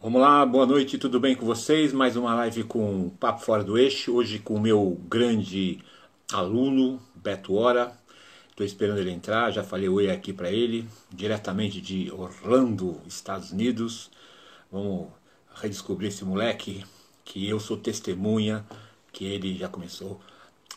Vamos 0.00 0.20
lá, 0.20 0.46
boa 0.46 0.64
noite, 0.64 0.96
tudo 0.96 1.18
bem 1.18 1.34
com 1.34 1.44
vocês? 1.44 1.92
Mais 1.92 2.14
uma 2.14 2.32
live 2.32 2.62
com 2.62 3.10
Papo 3.18 3.40
Fora 3.40 3.64
do 3.64 3.76
Eixo, 3.76 4.14
hoje 4.14 4.38
com 4.38 4.54
o 4.54 4.60
meu 4.60 4.96
grande 5.08 5.80
aluno, 6.32 7.02
Beto 7.16 7.54
Hora. 7.54 7.98
Estou 8.48 8.64
esperando 8.64 8.98
ele 8.98 9.10
entrar, 9.10 9.50
já 9.50 9.64
falei 9.64 9.88
oi 9.88 10.08
aqui 10.08 10.32
para 10.32 10.52
ele, 10.52 10.88
diretamente 11.10 11.80
de 11.80 12.12
Orlando, 12.12 13.00
Estados 13.08 13.50
Unidos. 13.50 14.08
Vamos 14.70 15.08
redescobrir 15.52 16.10
esse 16.10 16.24
moleque, 16.24 16.84
que 17.24 17.48
eu 17.48 17.58
sou 17.58 17.76
testemunha, 17.76 18.64
que 19.12 19.24
ele 19.24 19.58
já 19.58 19.68
começou 19.68 20.20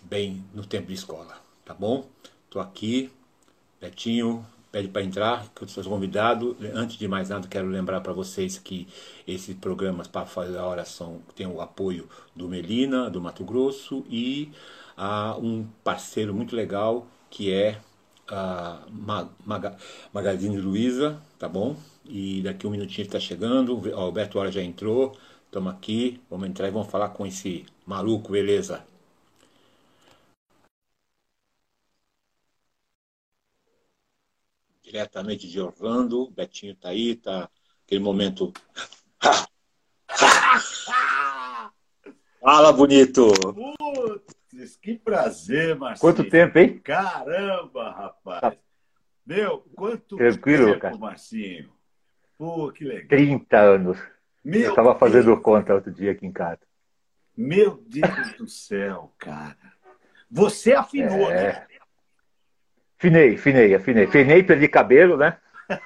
bem 0.01 0.43
no 0.51 0.65
tempo 0.65 0.87
de 0.87 0.95
escola, 0.95 1.39
tá 1.63 1.75
bom? 1.75 2.09
Estou 2.45 2.59
aqui, 2.59 3.11
Betinho, 3.79 4.43
pede 4.71 4.87
para 4.87 5.03
entrar, 5.03 5.47
que 5.53 5.63
eu 5.63 5.67
sou 5.67 5.83
convidado. 5.83 6.55
Antes 6.73 6.97
de 6.97 7.07
mais 7.07 7.29
nada, 7.29 7.47
quero 7.47 7.67
lembrar 7.67 8.01
para 8.01 8.13
vocês 8.13 8.57
que 8.57 8.87
esses 9.27 9.55
programas 9.55 10.07
para 10.07 10.25
fazer 10.25 10.57
a 10.57 10.67
oração 10.67 11.21
tem 11.35 11.45
o 11.45 11.59
apoio 11.59 12.07
do 12.35 12.47
Melina, 12.47 13.09
do 13.09 13.19
Mato 13.19 13.43
Grosso, 13.43 14.05
e 14.09 14.51
a 14.95 15.35
um 15.37 15.67
parceiro 15.83 16.33
muito 16.33 16.55
legal 16.55 17.07
que 17.29 17.51
é 17.53 17.79
a 18.27 18.79
Mag 18.89 19.29
Magazine 20.13 20.57
Luiza, 20.57 21.21
tá 21.37 21.49
bom? 21.49 21.75
E 22.05 22.41
daqui 22.41 22.65
um 22.65 22.71
minutinho 22.71 23.05
está 23.05 23.19
chegando, 23.19 23.77
o 23.77 23.95
Alberto 23.95 24.39
Hora 24.39 24.51
já 24.51 24.61
entrou, 24.61 25.17
estamos 25.45 25.73
aqui, 25.73 26.19
vamos 26.29 26.47
entrar 26.47 26.67
e 26.67 26.71
vamos 26.71 26.89
falar 26.89 27.09
com 27.09 27.25
esse 27.25 27.65
maluco, 27.85 28.31
beleza? 28.31 28.90
Diretamente 34.91 35.47
de 35.47 35.59
Orlando. 35.59 36.29
Betinho 36.31 36.75
tá 36.75 36.89
aí, 36.89 37.15
tá 37.15 37.49
aquele 37.85 38.03
momento. 38.03 38.51
Fala, 42.41 42.73
bonito! 42.73 43.31
Putz, 43.53 44.75
que 44.75 44.95
prazer, 44.95 45.75
Marcinho. 45.75 46.01
Quanto 46.01 46.29
tempo, 46.29 46.59
hein? 46.59 46.79
Caramba, 46.79 47.91
rapaz! 47.91 48.57
Meu, 49.25 49.59
quanto 49.75 50.17
Tranquilo, 50.17 50.65
tempo, 50.67 50.79
cara. 50.79 50.97
Marcinho. 50.97 51.71
Pô, 52.37 52.71
que 52.71 52.83
legal. 52.83 53.07
30 53.07 53.57
anos. 53.57 53.97
Meu 54.43 54.61
Eu 54.61 54.69
estava 54.71 54.95
fazendo 54.95 55.39
conta 55.39 55.75
outro 55.75 55.91
dia 55.91 56.11
aqui 56.11 56.25
em 56.25 56.31
casa. 56.31 56.59
Meu 57.37 57.81
Deus 57.87 58.33
do 58.37 58.47
céu, 58.47 59.13
cara. 59.17 59.71
Você 60.29 60.73
afinou, 60.73 61.31
é... 61.31 61.53
né? 61.53 61.67
Finei, 63.01 63.35
finei, 63.35 63.73
afinei. 63.73 64.05
Finei, 64.05 64.43
perdi 64.43 64.67
cabelo, 64.67 65.17
né? 65.17 65.35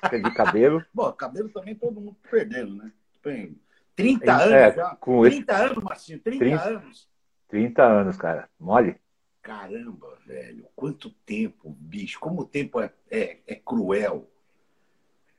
Perdi 0.10 0.34
cabelo. 0.34 0.84
Bom, 0.94 1.10
cabelo 1.14 1.48
também 1.48 1.74
todo 1.74 2.02
mundo 2.02 2.18
perdendo, 2.30 2.76
né? 2.76 2.92
Tem 3.24 3.58
30 3.96 4.34
anos 4.34 4.52
é, 4.52 4.76
já. 4.76 4.96
Com 4.98 5.22
30 5.22 5.54
esse... 5.54 5.64
anos, 5.64 5.84
Marcinho, 5.86 6.20
30, 6.20 6.40
30 6.40 6.64
anos. 6.64 7.10
30 7.48 7.84
anos, 7.84 8.18
cara. 8.18 8.50
Mole? 8.60 8.98
Caramba, 9.42 10.18
velho. 10.26 10.68
Quanto 10.76 11.10
tempo, 11.26 11.74
bicho. 11.80 12.20
Como 12.20 12.42
o 12.42 12.46
tempo 12.46 12.82
é, 12.82 12.92
é, 13.10 13.38
é 13.48 13.56
cruel. 13.56 14.30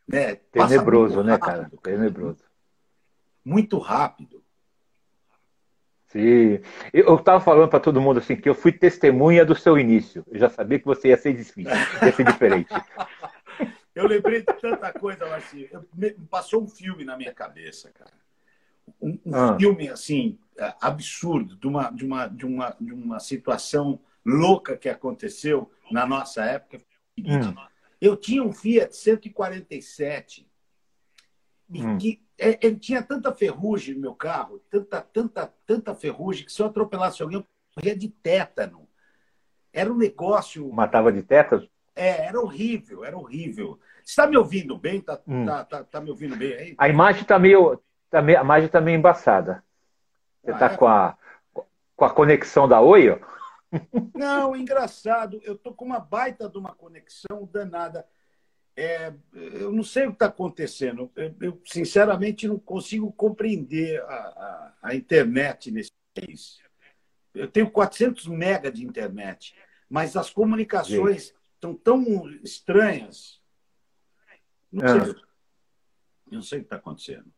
Né? 0.08 0.36
Tenebroso, 0.36 1.22
né, 1.22 1.32
rápido, 1.32 1.76
cara? 1.76 1.96
Tenebroso. 1.98 2.42
Muito 3.44 3.76
rápido. 3.76 4.42
Sim. 6.06 6.60
Eu 6.92 7.16
estava 7.16 7.40
falando 7.40 7.68
para 7.68 7.80
todo 7.80 8.00
mundo 8.00 8.18
assim 8.18 8.36
que 8.36 8.48
eu 8.48 8.54
fui 8.54 8.72
testemunha 8.72 9.44
do 9.44 9.54
seu 9.54 9.78
início. 9.78 10.24
Eu 10.30 10.38
já 10.38 10.48
sabia 10.48 10.78
que 10.78 10.86
você 10.86 11.08
ia 11.08 11.16
ser 11.16 11.34
difícil, 11.34 11.72
ia 12.02 12.12
ser 12.12 12.24
diferente. 12.24 12.68
eu 13.94 14.06
lembrei 14.06 14.40
de 14.40 14.52
tanta 14.60 14.92
coisa, 14.92 15.26
Marcinho. 15.26 15.68
Passou 16.30 16.62
um 16.62 16.68
filme 16.68 17.04
na 17.04 17.16
minha 17.16 17.34
cabeça, 17.34 17.90
cara. 17.92 18.12
Um, 19.00 19.18
um 19.26 19.34
ah. 19.34 19.56
filme 19.58 19.88
assim 19.88 20.38
é, 20.56 20.72
absurdo 20.80 21.56
de 21.56 21.66
uma, 21.66 21.90
de 21.90 22.04
uma 22.04 22.26
de 22.28 22.46
uma 22.46 22.76
de 22.80 22.92
uma 22.92 23.18
situação 23.18 23.98
louca 24.24 24.76
que 24.76 24.88
aconteceu 24.88 25.70
na 25.90 26.06
nossa 26.06 26.44
época. 26.44 26.80
Hum. 27.18 27.54
Eu 28.00 28.16
tinha 28.16 28.42
um 28.42 28.52
Fiat 28.52 28.94
147 28.94 30.48
e 31.70 31.82
hum. 31.82 31.98
que 31.98 32.25
ele 32.38 32.76
tinha 32.76 33.02
tanta 33.02 33.32
ferrugem 33.32 33.94
no 33.94 34.00
meu 34.00 34.14
carro, 34.14 34.60
tanta, 34.70 35.00
tanta, 35.00 35.52
tanta 35.66 35.94
ferrugem, 35.94 36.44
que 36.44 36.52
se 36.52 36.60
eu 36.60 36.66
atropelasse 36.66 37.22
alguém, 37.22 37.38
eu 37.38 37.46
morria 37.76 37.96
de 37.96 38.08
tétano. 38.08 38.86
Era 39.72 39.92
um 39.92 39.96
negócio. 39.96 40.70
Matava 40.72 41.12
de 41.12 41.22
tétano? 41.22 41.68
É, 41.94 42.26
era 42.26 42.40
horrível, 42.40 43.04
era 43.04 43.16
horrível. 43.16 43.78
Você 44.04 44.10
está 44.12 44.26
me 44.26 44.36
ouvindo 44.36 44.76
bem? 44.76 44.98
Está 44.98 45.18
hum. 45.26 45.46
tá, 45.46 45.64
tá, 45.64 45.84
tá, 45.84 46.00
me 46.00 46.10
ouvindo 46.10 46.36
bem 46.36 46.52
aí? 46.52 46.74
A 46.76 46.88
imagem 46.88 47.22
está 47.22 47.38
meio, 47.38 47.80
tá 48.10 48.20
meio. 48.20 48.38
A 48.38 48.42
imagem 48.42 48.66
está 48.66 48.80
meio 48.80 48.98
embaçada. 48.98 49.64
Você 50.44 50.52
está 50.52 50.68
ah, 50.68 50.72
é? 50.72 50.76
com, 50.76 50.86
a, 50.86 51.16
com 51.96 52.04
a 52.04 52.10
conexão 52.10 52.68
da 52.68 52.80
Oi, 52.80 53.10
ó? 53.10 53.18
Não, 54.14 54.54
engraçado. 54.54 55.40
Eu 55.42 55.56
tô 55.56 55.72
com 55.72 55.84
uma 55.84 55.98
baita 55.98 56.48
de 56.48 56.58
uma 56.58 56.74
conexão 56.74 57.48
danada 57.50 58.06
é, 58.76 59.10
eu 59.32 59.72
não 59.72 59.82
sei 59.82 60.04
o 60.04 60.08
que 60.08 60.16
está 60.16 60.26
acontecendo. 60.26 61.10
Eu, 61.16 61.34
eu, 61.40 61.62
sinceramente, 61.64 62.46
não 62.46 62.58
consigo 62.58 63.10
compreender 63.10 64.02
a, 64.02 64.14
a, 64.14 64.72
a, 64.82 64.94
internet 64.94 65.70
nesse 65.70 65.92
país. 66.14 66.60
Eu 67.34 67.48
tenho 67.48 67.70
400 67.70 68.26
mega 68.26 68.70
de 68.70 68.84
internet, 68.84 69.56
mas 69.88 70.14
as 70.14 70.28
comunicações 70.28 71.34
estão 71.54 71.74
tão 71.74 72.28
estranhas. 72.44 73.40
Não 74.70 74.86
sei, 74.86 75.10
ah. 75.10 75.26
não 76.30 76.42
sei 76.42 76.58
o 76.58 76.60
que 76.60 76.66
está 76.66 76.76
acontecendo. 76.76 77.32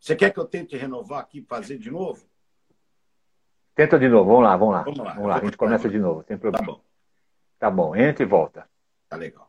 Você 0.00 0.16
quer 0.16 0.32
que 0.32 0.38
eu 0.38 0.46
tente 0.46 0.76
renovar 0.76 1.20
aqui 1.20 1.38
e 1.38 1.44
fazer 1.44 1.78
de 1.78 1.90
novo? 1.90 2.28
Tenta 3.74 3.98
de 3.98 4.08
novo, 4.08 4.30
vamos 4.30 4.44
lá, 4.44 4.56
vamos 4.56 4.74
lá. 4.74 4.82
Vamos 4.82 4.98
lá, 4.98 5.14
vamos 5.14 5.28
lá. 5.28 5.36
a 5.36 5.44
gente 5.44 5.56
começa 5.56 5.88
de 5.88 5.98
novo, 5.98 6.24
tem 6.24 6.36
problema. 6.36 6.66
Tá 6.66 6.72
bom. 6.72 6.84
Tá 7.58 7.70
bom, 7.70 7.96
entra 7.96 8.24
e 8.24 8.26
volta. 8.26 8.68
Tá 9.08 9.16
legal. 9.16 9.45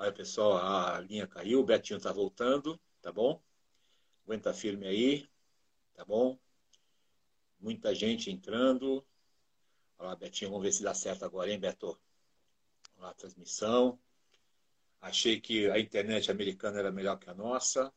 Olha, 0.00 0.12
pessoal, 0.12 0.56
a 0.56 0.98
linha 1.00 1.26
caiu, 1.26 1.60
o 1.60 1.62
Betinho 1.62 1.98
está 1.98 2.10
voltando, 2.10 2.80
tá 3.02 3.12
bom? 3.12 3.38
Aguenta 4.24 4.50
firme 4.54 4.86
aí, 4.86 5.28
tá 5.92 6.06
bom? 6.06 6.38
Muita 7.60 7.94
gente 7.94 8.30
entrando. 8.30 9.04
Olha 9.98 10.08
lá, 10.08 10.16
Betinho, 10.16 10.52
vamos 10.52 10.64
ver 10.64 10.72
se 10.72 10.82
dá 10.82 10.94
certo 10.94 11.26
agora, 11.26 11.50
hein, 11.50 11.60
Beto? 11.60 12.00
Olha 12.96 13.08
lá, 13.08 13.10
a 13.10 13.14
transmissão. 13.14 13.98
Achei 15.02 15.38
que 15.38 15.70
a 15.70 15.78
internet 15.78 16.30
americana 16.30 16.78
era 16.78 16.90
melhor 16.90 17.18
que 17.18 17.28
a 17.28 17.34
nossa. 17.34 17.92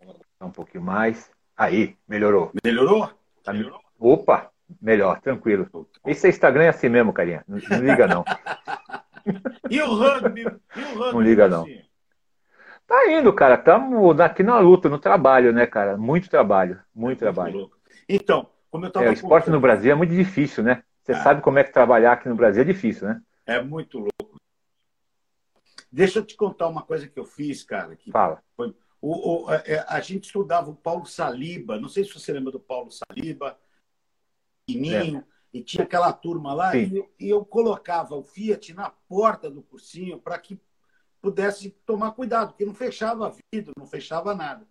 Vamos 0.00 0.26
um 0.40 0.50
pouquinho 0.50 0.82
mais. 0.82 1.30
Aí, 1.56 1.96
melhorou. 2.08 2.50
Melhorou? 2.64 3.08
Tá 3.44 3.52
melhorou? 3.52 3.80
Opa, 4.00 4.52
melhor, 4.82 5.20
tranquilo. 5.20 5.70
Esse 6.04 6.28
Instagram 6.28 6.64
é 6.64 6.68
assim 6.70 6.88
mesmo, 6.88 7.12
carinha. 7.12 7.44
Não, 7.46 7.56
não 7.56 7.86
liga, 7.86 8.08
não. 8.08 8.24
E 9.70 9.80
o 9.80 9.94
rugby? 9.94 10.42
E 10.42 10.80
o 10.80 10.98
rugby 10.98 11.12
não 11.12 11.20
liga, 11.20 11.48
não. 11.48 11.66
Tá 12.86 13.10
indo, 13.12 13.32
cara. 13.32 13.54
Estamos 13.54 14.18
aqui 14.20 14.42
na 14.42 14.58
luta, 14.58 14.88
no 14.88 14.98
trabalho, 14.98 15.52
né, 15.52 15.66
cara? 15.66 15.96
Muito 15.96 16.28
trabalho, 16.28 16.80
muito 16.94 17.18
é 17.18 17.20
trabalho. 17.20 17.58
Louco. 17.58 17.78
Então, 18.08 18.50
como 18.70 18.84
eu 18.84 18.88
estava. 18.88 19.06
É, 19.06 19.10
o 19.10 19.12
esporte 19.12 19.50
no 19.50 19.60
Brasil 19.60 19.92
é 19.92 19.94
muito 19.94 20.14
difícil, 20.14 20.64
né? 20.64 20.82
Você 21.02 21.12
é. 21.12 21.22
sabe 21.22 21.40
como 21.40 21.58
é 21.58 21.64
que 21.64 21.72
trabalhar 21.72 22.12
aqui 22.12 22.28
no 22.28 22.34
Brasil 22.34 22.62
é 22.62 22.64
difícil, 22.64 23.08
né? 23.08 23.22
É 23.46 23.62
muito 23.62 23.98
louco. 23.98 24.40
Deixa 25.90 26.20
eu 26.20 26.24
te 26.24 26.36
contar 26.36 26.68
uma 26.68 26.82
coisa 26.82 27.08
que 27.08 27.18
eu 27.18 27.24
fiz, 27.24 27.62
cara. 27.64 27.96
Que 27.96 28.10
Fala. 28.10 28.42
Foi, 28.56 28.74
o, 29.00 29.44
o, 29.44 29.48
a, 29.48 29.56
é, 29.56 29.84
a, 29.88 30.00
gente 30.00 30.24
estudava 30.24 30.70
o 30.70 30.76
Paulo 30.76 31.06
Saliba. 31.06 31.80
Não 31.80 31.88
sei 31.88 32.04
se 32.04 32.12
você 32.12 32.32
lembra 32.32 32.52
do 32.52 32.60
Paulo 32.60 32.90
Saliba. 32.90 33.58
Pininho. 34.66 35.18
É 35.18 35.39
e 35.52 35.62
tinha 35.62 35.84
aquela 35.84 36.12
turma 36.12 36.54
lá, 36.54 36.76
e 36.76 36.96
eu, 36.96 37.10
e 37.18 37.28
eu, 37.28 37.44
colocava 37.44 38.14
o 38.14 38.22
Fiat 38.22 38.72
na 38.72 38.90
porta 38.90 39.50
do 39.50 39.62
cursinho 39.62 40.20
para 40.20 40.38
que 40.38 40.60
pudesse 41.20 41.70
tomar 41.84 42.12
cuidado, 42.12 42.50
porque 42.50 42.64
não 42.64 42.74
fechava 42.74 43.34
vidro, 43.52 43.72
não 43.76 43.86
fechava 43.86 44.34
nada. 44.34 44.66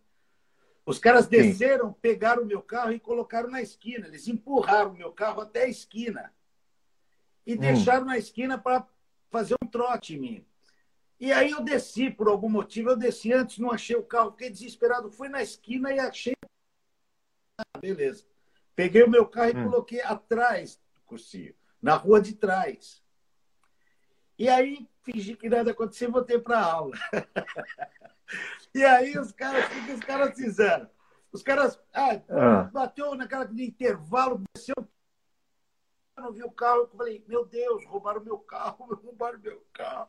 Os 0.85 0.97
caras 0.97 1.27
desceram, 1.27 1.89
Sim. 1.89 1.95
pegaram 2.01 2.43
o 2.43 2.45
meu 2.45 2.61
carro 2.61 2.91
e 2.91 2.99
colocaram 2.99 3.49
na 3.49 3.61
esquina. 3.61 4.07
Eles 4.07 4.27
empurraram 4.27 4.91
o 4.91 4.97
meu 4.97 5.11
carro 5.11 5.41
até 5.41 5.65
a 5.65 5.69
esquina 5.69 6.33
e 7.45 7.53
hum. 7.53 7.57
deixaram 7.57 8.05
na 8.05 8.17
esquina 8.17 8.57
para 8.57 8.87
fazer 9.29 9.55
um 9.61 9.67
trote 9.67 10.15
em 10.15 10.19
mim. 10.19 10.45
E 11.19 11.31
aí 11.33 11.51
eu 11.51 11.61
desci, 11.61 12.09
por 12.09 12.27
algum 12.27 12.49
motivo, 12.49 12.89
eu 12.89 12.97
desci 12.97 13.33
antes, 13.33 13.59
não 13.59 13.71
achei 13.71 13.95
o 13.95 14.03
carro, 14.03 14.31
fiquei 14.31 14.49
desesperado, 14.49 15.11
fui 15.11 15.27
na 15.27 15.43
esquina 15.43 15.91
e 15.93 15.99
achei. 15.99 16.33
Ah, 17.57 17.79
beleza. 17.79 18.25
Peguei 18.79 19.03
o 19.03 19.09
meu 19.09 19.27
carro 19.27 19.49
e 19.49 19.57
hum. 19.57 19.69
coloquei 19.69 20.01
atrás 20.01 20.77
do 20.95 21.01
cursinho, 21.01 21.53
na 21.81 21.95
rua 21.95 22.21
de 22.21 22.33
trás. 22.33 23.03
E 24.37 24.47
aí 24.47 24.89
fingi 25.03 25.35
que 25.35 25.49
nada 25.49 25.71
aconteceu 25.71 26.07
e 26.07 26.11
voltei 26.13 26.39
para 26.39 26.59
a 26.59 26.71
aula. 26.71 26.95
E 28.73 28.85
aí 28.85 29.17
os 29.17 29.31
caras, 29.31 29.65
o 29.65 29.85
que 29.85 29.91
os 29.93 29.99
caras 30.01 30.35
fizeram? 30.35 30.87
Os 31.31 31.41
caras, 31.41 31.81
ah, 31.91 32.21
ah. 32.29 32.69
bateu 32.71 33.15
naquela 33.15 33.43
de 33.43 33.63
intervalo, 33.65 34.43
desceu, 34.53 34.75
não 36.15 36.31
vi 36.31 36.43
o 36.43 36.51
carro, 36.51 36.81
eu 36.81 36.87
falei, 36.89 37.25
meu 37.27 37.43
Deus, 37.43 37.83
roubaram 37.87 38.23
meu 38.23 38.37
carro, 38.37 38.93
roubaram 39.03 39.39
meu 39.39 39.65
carro. 39.73 40.07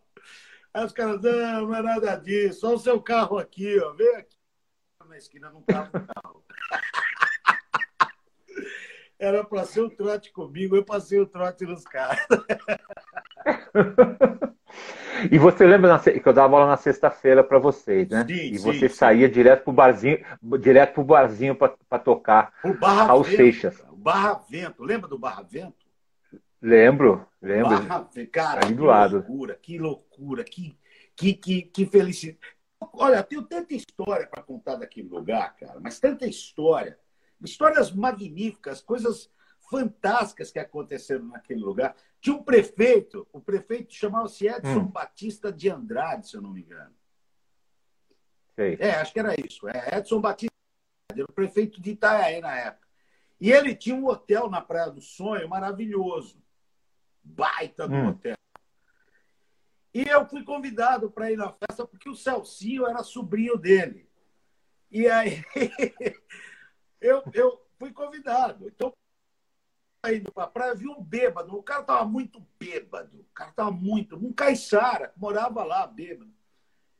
Aí 0.74 0.84
os 0.84 0.92
caras, 0.92 1.22
não, 1.22 1.68
não 1.68 1.74
é 1.74 1.82
nada 1.82 2.14
disso, 2.16 2.60
só 2.60 2.74
o 2.74 2.78
seu 2.78 3.00
carro 3.00 3.38
aqui, 3.38 3.80
ó, 3.80 3.94
vem 3.94 4.14
aqui. 4.16 4.36
Na 5.08 5.16
esquina 5.16 5.50
não 5.50 5.62
tava 5.62 5.88
o 5.88 6.06
carro. 6.06 6.44
Era 9.20 9.44
para 9.44 9.64
ser 9.64 9.82
um 9.82 9.90
trote 9.90 10.32
comigo, 10.32 10.74
eu 10.74 10.82
passei 10.82 11.20
o 11.20 11.26
trote 11.26 11.66
nos 11.66 11.84
caras. 11.84 12.26
E 15.30 15.38
você 15.38 15.66
lembra 15.66 15.98
que 15.98 16.26
eu 16.26 16.32
dava 16.32 16.56
aula 16.56 16.68
na 16.68 16.76
sexta-feira 16.76 17.42
para 17.42 17.58
vocês, 17.58 18.08
né? 18.08 18.24
Sim, 18.26 18.34
e 18.34 18.58
você 18.58 18.88
sim, 18.88 18.94
saía 18.94 19.26
sim. 19.26 19.32
direto 19.32 19.64
pro 19.64 19.72
barzinho, 19.72 20.18
direto 20.60 20.94
pro 20.94 21.04
barzinho 21.04 21.54
para 21.54 21.98
tocar. 21.98 22.54
O 22.64 22.72
Barra 22.72 23.04
Raul 23.04 23.24
Vento, 23.24 23.36
Seixas. 23.36 23.84
O 23.90 23.96
Barra 23.96 24.40
Vento, 24.48 24.82
lembra 24.82 25.08
do 25.08 25.18
Barra 25.18 25.42
Vento? 25.42 25.84
Lembro, 26.62 27.26
lembro. 27.42 27.82
Barra, 27.82 28.08
cara, 28.32 28.64
Ali 28.64 28.74
do 28.74 28.82
que 28.82 28.88
lado. 28.88 29.16
loucura, 29.16 29.58
que 29.60 29.78
loucura, 29.78 30.44
que, 30.44 30.78
que, 31.16 31.34
que, 31.34 31.62
que 31.62 31.86
felicidade. 31.86 32.38
Olha, 32.94 33.22
tenho 33.22 33.42
tanta 33.42 33.74
história 33.74 34.26
para 34.26 34.42
contar 34.42 34.76
daquele 34.76 35.08
lugar, 35.08 35.54
cara, 35.56 35.78
mas 35.80 36.00
tanta 36.00 36.26
história. 36.26 36.96
Histórias 37.42 37.90
magníficas, 37.92 38.80
coisas 38.80 39.30
fantásticas 39.70 40.50
que 40.50 40.58
aconteceram 40.58 41.26
naquele 41.26 41.60
lugar. 41.60 41.94
Tinha 42.20 42.34
um 42.34 42.42
prefeito, 42.42 43.26
o 43.32 43.40
prefeito 43.40 43.94
chamava-se 43.94 44.46
Edson 44.46 44.80
hum. 44.80 44.86
Batista 44.86 45.52
de 45.52 45.70
Andrade, 45.70 46.28
se 46.28 46.36
eu 46.36 46.42
não 46.42 46.50
me 46.50 46.62
engano. 46.62 46.94
Sei. 48.56 48.76
É, 48.80 48.96
acho 48.96 49.12
que 49.12 49.20
era 49.20 49.34
isso. 49.40 49.68
É 49.68 49.98
Edson 49.98 50.20
Batista, 50.20 50.52
era 51.10 51.24
o 51.24 51.32
prefeito 51.32 51.80
de 51.80 51.92
Itaiaí 51.92 52.40
na 52.40 52.56
época. 52.58 52.88
E 53.40 53.50
ele 53.50 53.74
tinha 53.74 53.96
um 53.96 54.06
hotel 54.06 54.50
na 54.50 54.60
Praia 54.60 54.90
do 54.90 55.00
Sonho 55.00 55.48
maravilhoso. 55.48 56.42
Baita 57.22 57.88
do 57.88 57.94
hum. 57.94 58.08
hotel. 58.08 58.36
E 59.94 60.02
eu 60.02 60.26
fui 60.26 60.44
convidado 60.44 61.10
para 61.10 61.32
ir 61.32 61.36
na 61.36 61.52
festa 61.52 61.86
porque 61.86 62.08
o 62.08 62.14
Celcinho 62.14 62.86
era 62.86 63.02
sobrinho 63.02 63.56
dele. 63.56 64.08
E 64.90 65.08
aí 65.08 65.42
eu, 67.00 67.22
eu 67.32 67.66
fui 67.78 67.92
convidado. 67.92 68.68
Então, 68.68 68.92
indo 70.08 70.32
para 70.32 70.44
a 70.44 70.48
praia, 70.48 70.74
vi 70.74 70.88
um 70.88 71.02
bêbado. 71.02 71.56
O 71.56 71.62
cara 71.62 71.82
estava 71.82 72.04
muito 72.04 72.44
bêbado. 72.58 73.20
O 73.20 73.34
cara 73.34 73.50
estava 73.50 73.70
muito. 73.70 74.16
Um 74.16 74.32
caiçara, 74.32 75.12
morava 75.16 75.62
lá, 75.64 75.86
bêbado. 75.86 76.32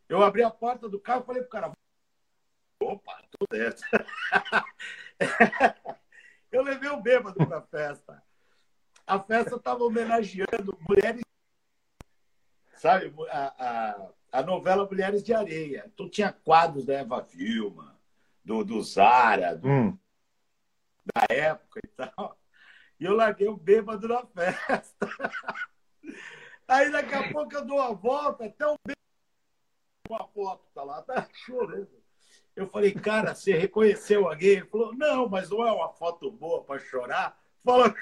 Eu 0.09 0.23
abri 0.23 0.43
a 0.43 0.51
porta 0.51 0.89
do 0.89 1.01
carro 1.01 1.23
e 1.23 1.27
falei 1.27 1.43
pro 1.43 1.51
cara: 1.51 1.73
opa, 2.83 3.23
tô 3.31 3.47
dentro. 3.51 3.87
eu 6.51 6.63
levei 6.63 6.91
o 6.91 7.01
bêbado 7.01 7.47
para 7.47 7.59
a 7.59 7.63
festa. 7.63 8.23
A 9.07 9.19
festa 9.19 9.57
estava 9.57 9.85
homenageando 9.85 10.79
mulheres. 10.89 11.23
Sabe, 12.77 13.13
a, 13.29 13.55
a, 13.59 14.09
a, 14.33 14.43
novela 14.43 14.87
Mulheres 14.87 15.23
de 15.23 15.35
Areia. 15.35 15.85
Então 15.93 16.09
tinha 16.09 16.33
quadros 16.33 16.87
da 16.87 16.95
Eva 16.95 17.21
Vilma, 17.21 18.00
do, 18.45 18.65
do 18.65 18.83
Zara, 18.83 19.57
do, 19.57 19.69
hum. 19.69 19.99
da 21.15 21.27
época 21.35 21.81
e 21.85 21.89
tal. 21.89 22.39
E 22.99 23.05
eu 23.05 23.15
larguei 23.15 23.49
o 23.49 23.57
bêbado 23.57 24.09
na 24.09 24.27
festa. 24.27 25.09
Aí 26.69 26.91
daqui 26.91 27.15
a 27.15 27.33
pouco 27.33 27.55
eu 27.55 27.65
dou 27.65 27.81
a 27.81 27.93
volta, 27.93 28.45
até 28.45 28.67
o 28.67 28.77
bêbado 28.87 29.01
uma 30.11 30.27
foto, 30.29 30.67
tá 30.75 30.83
lá, 30.83 31.03
tá 31.03 31.29
chorando. 31.33 31.89
Eu 32.57 32.67
falei, 32.69 32.93
cara, 32.93 33.35
você 33.35 33.57
reconheceu 33.57 34.29
alguém? 34.29 34.51
Ele 34.51 34.67
falou, 34.67 34.95
não, 34.95 35.29
mas 35.29 35.49
não 35.51 35.67
é 35.67 35.73
uma 35.73 35.89
foto 35.91 36.31
boa 36.31 36.65
para 36.65 36.81
chorar. 36.81 37.41
Fala. 37.65 37.95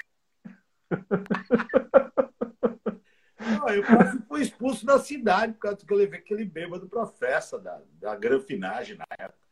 não, 3.39 3.69
eu 3.69 3.85
quase 3.85 4.21
fui 4.27 4.41
expulso 4.41 4.85
da 4.85 4.99
cidade 4.99 5.53
por 5.53 5.59
causa 5.59 5.85
que 5.85 5.93
eu 5.93 5.97
levei 5.97 6.19
aquele 6.19 6.45
bêbado 6.45 6.89
para 6.89 7.03
a 7.03 7.07
festa 7.07 7.59
da, 7.59 7.81
da 7.93 8.15
granfinagem 8.15 8.97
na 8.97 9.05
época. 9.17 9.48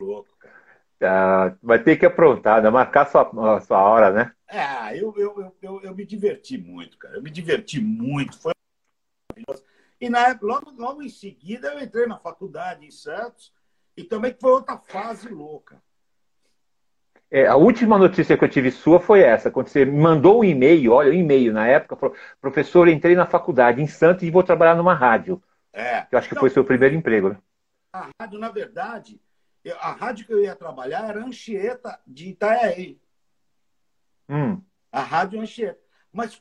Louco, 0.00 0.36
cara. 0.38 0.54
Ah, 1.02 1.56
vai 1.62 1.82
ter 1.82 1.96
que 1.96 2.04
aprontar, 2.04 2.62
né? 2.62 2.68
marcar 2.68 3.06
sua, 3.06 3.56
a 3.56 3.60
sua 3.60 3.82
hora, 3.82 4.10
né? 4.12 4.32
É, 4.48 4.98
eu, 4.98 5.14
eu, 5.16 5.54
eu, 5.62 5.80
eu, 5.82 5.94
me 5.94 6.04
diverti 6.04 6.58
muito, 6.58 6.98
cara. 6.98 7.16
Eu 7.16 7.22
me 7.22 7.30
diverti 7.30 7.80
muito. 7.80 8.38
Foi 8.38 8.52
maravilhoso. 9.32 9.64
E 10.00 10.10
na 10.10 10.28
época, 10.28 10.46
logo, 10.46 10.70
logo 10.76 11.02
em 11.02 11.08
seguida, 11.08 11.68
eu 11.68 11.80
entrei 11.80 12.06
na 12.06 12.18
faculdade 12.18 12.84
em 12.84 12.90
Santos 12.90 13.52
e 13.96 14.04
também 14.04 14.36
foi 14.38 14.50
outra 14.50 14.76
fase 14.78 15.28
louca. 15.28 15.80
É, 17.30 17.46
a 17.46 17.54
última 17.54 17.96
notícia 17.96 18.36
que 18.36 18.44
eu 18.44 18.48
tive 18.48 18.72
sua 18.72 18.98
foi 18.98 19.20
essa, 19.20 19.50
quando 19.50 19.68
você 19.68 19.84
mandou 19.84 20.40
um 20.40 20.44
e-mail, 20.44 20.92
olha, 20.92 21.10
um 21.10 21.14
e-mail 21.14 21.52
na 21.52 21.66
época, 21.66 21.94
falou, 21.94 22.16
professor, 22.40 22.88
entrei 22.88 23.14
na 23.14 23.24
faculdade 23.24 23.80
em 23.80 23.86
Santos 23.86 24.24
e 24.24 24.30
vou 24.30 24.42
trabalhar 24.42 24.74
numa 24.74 24.94
rádio. 24.94 25.40
É. 25.72 26.06
Eu 26.10 26.18
acho 26.18 26.28
que 26.28 26.34
então, 26.34 26.40
foi 26.40 26.50
seu 26.50 26.64
primeiro 26.64 26.96
emprego, 26.96 27.28
né? 27.28 27.38
A 27.92 28.08
rádio, 28.20 28.38
na 28.38 28.50
verdade, 28.50 29.20
a 29.78 29.92
rádio 29.92 30.26
que 30.26 30.32
eu 30.32 30.42
ia 30.42 30.56
trabalhar 30.56 31.08
era 31.08 31.24
Anchieta 31.24 32.00
de 32.06 32.30
Itajaí. 32.30 33.00
Hum. 34.28 34.62
A 34.90 35.02
rádio 35.02 35.40
Anchieta. 35.40 35.80
Mas 36.12 36.40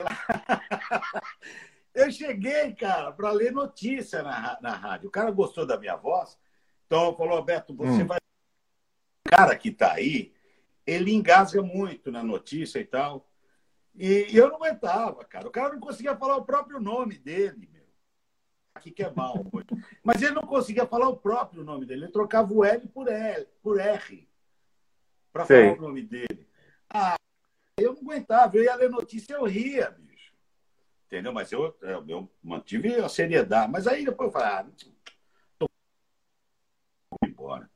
eu 1.94 2.10
cheguei, 2.10 2.74
cara, 2.74 3.12
para 3.12 3.30
ler 3.30 3.52
notícia 3.52 4.22
na, 4.22 4.58
na 4.60 4.74
rádio. 4.74 5.08
O 5.08 5.12
cara 5.12 5.30
gostou 5.30 5.66
da 5.66 5.78
minha 5.78 5.96
voz, 5.96 6.38
então 6.86 7.14
falou, 7.16 7.42
Beto, 7.42 7.74
você 7.74 8.02
hum. 8.02 8.06
vai. 8.06 8.18
O 9.26 9.30
cara 9.30 9.56
que 9.56 9.68
está 9.68 9.92
aí, 9.92 10.32
ele 10.86 11.12
engasga 11.12 11.60
muito 11.60 12.10
na 12.10 12.22
notícia 12.22 12.78
e 12.78 12.84
tal. 12.84 13.28
E, 13.94 14.26
e 14.30 14.36
eu 14.36 14.48
não 14.48 14.56
aguentava, 14.56 15.24
cara. 15.24 15.46
O 15.46 15.50
cara 15.50 15.74
não 15.74 15.80
conseguia 15.80 16.16
falar 16.16 16.36
o 16.36 16.44
próprio 16.44 16.80
nome 16.80 17.18
dele 17.18 17.68
aqui 18.78 18.90
que 18.90 19.02
é 19.02 19.12
mal. 19.12 19.44
Mas 20.02 20.22
ele 20.22 20.34
não 20.34 20.42
conseguia 20.42 20.86
falar 20.86 21.08
o 21.08 21.16
próprio 21.16 21.64
nome 21.64 21.84
dele. 21.84 22.04
Ele 22.04 22.12
trocava 22.12 22.52
o 22.52 22.64
L 22.64 22.88
por 22.88 23.08
L, 23.08 23.46
por 23.62 23.78
R, 23.78 24.28
para 25.32 25.44
falar 25.44 25.72
o 25.72 25.80
nome 25.80 26.02
dele. 26.02 26.48
Ah, 26.88 27.16
eu 27.78 27.92
não 27.92 28.00
aguentava. 28.00 28.56
Eu 28.56 28.64
ia 28.64 28.74
ler 28.76 28.88
notícia, 28.88 29.34
eu 29.34 29.44
ria, 29.44 29.90
bicho. 29.90 30.32
Entendeu? 31.06 31.32
Mas 31.32 31.52
eu, 31.52 31.76
eu, 31.82 32.04
eu 32.08 32.30
mantive 32.42 32.94
a 32.96 33.08
seriedade. 33.08 33.70
Mas 33.70 33.86
aí 33.86 34.04
depois 34.04 34.28
eu 34.28 34.32
falei, 34.32 34.48
ah, 34.48 34.66
tô 35.58 35.66
embora. 37.24 37.68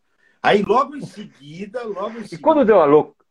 Aí 0.42 0.62
logo 0.62 0.96
em 0.96 1.04
seguida, 1.04 1.82
logo 1.84 2.18
em 2.18 2.22
seguida. 2.22 2.34
E 2.34 2.38
quando 2.38 2.64
deu 2.64 2.80
a 2.80 2.84
louca? 2.84 3.24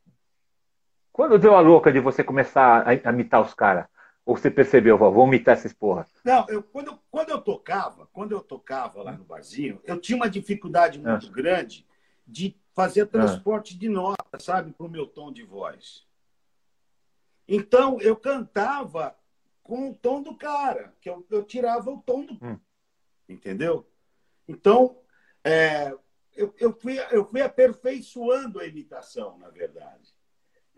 Quando 1.11 1.37
deu 1.37 1.55
a 1.55 1.59
louca 1.59 1.91
de 1.91 1.99
você 1.99 2.23
começar 2.23 2.87
a, 2.87 2.89
a 2.89 3.11
imitar 3.11 3.41
os 3.41 3.53
caras? 3.53 3.85
Ou 4.31 4.37
você 4.37 4.49
percebeu, 4.49 4.97
vou 4.97 5.11
vomitar 5.11 5.57
essas 5.57 5.73
porra? 5.73 6.07
Não, 6.23 6.45
eu, 6.47 6.63
quando, 6.63 6.97
quando 7.11 7.31
eu 7.31 7.41
tocava, 7.41 8.07
quando 8.13 8.31
eu 8.31 8.39
tocava 8.39 9.03
lá 9.03 9.11
no 9.11 9.25
barzinho, 9.25 9.81
eu 9.83 9.99
tinha 9.99 10.15
uma 10.15 10.29
dificuldade 10.29 10.97
muito 10.97 11.27
ah. 11.27 11.31
grande 11.33 11.85
de 12.25 12.57
fazer 12.73 13.07
transporte 13.07 13.75
ah. 13.75 13.77
de 13.77 13.89
nota, 13.89 14.39
sabe, 14.39 14.71
para 14.71 14.85
o 14.85 14.89
meu 14.89 15.05
tom 15.05 15.33
de 15.33 15.43
voz. 15.43 16.07
Então, 17.45 17.99
eu 17.99 18.15
cantava 18.15 19.17
com 19.61 19.89
o 19.89 19.95
tom 19.95 20.21
do 20.21 20.33
cara, 20.33 20.95
que 21.01 21.09
eu, 21.09 21.27
eu 21.29 21.43
tirava 21.43 21.91
o 21.91 22.01
tom 22.01 22.23
do. 22.23 22.35
Hum. 22.35 22.57
Entendeu? 23.27 23.85
Então, 24.47 24.97
é, 25.43 25.93
eu, 26.33 26.55
eu, 26.57 26.71
fui, 26.71 26.97
eu 27.11 27.25
fui 27.25 27.41
aperfeiçoando 27.41 28.61
a 28.61 28.65
imitação, 28.65 29.37
na 29.37 29.49
verdade. 29.49 30.15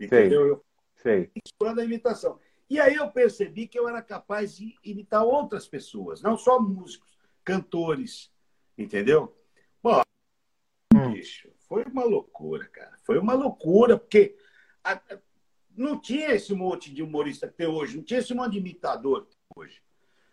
Entendeu? 0.00 0.42
Sei. 0.42 0.50
Eu 0.50 0.64
Sei. 0.96 1.30
aperfeiçoando 1.30 1.80
a 1.80 1.84
imitação. 1.84 2.40
E 2.68 2.80
aí 2.80 2.94
eu 2.94 3.10
percebi 3.10 3.68
que 3.68 3.78
eu 3.78 3.88
era 3.88 4.00
capaz 4.00 4.56
de 4.56 4.74
imitar 4.82 5.22
outras 5.22 5.66
pessoas, 5.66 6.22
não 6.22 6.36
só 6.36 6.58
músicos, 6.58 7.18
cantores, 7.44 8.32
entendeu? 8.76 9.36
Bom, 9.82 10.00
hum. 10.94 11.12
bicho, 11.12 11.50
foi 11.68 11.84
uma 11.84 12.04
loucura, 12.04 12.66
cara. 12.68 12.96
Foi 13.02 13.18
uma 13.18 13.34
loucura, 13.34 13.98
porque 13.98 14.36
a, 14.82 15.00
não 15.76 16.00
tinha 16.00 16.32
esse 16.32 16.54
monte 16.54 16.92
de 16.92 17.02
humorista 17.02 17.48
que 17.48 17.54
tem 17.54 17.66
hoje, 17.66 17.96
não 17.96 18.04
tinha 18.04 18.20
esse 18.20 18.32
monte 18.32 18.52
de 18.52 18.58
imitador 18.58 19.26
que 19.26 19.30
tem 19.30 19.38
hoje. 19.56 19.82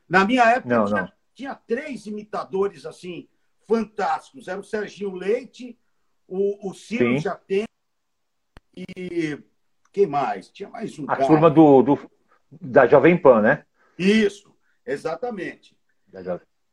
Na 0.07 0.25
minha 0.25 0.43
época, 0.49 0.77
não, 0.77 0.85
tinha, 0.85 1.01
não. 1.01 1.11
tinha 1.33 1.55
três 1.55 2.05
imitadores 2.05 2.85
assim 2.85 3.27
fantásticos. 3.67 4.47
Era 4.47 4.59
o 4.59 4.63
Serginho 4.63 5.13
Leite, 5.13 5.77
o, 6.27 6.69
o 6.69 6.73
Ciro 6.73 7.17
já 7.17 7.35
tem 7.35 7.65
e 8.75 9.37
quem 9.91 10.07
mais? 10.07 10.49
Tinha 10.49 10.69
mais 10.69 10.97
um 10.97 11.03
A 11.03 11.15
cara. 11.15 11.27
turma 11.27 11.49
do, 11.49 11.81
do, 11.81 12.11
da 12.51 12.87
Jovem 12.87 13.17
Pan, 13.17 13.41
né? 13.41 13.65
Isso, 13.97 14.53
exatamente. 14.85 15.77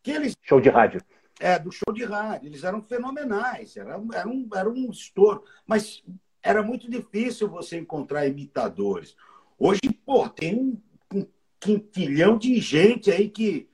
Que 0.02 0.12
eles... 0.12 0.34
Show 0.42 0.60
de 0.60 0.68
rádio. 0.68 1.00
É, 1.38 1.58
do 1.58 1.70
show 1.70 1.92
de 1.92 2.04
rádio. 2.04 2.48
Eles 2.48 2.64
eram 2.64 2.82
fenômenais, 2.82 3.76
era, 3.76 4.00
era, 4.12 4.28
um, 4.28 4.48
era 4.54 4.68
um 4.68 4.90
estouro. 4.90 5.44
Mas 5.66 6.02
era 6.42 6.62
muito 6.62 6.90
difícil 6.90 7.48
você 7.48 7.78
encontrar 7.78 8.26
imitadores. 8.26 9.16
Hoje, 9.58 9.80
pô, 10.04 10.28
tem 10.28 10.54
um, 10.54 10.80
um 11.12 11.26
quintilhão 11.60 12.38
de 12.38 12.58
gente 12.60 13.10
aí 13.10 13.28
que, 13.28 13.68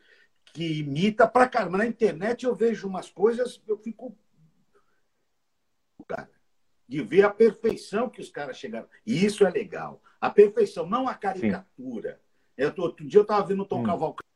que 0.47 0.81
imita 0.81 1.27
pra 1.27 1.49
caramba. 1.49 1.79
Na 1.79 1.87
internet 1.87 2.45
eu 2.45 2.55
vejo 2.55 2.89
umas 2.89 3.11
coisas, 3.11 3.63
eu 3.67 3.79
fico. 3.79 4.17
Cara, 6.07 6.29
de 6.95 7.03
ver 7.03 7.25
a 7.25 7.31
perfeição 7.31 8.09
que 8.09 8.21
os 8.21 8.31
caras 8.31 8.57
chegaram. 8.57 8.87
E 9.05 9.25
isso 9.25 9.45
é 9.45 9.51
legal. 9.51 10.01
A 10.21 10.31
perfeição, 10.31 10.87
não 10.87 11.09
a 11.09 11.15
caricatura. 11.15 12.21
Eu, 12.57 12.73
outro 12.79 13.05
dia 13.05 13.19
eu 13.19 13.23
estava 13.23 13.45
vendo 13.45 13.65
o 13.65 13.67
Tom 13.67 13.81
hum. 13.81 13.85
Cavalcante 13.85 14.29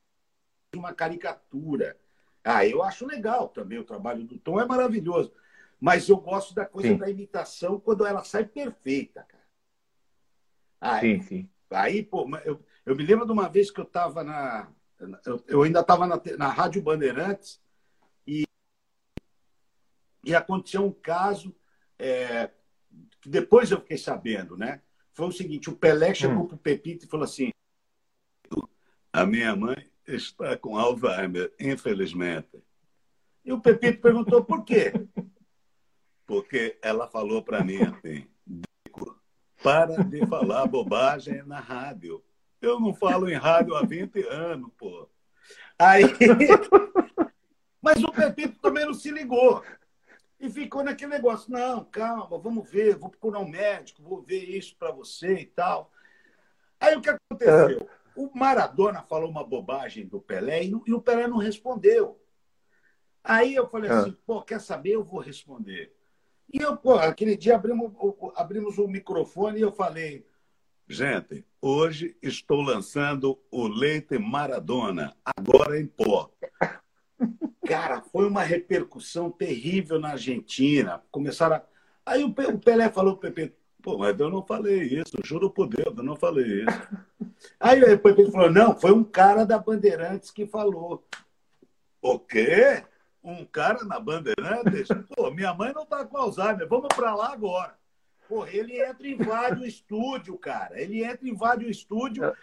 uma 0.75 0.93
caricatura. 0.93 1.97
Ah, 2.43 2.67
eu 2.67 2.83
acho 2.83 3.07
legal 3.07 3.49
também 3.49 3.79
o 3.79 3.85
trabalho 3.85 4.25
do 4.25 4.41
Tom, 4.41 4.61
é 4.61 4.67
maravilhoso. 4.67 5.33
Mas 5.81 6.09
eu 6.09 6.17
gosto 6.17 6.53
da 6.53 6.67
coisa 6.67 6.89
sim. 6.89 6.97
da 6.97 7.09
imitação 7.09 7.79
quando 7.79 8.05
ela 8.05 8.25
sai 8.25 8.45
perfeita, 8.45 9.23
cara. 9.23 9.45
Aí, 10.81 11.01
sim, 11.01 11.23
sim. 11.23 11.51
Aí, 11.71 12.03
pô, 12.03 12.29
eu, 12.45 12.61
eu 12.85 12.97
me 12.97 13.05
lembro 13.05 13.25
de 13.25 13.31
uma 13.31 13.49
vez 13.49 13.71
que 13.71 13.79
eu 13.79 13.85
estava 13.85 14.25
na. 14.25 14.69
Eu, 15.25 15.45
eu 15.47 15.63
ainda 15.63 15.79
estava 15.79 16.09
na, 16.09 16.21
na 16.37 16.49
Rádio 16.49 16.83
Bandeirantes 16.83 17.63
e, 18.27 18.45
e 20.25 20.35
aconteceu 20.35 20.85
um 20.85 20.93
caso 20.93 21.55
é, 21.99 22.51
que 23.21 23.29
depois 23.29 23.71
eu 23.71 23.81
fiquei 23.81 23.99
sabendo, 23.99 24.57
né? 24.57 24.81
Foi 25.13 25.27
o 25.27 25.33
seguinte: 25.33 25.69
o 25.69 25.77
Pelé 25.77 26.15
chegou 26.15 26.45
hum. 26.45 26.47
para 26.47 26.57
o 26.57 26.59
Pepito 26.59 27.05
e 27.05 27.09
falou 27.09 27.25
assim: 27.25 27.51
A 29.13 29.27
minha 29.27 29.55
mãe 29.57 29.91
está 30.07 30.57
com 30.57 30.77
Alzheimer, 30.77 31.53
infelizmente. 31.59 32.63
E 33.45 33.53
o 33.53 33.61
Pepito 33.61 34.01
perguntou 34.01 34.45
por 34.45 34.65
quê? 34.65 34.93
Porque 36.27 36.79
ela 36.83 37.09
falou 37.09 37.43
para 37.43 37.65
mim 37.65 37.79
assim: 37.83 38.27
para 39.63 40.05
de 40.05 40.27
falar 40.27 40.67
bobagem 40.67 41.43
na 41.45 41.59
rádio. 41.61 42.23
Eu 42.61 42.81
não 42.81 42.95
falo 42.95 43.29
em 43.29 43.35
rádio 43.35 43.75
há 43.75 43.83
20 43.83 44.21
anos, 44.29 44.71
pô. 44.77 45.09
Aí. 45.79 46.05
Mas 47.81 48.03
o 48.03 48.13
Pepito 48.13 48.59
também 48.61 48.85
não 48.85 48.95
se 48.95 49.11
ligou. 49.11 49.63
E 50.41 50.49
ficou 50.49 50.85
naquele 50.85 51.13
negócio: 51.13 51.51
não, 51.51 51.85
calma, 51.85 52.39
vamos 52.39 52.71
ver, 52.71 52.97
vou 52.97 53.11
procurar 53.11 53.41
um 53.41 53.49
médico, 53.49 54.03
vou 54.03 54.23
ver 54.23 54.45
isso 54.45 54.77
para 54.77 54.93
você 54.93 55.35
e 55.35 55.47
tal. 55.47 55.91
Aí 56.81 56.97
o 56.97 57.01
que 57.01 57.11
aconteceu? 57.11 57.89
O 58.15 58.31
Maradona 58.37 59.03
falou 59.03 59.29
uma 59.29 59.45
bobagem 59.45 60.07
do 60.07 60.21
Pelé 60.21 60.65
e, 60.65 60.75
o 60.75 61.01
Pelé 61.01 61.27
não 61.27 61.39
respondeu. 61.39 62.21
Aí 63.23 63.55
eu 63.55 63.69
falei 63.69 63.91
assim, 63.91 64.11
ah. 64.11 64.23
pô, 64.27 64.43
quer 64.43 64.61
saber? 64.61 64.93
Eu 64.93 65.05
vou 65.05 65.21
responder. 65.21 65.95
E 66.53 66.59
eu, 66.59 66.77
pô, 66.77 66.95
aquele 66.95 67.37
dia 67.37 67.57
abrimos, 67.57 67.93
abrimos 68.35 68.79
o 68.79 68.89
microfone 68.89 69.59
e 69.59 69.63
eu 69.63 69.71
falei, 69.71 70.27
gente, 70.89 71.45
hoje 71.61 72.17
estou 72.23 72.63
lançando 72.63 73.39
o 73.51 73.69
leite 73.69 74.19
Maradona, 74.19 75.15
agora 75.37 75.79
em 75.79 75.87
pó. 75.87 76.31
Cara, 77.69 78.01
foi 78.01 78.27
uma 78.27 78.43
repercussão 78.43 79.31
terrível 79.31 79.99
na 79.99 80.13
Argentina. 80.13 81.03
Começaram 81.11 81.57
a... 81.57 81.63
Aí 82.07 82.25
o 82.25 82.33
Pelé 82.33 82.89
falou 82.89 83.19
pro 83.19 83.31
Pepe, 83.31 83.55
Pô, 83.83 83.99
mas 83.99 84.19
eu 84.19 84.31
não 84.31 84.43
falei 84.43 84.83
isso, 84.83 85.13
juro 85.23 85.51
por 85.51 85.69
Deus, 85.69 85.95
eu 85.97 86.03
não 86.03 86.17
falei 86.17 86.63
isso. 86.63 86.89
Aí 87.61 87.79
depois 87.79 88.19
ele 88.19 88.31
falou, 88.31 88.51
não, 88.51 88.79
foi 88.79 88.91
um 88.91 89.05
cara 89.05 89.45
da 89.45 89.59
Bandeirantes 89.59 90.31
que 90.31 90.47
falou. 90.47 91.07
O 92.01 92.19
quê? 92.19 92.83
Um 93.23 93.45
cara 93.45 93.85
na 93.85 94.01
Bandeirantes? 94.01 94.89
Pô, 95.15 95.31
minha 95.31 95.53
mãe 95.53 95.73
não 95.75 95.85
tá 95.85 96.07
com 96.07 96.17
Alzheimer, 96.17 96.67
vamos 96.67 96.89
para 96.89 97.15
lá 97.15 97.33
agora. 97.33 97.79
Pô, 98.27 98.47
ele 98.47 98.81
entra 98.83 99.07
e 99.07 99.13
invade 99.13 99.63
o 99.63 99.67
estúdio, 99.67 100.39
cara. 100.39 100.81
Ele 100.81 101.05
entra 101.05 101.27
e 101.27 101.31
invade 101.31 101.67
o 101.67 101.71
estúdio. 101.71 102.35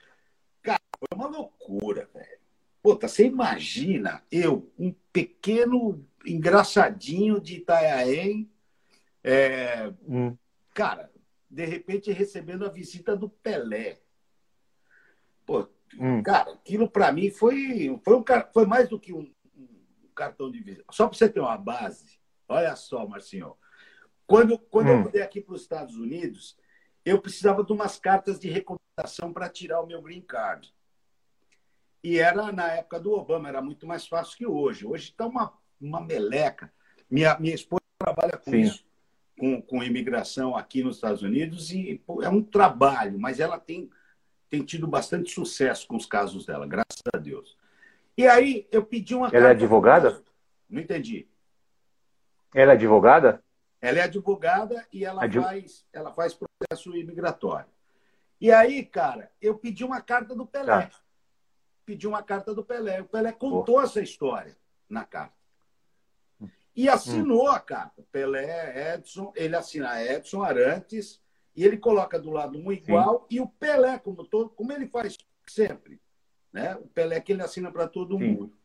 Cara, 0.61 0.81
foi 0.99 1.17
uma 1.17 1.27
loucura, 1.27 2.07
velho. 2.13 2.39
Puta, 2.81 3.07
você 3.07 3.25
imagina 3.25 4.23
eu, 4.31 4.71
um 4.77 4.93
pequeno 5.15 6.05
engraçadinho 6.25 7.39
de 7.39 7.55
Itanhaém, 7.55 8.51
é... 9.23 9.93
hum. 10.05 10.35
cara, 10.73 11.09
de 11.49 11.63
repente 11.63 12.11
recebendo 12.11 12.65
a 12.65 12.69
visita 12.69 13.15
do 13.15 13.29
Pelé. 13.29 14.01
Pô, 15.45 15.69
hum. 15.97 16.21
cara, 16.21 16.51
aquilo 16.51 16.89
para 16.89 17.13
mim 17.13 17.31
foi, 17.31 17.97
foi, 18.03 18.15
um, 18.17 18.25
foi 18.53 18.65
mais 18.65 18.89
do 18.89 18.99
que 18.99 19.13
um, 19.13 19.31
um 19.55 20.09
cartão 20.13 20.51
de 20.51 20.59
visita. 20.59 20.83
Só 20.91 21.07
para 21.07 21.17
você 21.17 21.29
ter 21.29 21.39
uma 21.39 21.57
base, 21.57 22.19
olha 22.49 22.75
só, 22.75 23.07
Marcinho. 23.07 23.55
Quando, 24.27 24.59
quando 24.59 24.87
hum. 24.87 24.91
eu 24.91 24.97
mudei 24.97 25.21
aqui 25.21 25.39
para 25.39 25.55
os 25.55 25.61
Estados 25.61 25.95
Unidos, 25.95 26.57
eu 27.05 27.21
precisava 27.21 27.63
de 27.63 27.71
umas 27.71 27.97
cartas 27.97 28.37
de 28.37 28.49
recomendação 28.49 29.31
para 29.31 29.47
tirar 29.47 29.79
o 29.79 29.87
meu 29.87 30.01
green 30.01 30.21
card. 30.21 30.74
E 32.05 32.19
era 32.19 32.51
na 32.51 32.71
época 32.73 32.99
do 32.99 33.13
Obama, 33.13 33.49
era 33.49 33.63
muito 33.63 33.87
mais 33.87 34.05
fácil 34.05 34.37
que 34.37 34.45
hoje. 34.45 34.85
Hoje 34.85 35.05
está 35.05 35.25
uma, 35.25 35.51
uma 35.81 35.99
meleca. 35.99 36.71
Minha, 37.09 37.35
minha 37.39 37.55
esposa 37.55 37.81
trabalha 37.97 38.37
com 38.37 38.51
Sim. 38.51 38.59
isso 38.59 38.85
com, 39.35 39.59
com 39.59 39.83
imigração 39.83 40.55
aqui 40.55 40.83
nos 40.83 40.97
Estados 40.97 41.23
Unidos 41.23 41.71
e 41.71 41.99
pô, 42.05 42.21
é 42.21 42.29
um 42.29 42.43
trabalho, 42.43 43.19
mas 43.19 43.39
ela 43.39 43.59
tem, 43.59 43.89
tem 44.51 44.63
tido 44.63 44.85
bastante 44.85 45.31
sucesso 45.31 45.87
com 45.87 45.95
os 45.95 46.05
casos 46.05 46.45
dela, 46.45 46.67
graças 46.67 47.01
a 47.11 47.17
Deus. 47.17 47.57
E 48.15 48.27
aí 48.27 48.67
eu 48.71 48.85
pedi 48.85 49.15
uma. 49.15 49.29
Ela 49.29 49.47
é 49.47 49.51
advogada? 49.51 50.23
Não 50.69 50.79
entendi. 50.83 51.27
Ela 52.53 52.73
é 52.73 52.75
advogada? 52.75 53.43
Ela 53.81 53.97
é 53.97 54.03
advogada 54.03 54.87
e 54.93 55.03
ela, 55.03 55.23
Adv... 55.23 55.41
faz, 55.41 55.83
ela 55.91 56.13
faz 56.13 56.35
processo 56.35 56.95
imigratório. 56.95 57.73
E 58.39 58.51
aí, 58.51 58.85
cara, 58.85 59.31
eu 59.41 59.57
pedi 59.57 59.83
uma 59.83 60.01
carta 60.01 60.35
do 60.35 60.45
Pelé. 60.45 60.85
Tá. 60.85 61.04
Pedi 61.85 62.07
uma 62.07 62.23
carta 62.23 62.53
do 62.53 62.63
Pelé. 62.63 63.01
O 63.01 63.05
Pelé 63.05 63.31
contou 63.31 63.81
essa 63.81 64.01
história 64.01 64.57
na 64.89 65.05
carta. 65.05 65.35
E 66.75 66.89
assinou 66.89 67.45
hum. 67.45 67.51
a 67.51 67.59
carta. 67.59 68.03
Pelé, 68.11 68.95
Edson, 68.95 69.31
ele 69.35 69.55
assina 69.55 70.03
Edson 70.03 70.43
Arantes, 70.43 71.21
e 71.55 71.63
ele 71.63 71.77
coloca 71.77 72.19
do 72.19 72.31
lado 72.31 72.57
um 72.57 72.71
igual, 72.71 73.21
Sim. 73.21 73.37
e 73.37 73.39
o 73.39 73.47
Pelé, 73.47 73.97
como, 73.97 74.25
todo, 74.25 74.49
como 74.49 74.73
ele 74.73 74.87
faz 74.87 75.17
sempre. 75.47 76.01
Né? 76.51 76.75
O 76.75 76.87
Pelé 76.87 77.21
que 77.21 77.31
ele 77.31 77.41
assina 77.41 77.71
para 77.71 77.87
todo 77.87 78.17
Sim. 78.17 78.23
mundo. 78.25 78.57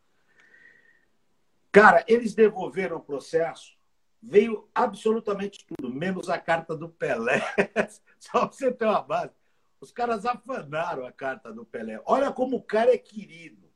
Cara, 1.71 2.05
eles 2.09 2.35
devolveram 2.35 2.97
o 2.97 3.03
processo, 3.03 3.77
veio 4.21 4.69
absolutamente 4.75 5.65
tudo, 5.65 5.93
menos 5.93 6.29
a 6.29 6.37
carta 6.37 6.77
do 6.77 6.89
Pelé. 6.89 7.41
Só 8.19 8.41
para 8.41 8.53
você 8.53 8.73
ter 8.73 8.87
uma 8.87 9.03
base. 9.03 9.33
Os 9.81 9.91
caras 9.91 10.27
afanaram 10.27 11.07
a 11.07 11.13
carta 11.13 11.53
do 11.53 11.65
Pelé. 11.65 12.01
Olha 12.05 12.31
como 12.31 12.57
o 12.57 12.63
cara 12.63 12.93
é 12.93 12.99
querido. 12.99 13.71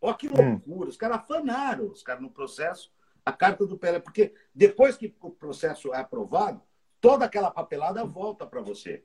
Olha 0.00 0.14
que 0.14 0.28
hum. 0.28 0.32
loucura. 0.34 0.86
Hum. 0.86 0.88
Os 0.88 0.96
caras 0.96 1.18
afanaram, 1.18 1.90
os 1.90 2.02
caras 2.02 2.22
no 2.22 2.30
processo 2.30 2.92
a 3.24 3.32
carta 3.32 3.66
do 3.66 3.78
Pelé, 3.78 3.98
porque 3.98 4.34
depois 4.54 4.96
que 4.96 5.14
o 5.20 5.30
processo 5.30 5.94
é 5.94 5.98
aprovado, 5.98 6.60
toda 7.00 7.24
aquela 7.24 7.50
papelada 7.50 8.04
volta 8.04 8.46
para 8.46 8.60
você. 8.60 9.02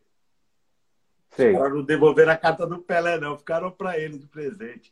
Sim. 1.32 1.54
Para 1.54 1.70
não 1.70 1.84
devolver 1.84 2.28
a 2.28 2.36
carta 2.36 2.66
do 2.66 2.80
Pelé, 2.80 3.20
não. 3.20 3.38
Ficaram 3.38 3.72
para 3.72 3.98
ele 3.98 4.18
de 4.18 4.28
presente. 4.28 4.92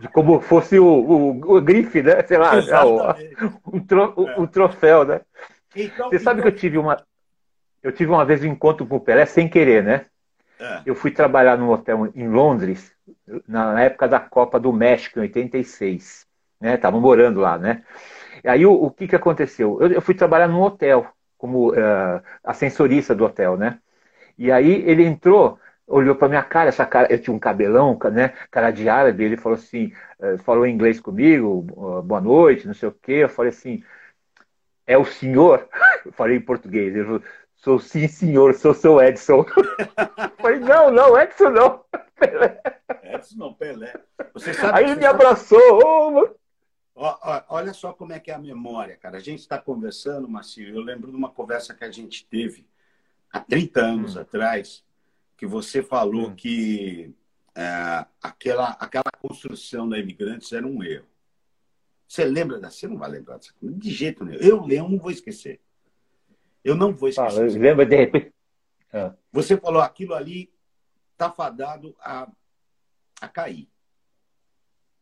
De 0.00 0.08
como 0.08 0.40
fosse 0.40 0.78
o, 0.78 0.86
o, 0.86 1.56
o 1.56 1.60
grife, 1.60 2.00
né? 2.00 2.24
Sei 2.26 2.38
lá, 2.38 2.52
o, 2.86 3.76
o, 3.76 3.80
tro, 3.84 4.14
é. 4.28 4.40
o, 4.40 4.46
troféu, 4.46 5.04
né? 5.04 5.20
Então, 5.74 6.08
Você 6.08 6.20
sabe 6.20 6.40
então... 6.40 6.50
que 6.50 6.56
eu 6.56 6.60
tive 6.60 6.78
uma. 6.78 7.04
Eu 7.82 7.92
tive 7.92 8.10
uma 8.10 8.24
vez 8.24 8.42
um 8.42 8.46
encontro 8.46 8.86
com 8.86 8.96
o 8.96 9.00
Pelé 9.00 9.26
sem 9.26 9.48
querer, 9.48 9.82
né? 9.82 10.06
É. 10.64 10.82
Eu 10.86 10.94
fui 10.94 11.10
trabalhar 11.10 11.58
num 11.58 11.70
hotel 11.70 12.10
em 12.14 12.26
Londres, 12.26 12.94
na 13.46 13.80
época 13.82 14.08
da 14.08 14.18
Copa 14.18 14.58
do 14.58 14.72
México, 14.72 15.18
em 15.18 15.22
86. 15.22 16.26
Né? 16.60 16.76
Tava 16.78 16.98
morando 16.98 17.40
lá, 17.40 17.58
né? 17.58 17.82
Aí 18.42 18.64
o, 18.64 18.72
o 18.72 18.90
que, 18.90 19.06
que 19.06 19.16
aconteceu? 19.16 19.78
Eu, 19.80 19.92
eu, 19.92 20.02
fui 20.02 20.14
trabalhar 20.14 20.48
num 20.48 20.62
hotel, 20.62 21.06
como 21.36 21.72
uh, 21.72 22.22
ascensorista 22.42 23.14
do 23.14 23.24
hotel, 23.24 23.56
né? 23.56 23.78
E 24.38 24.50
aí 24.50 24.82
ele 24.88 25.04
entrou, 25.04 25.58
olhou 25.86 26.16
para 26.16 26.28
minha 26.28 26.42
cara, 26.42 26.70
essa 26.70 26.86
cara, 26.86 27.12
eu 27.12 27.20
tinha 27.20 27.34
um 27.34 27.38
cabelão, 27.38 27.98
né? 28.10 28.32
Cara 28.50 28.70
de 28.70 28.88
árabe, 28.88 29.24
ele 29.24 29.36
falou 29.36 29.58
assim, 29.58 29.92
uh, 30.18 30.38
falou 30.38 30.66
inglês 30.66 30.98
comigo, 30.98 31.62
boa 32.02 32.20
noite, 32.20 32.66
não 32.66 32.74
sei 32.74 32.88
o 32.88 32.92
quê. 32.92 33.12
Eu 33.24 33.28
falei 33.28 33.50
assim, 33.50 33.82
é 34.86 34.96
o 34.96 35.04
senhor? 35.04 35.68
Eu 36.04 36.12
falei 36.12 36.36
em 36.36 36.40
português. 36.40 36.94
Ele 36.94 37.04
falou, 37.04 37.22
sou 37.64 37.78
sim, 37.78 38.06
senhor, 38.06 38.54
sou 38.54 38.74
seu 38.74 39.02
Edson. 39.02 39.44
Falei, 40.38 40.60
não, 40.60 40.90
não, 40.92 41.18
Edson 41.18 41.48
não. 41.48 41.82
Pelé. 42.14 42.60
Edson 43.02 43.38
não, 43.38 43.54
Pelé. 43.54 43.94
Aí 44.72 44.84
ele 44.84 44.96
me 44.96 45.06
abraçou, 45.06 45.58
oh, 45.82 46.34
Olha 47.48 47.72
só 47.72 47.92
como 47.92 48.12
é 48.12 48.20
que 48.20 48.30
é 48.30 48.34
a 48.34 48.38
memória, 48.38 48.96
cara. 48.96 49.16
A 49.16 49.20
gente 49.20 49.40
está 49.40 49.58
conversando, 49.58 50.28
Marcinho. 50.28 50.68
Eu 50.68 50.82
lembro 50.82 51.10
de 51.10 51.16
uma 51.16 51.30
conversa 51.30 51.74
que 51.74 51.82
a 51.82 51.90
gente 51.90 52.24
teve 52.26 52.68
há 53.32 53.40
30 53.40 53.80
anos 53.80 54.16
hum. 54.16 54.20
atrás, 54.20 54.84
que 55.36 55.46
você 55.46 55.82
falou 55.82 56.28
hum. 56.28 56.36
que 56.36 57.12
é, 57.56 58.06
aquela, 58.22 58.70
aquela 58.72 59.10
construção 59.20 59.88
da 59.88 59.98
Imigrantes 59.98 60.52
era 60.52 60.66
um 60.66 60.84
erro. 60.84 61.06
Você 62.06 62.24
lembra 62.24 62.60
dessa? 62.60 62.76
Você 62.76 62.86
não 62.86 62.98
vai 62.98 63.10
lembrar 63.10 63.38
dessa 63.38 63.52
De 63.60 63.90
jeito 63.90 64.24
nenhum. 64.24 64.40
Eu 64.40 64.64
lembro, 64.64 64.92
não 64.92 64.98
vou 64.98 65.10
esquecer. 65.10 65.60
Eu 66.64 66.74
não 66.74 66.94
vou 66.94 67.08
esquecer. 67.08 67.44
Ah, 67.44 67.58
lembra 67.58 67.84
de 67.84 67.96
repente. 67.96 68.34
Ah. 68.92 69.14
Você 69.30 69.56
falou 69.56 69.82
aquilo 69.82 70.14
ali 70.14 70.52
está 71.12 71.30
fadado 71.30 71.94
a, 72.00 72.28
a 73.20 73.28
cair. 73.28 73.68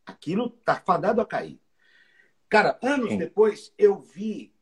Aquilo 0.05 0.49
tá 0.49 0.75
fadado 0.75 1.21
a 1.21 1.25
cair. 1.25 1.59
Cara, 2.49 2.77
anos 2.83 3.09
Sim. 3.09 3.17
depois 3.17 3.73
eu 3.77 3.99
vi 3.99 4.53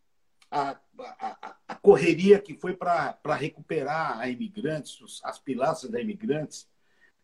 a, 0.50 0.80
a, 1.00 1.56
a 1.68 1.76
correria 1.76 2.40
que 2.40 2.54
foi 2.54 2.76
para 2.76 3.36
recuperar 3.36 4.20
a 4.20 4.30
imigrantes, 4.30 5.20
as 5.24 5.40
pilastras 5.40 5.92
da 5.92 6.00
imigrantes. 6.00 6.70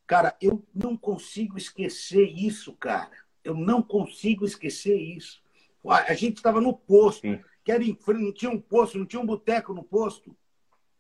Cara, 0.06 0.36
eu 0.42 0.66
não 0.74 0.98
consigo 0.98 1.58
esquecer 1.58 2.26
isso, 2.26 2.74
cara. 2.74 3.12
Eu 3.44 3.54
não 3.54 3.82
consigo 3.82 4.46
esquecer 4.46 4.96
isso. 4.96 5.42
A 5.86 6.14
gente 6.14 6.38
estava 6.38 6.60
no 6.60 6.74
posto, 6.74 7.22
sim. 7.22 7.42
Que 7.68 7.72
era 7.74 7.84
em 7.84 7.94
frente, 7.94 8.24
não 8.24 8.32
tinha 8.32 8.50
um 8.50 8.62
posto, 8.62 8.98
não 8.98 9.06
tinha 9.06 9.22
um 9.22 9.26
boteco 9.26 9.74
no 9.74 9.84
posto. 9.84 10.34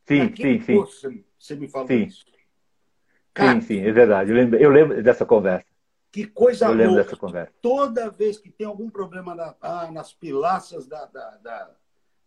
Sim, 0.05 0.23
Naquele 0.23 0.61
sim, 0.61 0.75
posto, 0.75 1.09
sim. 1.09 1.23
Você 1.39 1.55
me 1.55 1.69
falou 1.69 1.87
sim. 1.87 2.03
isso. 2.03 2.25
Cara, 3.33 3.61
sim, 3.61 3.67
sim, 3.67 3.79
é 3.79 3.91
verdade. 3.93 4.31
Eu 4.31 4.35
lembro, 4.35 4.59
eu 4.59 4.69
lembro 4.69 5.01
dessa 5.01 5.25
conversa. 5.25 5.65
Que 6.11 6.27
coisa 6.27 6.65
eu 6.65 6.73
lembro 6.73 6.95
louca. 6.95 7.03
Dessa 7.05 7.15
conversa. 7.15 7.53
Toda 7.61 8.09
vez 8.09 8.37
que 8.37 8.51
tem 8.51 8.67
algum 8.67 8.89
problema 8.89 9.33
na, 9.33 9.55
ah, 9.61 9.89
nas 9.89 10.11
pilastras 10.11 10.87
da, 10.87 11.05
da, 11.05 11.37
da, 11.37 11.71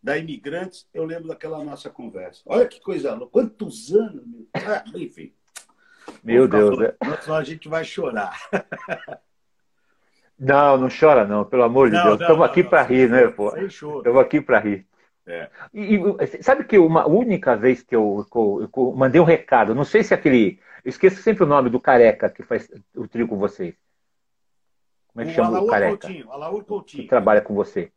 da, 0.01 0.17
Imigrantes, 0.17 0.89
eu 0.91 1.05
lembro 1.05 1.27
daquela 1.27 1.63
nossa 1.63 1.91
conversa. 1.91 2.41
Olha 2.47 2.67
que 2.67 2.81
coisa 2.81 3.13
louca. 3.13 3.33
Quantos 3.33 3.93
anos, 3.93 4.25
meu? 4.25 4.47
Ah, 4.55 4.83
enfim. 4.95 5.31
Meu 6.23 6.47
Deus. 6.47 6.77
Falando, 6.77 6.95
é. 6.99 7.21
Senão 7.21 7.37
a 7.37 7.43
gente 7.43 7.69
vai 7.69 7.85
chorar. 7.85 8.35
Não, 10.41 10.75
não 10.75 10.87
chora 10.89 11.23
não, 11.23 11.45
pelo 11.45 11.61
amor 11.61 11.91
de 11.91 11.95
não, 11.95 12.03
Deus. 12.03 12.21
Estamos 12.21 12.43
aqui 12.43 12.63
para 12.63 12.81
rir, 12.81 13.07
né, 13.07 13.27
pô? 13.27 13.55
Estamos 13.55 14.17
aqui 14.17 14.41
para 14.41 14.57
rir. 14.57 14.87
É. 15.27 15.47
E, 15.71 15.97
e, 15.97 16.43
sabe 16.43 16.63
que 16.63 16.79
uma 16.79 17.07
única 17.07 17.55
vez 17.55 17.83
que 17.83 17.95
eu, 17.95 18.25
eu, 18.35 18.69
eu, 18.75 18.91
mandei 18.93 19.21
um 19.21 19.25
recado, 19.25 19.75
não 19.75 19.83
sei 19.83 20.03
se 20.03 20.15
é 20.15 20.17
aquele. 20.17 20.59
Eu 20.83 20.89
esqueço 20.89 21.21
sempre 21.21 21.43
o 21.43 21.47
nome 21.47 21.69
do 21.69 21.79
careca 21.79 22.27
que 22.27 22.41
faz 22.41 22.67
o 22.95 23.07
trio 23.07 23.27
com 23.27 23.37
vocês. 23.37 23.75
Como 25.13 25.21
é 25.21 25.25
que 25.25 25.31
o 25.31 25.35
chama 25.35 25.49
Alaur 25.49 25.63
o 25.63 25.67
careca? 25.67 25.97
Coutinho, 25.99 26.31
Alaur 26.31 26.63
Coutinho. 26.63 27.03
Que 27.03 27.09
trabalha 27.09 27.41
com 27.41 27.53
você. 27.53 27.91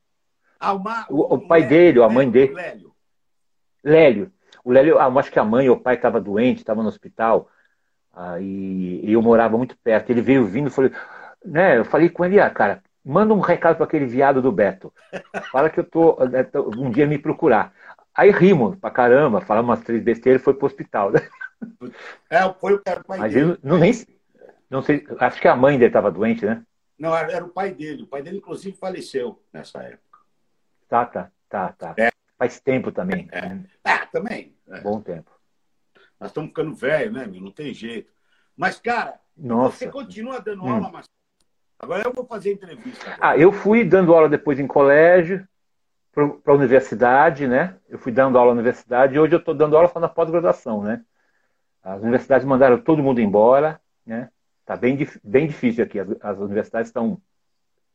Ah, 0.60 0.74
uma, 0.74 1.06
o, 1.08 1.34
o, 1.34 1.48
pai 1.48 1.60
Lélio, 1.60 1.78
dele, 1.78 2.02
a 2.02 2.08
mãe 2.10 2.30
dele. 2.30 2.52
Lélio. 2.52 2.94
Lélio. 3.82 4.32
O 4.62 4.70
Lélio, 4.70 4.98
ah, 4.98 5.06
acho 5.06 5.32
que 5.32 5.38
a 5.38 5.44
mãe 5.44 5.70
ou 5.70 5.76
o 5.76 5.80
pai 5.80 5.94
estava 5.94 6.20
doente, 6.20 6.58
estava 6.58 6.82
no 6.82 6.88
hospital. 6.88 7.48
Ah, 8.12 8.38
e, 8.38 9.00
e, 9.02 9.12
eu 9.12 9.22
morava 9.22 9.56
muito 9.56 9.78
perto. 9.78 10.10
Ele 10.10 10.20
veio 10.20 10.44
vindo 10.44 10.68
e 10.68 10.70
falou: 10.70 10.90
né, 11.44 11.78
eu 11.78 11.84
falei 11.84 12.08
com 12.08 12.24
ele, 12.24 12.40
ah, 12.40 12.50
cara, 12.50 12.82
manda 13.04 13.34
um 13.34 13.40
recado 13.40 13.76
para 13.76 13.84
aquele 13.84 14.06
viado 14.06 14.40
do 14.40 14.50
Beto. 14.50 14.92
Fala 15.52 15.68
que 15.68 15.80
eu 15.80 15.84
tô, 15.84 16.16
né, 16.24 16.46
um 16.76 16.90
dia 16.90 17.06
me 17.06 17.18
procurar. 17.18 17.72
Aí 18.14 18.30
rimos 18.30 18.76
pra 18.78 18.90
caramba, 18.90 19.40
falamos 19.40 19.70
umas 19.70 19.84
três 19.84 20.02
besteiras 20.02 20.40
e 20.40 20.44
foi 20.44 20.54
pro 20.54 20.66
hospital. 20.66 21.10
Né? 21.10 21.20
É, 22.30 22.40
foi 22.54 22.74
o 22.74 22.82
pai 22.82 23.18
Mas 23.18 23.32
dele. 23.32 23.58
Não, 23.62 23.78
nem, 23.78 23.92
não 24.70 24.82
sei, 24.82 25.06
acho 25.18 25.40
que 25.40 25.48
a 25.48 25.56
mãe 25.56 25.78
dele 25.78 25.88
estava 25.88 26.10
doente, 26.10 26.44
né? 26.44 26.62
Não, 26.98 27.14
era 27.16 27.44
o 27.44 27.48
pai 27.48 27.72
dele. 27.72 28.04
O 28.04 28.06
pai 28.06 28.22
dele, 28.22 28.38
inclusive, 28.38 28.76
faleceu 28.76 29.42
nessa 29.52 29.82
época. 29.82 30.20
Tá, 30.88 31.04
tá, 31.06 31.30
tá, 31.48 31.72
tá. 31.72 31.94
É. 31.98 32.10
Faz 32.38 32.60
tempo 32.60 32.92
também. 32.92 33.28
É, 33.32 33.48
né? 33.48 33.64
é 33.84 33.98
também. 34.06 34.56
É. 34.68 34.80
Bom 34.80 35.00
tempo. 35.00 35.30
Nós 36.20 36.30
estamos 36.30 36.50
ficando 36.50 36.74
velhos, 36.74 37.14
né, 37.14 37.26
meu? 37.26 37.40
Não 37.40 37.50
tem 37.50 37.72
jeito. 37.72 38.12
Mas, 38.56 38.78
cara, 38.78 39.20
Nossa. 39.36 39.78
você 39.78 39.90
continua 39.90 40.40
dando 40.40 40.64
hum. 40.64 40.68
aula, 40.68 40.90
mas 40.92 41.08
Agora 41.78 42.02
eu 42.04 42.12
vou 42.12 42.24
fazer 42.24 42.52
entrevista. 42.52 43.16
Ah, 43.20 43.36
eu 43.36 43.52
fui 43.52 43.84
dando 43.84 44.14
aula 44.14 44.28
depois 44.28 44.58
em 44.58 44.66
colégio, 44.66 45.46
para 46.14 46.52
a 46.52 46.56
universidade, 46.56 47.48
né? 47.48 47.76
Eu 47.88 47.98
fui 47.98 48.12
dando 48.12 48.38
aula 48.38 48.54
na 48.54 48.60
universidade 48.60 49.14
e 49.14 49.18
hoje 49.18 49.34
eu 49.34 49.40
estou 49.40 49.54
dando 49.54 49.76
aula 49.76 49.88
só 49.88 49.98
na 49.98 50.08
pós-graduação, 50.08 50.82
né? 50.82 51.02
As 51.82 52.00
universidades 52.00 52.46
mandaram 52.46 52.78
todo 52.78 53.02
mundo 53.02 53.20
embora, 53.20 53.80
né? 54.06 54.30
Tá 54.64 54.76
bem, 54.76 54.96
bem 55.22 55.46
difícil 55.46 55.84
aqui. 55.84 55.98
As, 55.98 56.08
as 56.20 56.38
universidades 56.38 56.88
estão 56.88 57.20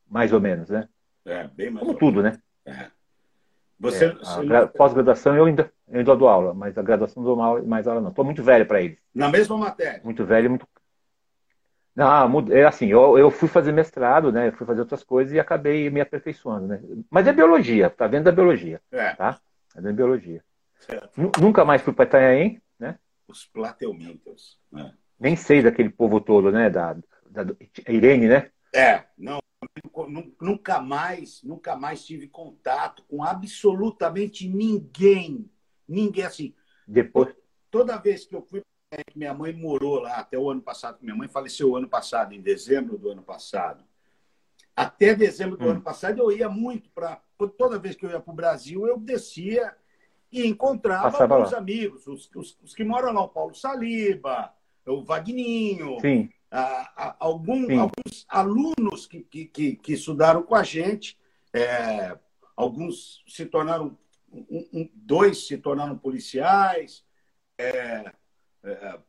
mais 0.08 0.34
ou 0.34 0.42
menos, 0.42 0.70
né? 0.70 0.88
É, 1.26 1.48
bem 1.48 1.72
mais 1.72 1.86
Como 1.86 1.98
tudo, 1.98 2.22
né? 2.22 2.38
É. 2.66 2.88
Você, 3.80 4.06
é, 4.06 4.14
você... 4.14 4.68
Pós-graduação 4.78 5.36
eu 5.36 5.46
ainda, 5.46 5.72
eu 5.88 6.00
ainda 6.00 6.16
dou 6.16 6.28
aula, 6.28 6.54
mas 6.54 6.78
a 6.78 6.82
graduação 6.82 7.24
não 7.24 7.36
dou 7.36 7.64
mais 7.66 7.88
aula 7.88 8.02
não. 8.02 8.10
Estou 8.10 8.26
muito 8.26 8.44
velho 8.44 8.66
para 8.66 8.82
eles. 8.82 9.00
Na 9.16 9.30
mesma 9.30 9.58
matéria? 9.58 10.02
Muito 10.04 10.26
velho 10.26 10.46
e 10.46 10.50
muito 10.50 10.68
não, 12.00 12.48
é 12.50 12.64
assim, 12.64 12.88
eu, 12.88 13.18
eu 13.18 13.30
fui 13.30 13.50
fazer 13.50 13.74
mestrado, 13.74 14.32
né? 14.32 14.48
Eu 14.48 14.54
fui 14.54 14.66
fazer 14.66 14.80
outras 14.80 15.04
coisas 15.04 15.34
e 15.34 15.40
acabei 15.40 15.90
me 15.90 16.00
aperfeiçoando, 16.00 16.68
né? 16.68 16.82
Mas 17.10 17.28
é 17.28 17.34
biologia, 17.34 17.90
tá 17.90 18.08
vendo 18.08 18.24
da 18.24 18.32
biologia, 18.32 18.82
é. 18.90 19.14
tá? 19.16 19.38
É 19.76 19.82
da 19.82 19.92
biologia. 19.92 20.42
Nunca 21.38 21.66
mais 21.66 21.82
fui 21.82 21.92
para 21.92 22.06
Itanhaém, 22.06 22.62
né? 22.80 22.98
Os 23.28 23.46
plateumintos, 23.46 24.58
né? 24.72 24.94
Nem 25.20 25.36
sei 25.36 25.62
daquele 25.62 25.90
povo 25.90 26.22
todo, 26.22 26.54
né? 26.54 26.70
Da, 26.70 26.94
da 27.30 27.46
Irene, 27.86 28.30
né? 28.30 28.50
É, 28.74 29.04
não, 29.18 29.40
nunca 30.40 30.80
mais, 30.80 31.44
nunca 31.44 31.76
mais 31.76 32.06
tive 32.06 32.30
contato 32.30 33.04
com 33.10 33.22
absolutamente 33.22 34.48
ninguém, 34.48 35.52
ninguém 35.86 36.24
assim. 36.24 36.56
Depois. 36.88 37.36
Toda 37.70 37.98
vez 37.98 38.26
que 38.26 38.34
eu 38.34 38.42
fui 38.42 38.62
minha 39.16 39.34
mãe 39.34 39.54
morou 39.54 40.00
lá 40.00 40.18
até 40.18 40.38
o 40.38 40.50
ano 40.50 40.62
passado. 40.62 40.98
Minha 41.02 41.16
mãe 41.16 41.28
faleceu 41.28 41.72
o 41.72 41.76
ano 41.76 41.88
passado, 41.88 42.34
em 42.34 42.42
dezembro 42.42 42.98
do 42.98 43.12
ano 43.12 43.22
passado. 43.22 43.84
Até 44.76 45.14
dezembro 45.14 45.58
do 45.58 45.66
hum. 45.66 45.72
ano 45.72 45.82
passado, 45.82 46.20
eu 46.20 46.32
ia 46.32 46.50
muito 46.50 46.90
para. 46.90 47.22
Toda 47.58 47.80
vez 47.80 47.96
que 47.96 48.06
eu 48.06 48.10
ia 48.10 48.20
para 48.20 48.32
o 48.32 48.36
Brasil, 48.36 48.88
eu 48.88 48.98
descia 48.98 49.76
e 50.32 50.46
encontrava 50.46 51.12
Passava 51.12 51.36
alguns 51.36 51.52
lá. 51.52 51.58
amigos, 51.58 52.08
os, 52.08 52.30
os, 52.36 52.58
os, 52.62 52.74
que 52.76 52.84
moram 52.84 53.14
lá, 53.14 53.22
o 53.22 53.30
Paulo 53.30 53.56
Saliba, 53.56 54.54
o 54.86 55.04
Vagninho. 55.04 55.98
A, 56.52 56.60
a, 56.98 57.16
algum, 57.20 57.80
alguns 57.80 58.26
alunos 58.28 59.06
que, 59.06 59.22
que, 59.22 59.46
que, 59.46 59.76
que, 59.76 59.94
estudaram 59.94 60.42
com 60.42 60.56
a 60.56 60.64
gente. 60.64 61.18
É, 61.54 62.18
alguns 62.56 63.24
se 63.28 63.46
tornaram, 63.46 63.98
um, 64.32 64.68
um, 64.74 64.90
dois 64.94 65.48
se 65.48 65.58
tornaram 65.58 65.98
policiais. 65.98 67.06
É, 67.58 68.12
é, 68.64 69.00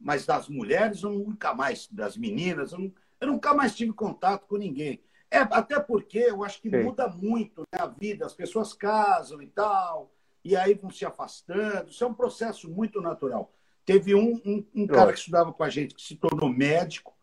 mas 0.00 0.26
das 0.26 0.48
mulheres, 0.48 1.02
eu 1.02 1.10
nunca 1.10 1.54
mais, 1.54 1.86
das 1.88 2.16
meninas, 2.16 2.72
eu, 2.72 2.92
eu, 3.20 3.28
nunca 3.28 3.54
mais 3.54 3.74
tive 3.74 3.92
contato 3.92 4.46
com 4.46 4.56
ninguém. 4.56 5.02
É, 5.30 5.38
até 5.38 5.78
porque 5.78 6.18
eu 6.18 6.42
acho 6.42 6.60
que 6.60 6.70
Sim. 6.70 6.82
muda 6.82 7.08
muito 7.08 7.62
né, 7.72 7.78
a 7.80 7.86
vida, 7.86 8.26
as 8.26 8.34
pessoas 8.34 8.72
casam 8.72 9.40
e 9.40 9.46
tal, 9.46 10.12
e 10.44 10.56
aí 10.56 10.74
vão 10.74 10.90
se 10.90 11.04
afastando. 11.04 11.90
Isso 11.90 12.02
é 12.02 12.06
um 12.06 12.14
processo 12.14 12.68
muito 12.68 13.00
natural. 13.00 13.52
Teve 13.84 14.14
um, 14.14 14.40
um, 14.44 14.64
um 14.74 14.86
cara 14.86 15.12
que 15.12 15.18
estudava 15.18 15.52
com 15.52 15.62
a 15.62 15.70
gente 15.70 15.94
que 15.94 16.02
se 16.02 16.16
tornou 16.16 16.48
médico, 16.48 17.14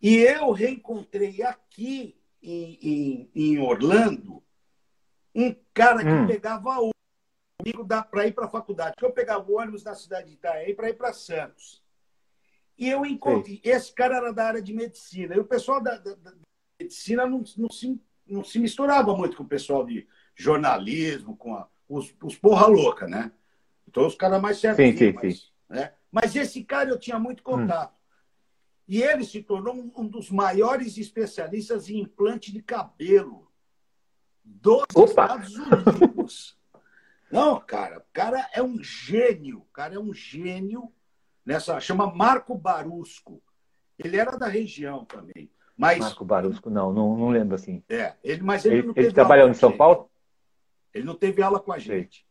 e 0.00 0.16
eu 0.18 0.50
reencontrei 0.52 1.42
aqui 1.42 2.16
em, 2.42 2.78
em, 2.82 3.30
em 3.34 3.58
Orlando 3.58 4.42
um 5.34 5.54
cara 5.74 6.02
que 6.02 6.10
hum. 6.10 6.26
pegava 6.26 6.78
comigo 7.72 7.86
para 8.10 8.26
ir 8.26 8.32
para 8.32 8.46
a 8.46 8.50
faculdade. 8.50 8.94
Eu 9.00 9.10
pegava 9.10 9.50
o 9.50 9.58
ônibus 9.58 9.82
na 9.82 9.94
cidade 9.94 10.28
de 10.28 10.34
Itaém 10.34 10.74
para 10.74 10.90
ir 10.90 10.94
para 10.94 11.12
Santos. 11.12 11.82
E 12.78 12.88
eu 12.88 13.04
encontrei. 13.04 13.60
Esse 13.64 13.92
cara 13.92 14.16
era 14.16 14.32
da 14.32 14.46
área 14.46 14.62
de 14.62 14.72
medicina. 14.72 15.34
E 15.34 15.40
o 15.40 15.44
pessoal 15.44 15.80
da, 15.80 15.96
da, 15.96 16.14
da 16.14 16.32
medicina 16.80 17.26
não, 17.26 17.42
não, 17.56 17.70
se, 17.70 18.00
não 18.26 18.44
se 18.44 18.58
misturava 18.58 19.16
muito 19.16 19.36
com 19.36 19.42
o 19.42 19.48
pessoal 19.48 19.84
de 19.84 20.06
jornalismo, 20.34 21.36
com 21.36 21.54
a, 21.54 21.68
os, 21.88 22.14
os 22.22 22.36
porra 22.36 22.66
louca, 22.66 23.08
né? 23.08 23.32
Então 23.88 24.06
os 24.06 24.14
caras 24.14 24.40
mais 24.40 24.58
certinhos. 24.58 24.98
Sim, 24.98 25.06
sim, 25.06 25.12
mas, 25.12 25.36
sim. 25.36 25.50
Né? 25.68 25.92
mas 26.12 26.36
esse 26.36 26.62
cara 26.64 26.90
eu 26.90 26.98
tinha 26.98 27.18
muito 27.18 27.42
contato. 27.42 27.92
Hum. 27.92 27.96
E 28.88 29.02
ele 29.02 29.24
se 29.24 29.42
tornou 29.42 29.74
um 29.96 30.06
dos 30.06 30.30
maiores 30.30 30.96
especialistas 30.96 31.88
em 31.88 32.00
implante 32.00 32.52
de 32.52 32.62
cabelo 32.62 33.50
dos 34.44 34.84
Opa. 34.94 35.04
Estados 35.04 35.56
Unidos. 35.56 36.56
Não, 37.36 37.60
cara, 37.60 37.98
o 37.98 38.04
cara 38.14 38.48
é 38.54 38.62
um 38.62 38.82
gênio, 38.82 39.58
o 39.58 39.66
cara 39.66 39.94
é 39.94 39.98
um 39.98 40.14
gênio 40.14 40.90
nessa. 41.44 41.78
Chama 41.80 42.10
Marco 42.10 42.56
Barusco. 42.56 43.42
Ele 43.98 44.16
era 44.16 44.38
da 44.38 44.46
região 44.46 45.04
também. 45.04 45.50
Mas, 45.76 45.98
Marco 45.98 46.24
Barusco, 46.24 46.70
não, 46.70 46.90
não, 46.94 47.14
não 47.14 47.28
lembro 47.28 47.54
assim. 47.54 47.84
É, 47.90 48.14
ele, 48.24 48.42
mas 48.42 48.64
ele, 48.64 48.76
ele 48.76 48.86
não 48.86 48.94
Ele 48.96 49.12
trabalhou 49.12 49.50
em 49.50 49.54
São 49.54 49.68
gente. 49.68 49.78
Paulo? 49.78 50.10
Ele 50.94 51.04
não 51.04 51.14
teve 51.14 51.42
aula 51.42 51.60
com 51.60 51.72
a 51.72 51.78
gente. 51.78 52.20
Sei. 52.20 52.26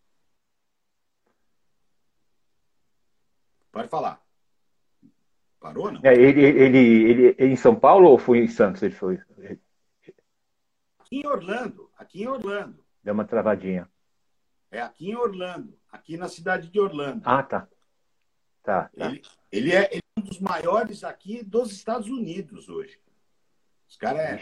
Pode 3.71 3.87
falar. 3.87 4.19
Parou, 5.59 5.91
não? 5.91 6.01
É, 6.03 6.15
ele, 6.15 6.41
ele, 6.41 6.77
ele, 6.77 7.35
ele, 7.37 7.53
em 7.53 7.55
São 7.55 7.75
Paulo 7.75 8.09
ou 8.09 8.17
foi 8.17 8.39
em 8.39 8.47
Santos? 8.47 8.81
Ele 8.81 8.95
foi? 8.95 9.21
Aqui 10.97 11.19
em 11.19 11.27
Orlando. 11.27 11.91
Aqui 11.95 12.23
em 12.23 12.27
Orlando. 12.27 12.83
Deu 13.03 13.13
uma 13.13 13.25
travadinha. 13.25 13.87
É 14.71 14.81
aqui 14.81 15.11
em 15.11 15.15
Orlando, 15.15 15.77
aqui 15.91 16.17
na 16.17 16.27
cidade 16.27 16.69
de 16.69 16.79
Orlando. 16.79 17.21
Ah, 17.25 17.43
tá. 17.43 17.67
Tá. 18.63 18.89
tá. 18.97 19.07
Ele, 19.07 19.21
ele, 19.51 19.71
é, 19.71 19.89
ele, 19.91 20.01
é, 20.17 20.19
um 20.19 20.23
dos 20.23 20.39
maiores 20.39 21.03
aqui 21.03 21.43
dos 21.43 21.71
Estados 21.71 22.09
Unidos 22.09 22.67
hoje. 22.67 22.99
Os 23.87 23.95
caras 23.95 24.21
é, 24.21 24.41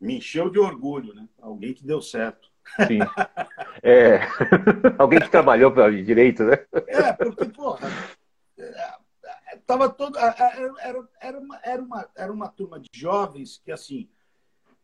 me 0.00 0.18
encheu 0.18 0.50
de 0.50 0.58
orgulho, 0.58 1.14
né? 1.14 1.28
Alguém 1.40 1.72
que 1.72 1.84
deu 1.84 2.00
certo. 2.00 2.50
Sim. 2.86 3.00
É. 3.82 4.20
Alguém 4.98 5.20
que 5.20 5.30
trabalhou 5.30 5.72
para 5.72 5.90
direito, 5.90 6.44
né? 6.44 6.64
É, 6.86 7.12
porque, 7.12 7.46
porra, 7.46 7.88
é, 8.58 9.56
tava 9.66 9.88
todo, 9.88 10.18
era, 10.18 10.34
era, 10.80 11.08
era, 11.20 11.38
uma, 11.40 11.60
era, 11.62 11.82
uma, 11.82 12.10
era 12.14 12.32
uma 12.32 12.48
turma 12.48 12.78
de 12.78 12.88
jovens 12.92 13.60
que, 13.64 13.72
assim, 13.72 14.08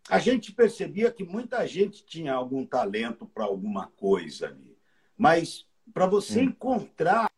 a 0.08 0.18
gente 0.18 0.52
percebia 0.52 1.10
que 1.10 1.24
muita 1.24 1.66
gente 1.66 2.04
tinha 2.04 2.32
algum 2.32 2.64
talento 2.64 3.26
para 3.26 3.44
alguma 3.44 3.88
coisa 3.88 4.48
ali. 4.48 4.76
Mas 5.16 5.66
para 5.92 6.06
você 6.06 6.40
hum. 6.40 6.44
encontrar 6.44 7.30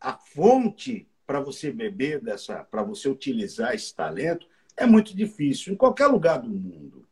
a 0.00 0.12
fonte 0.18 1.08
para 1.26 1.40
você 1.40 1.70
beber 1.70 2.20
dessa, 2.20 2.62
para 2.64 2.82
você 2.82 3.08
utilizar 3.08 3.74
esse 3.74 3.94
talento, 3.94 4.46
é 4.76 4.86
muito 4.86 5.16
difícil 5.16 5.72
em 5.72 5.76
qualquer 5.76 6.06
lugar 6.08 6.40
do 6.40 6.48
mundo. 6.48 7.08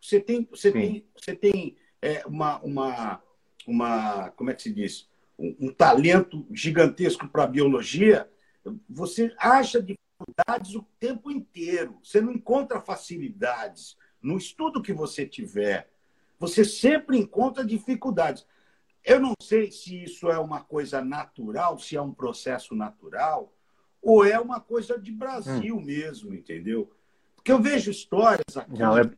Você 0.00 0.20
tem, 0.20 0.46
você 0.50 0.70
tem, 0.70 1.06
você 1.16 1.34
tem 1.34 1.76
é, 2.00 2.24
uma, 2.26 2.60
uma, 2.60 3.22
uma, 3.66 4.30
como 4.30 4.50
é 4.50 4.54
que 4.54 4.62
se 4.62 4.72
diz, 4.72 5.08
um, 5.38 5.56
um 5.60 5.72
talento 5.72 6.46
gigantesco 6.52 7.28
para 7.28 7.44
a 7.44 7.48
biologia. 7.48 8.28
Você 8.88 9.34
acha 9.38 9.82
dificuldades 10.24 10.74
o 10.74 10.82
tempo 10.98 11.30
inteiro. 11.30 11.98
Você 12.02 12.20
não 12.20 12.32
encontra 12.32 12.80
facilidades 12.80 13.96
no 14.20 14.36
estudo 14.36 14.82
que 14.82 14.92
você 14.92 15.26
tiver. 15.26 15.90
Você 16.38 16.64
sempre 16.64 17.18
encontra 17.18 17.64
dificuldades. 17.64 18.46
Eu 19.04 19.20
não 19.20 19.34
sei 19.40 19.70
se 19.70 20.02
isso 20.02 20.30
é 20.30 20.38
uma 20.38 20.62
coisa 20.62 21.04
natural, 21.04 21.78
se 21.78 21.96
é 21.96 22.00
um 22.00 22.12
processo 22.12 22.74
natural, 22.74 23.52
ou 24.00 24.24
é 24.24 24.38
uma 24.38 24.60
coisa 24.60 24.98
de 24.98 25.12
Brasil 25.12 25.76
hum. 25.76 25.82
mesmo, 25.82 26.34
entendeu? 26.34 26.90
Porque 27.34 27.52
eu 27.52 27.60
vejo 27.60 27.90
histórias 27.90 28.56
aqui. 28.56 28.78
Não, 28.78 28.96
é... 28.96 29.10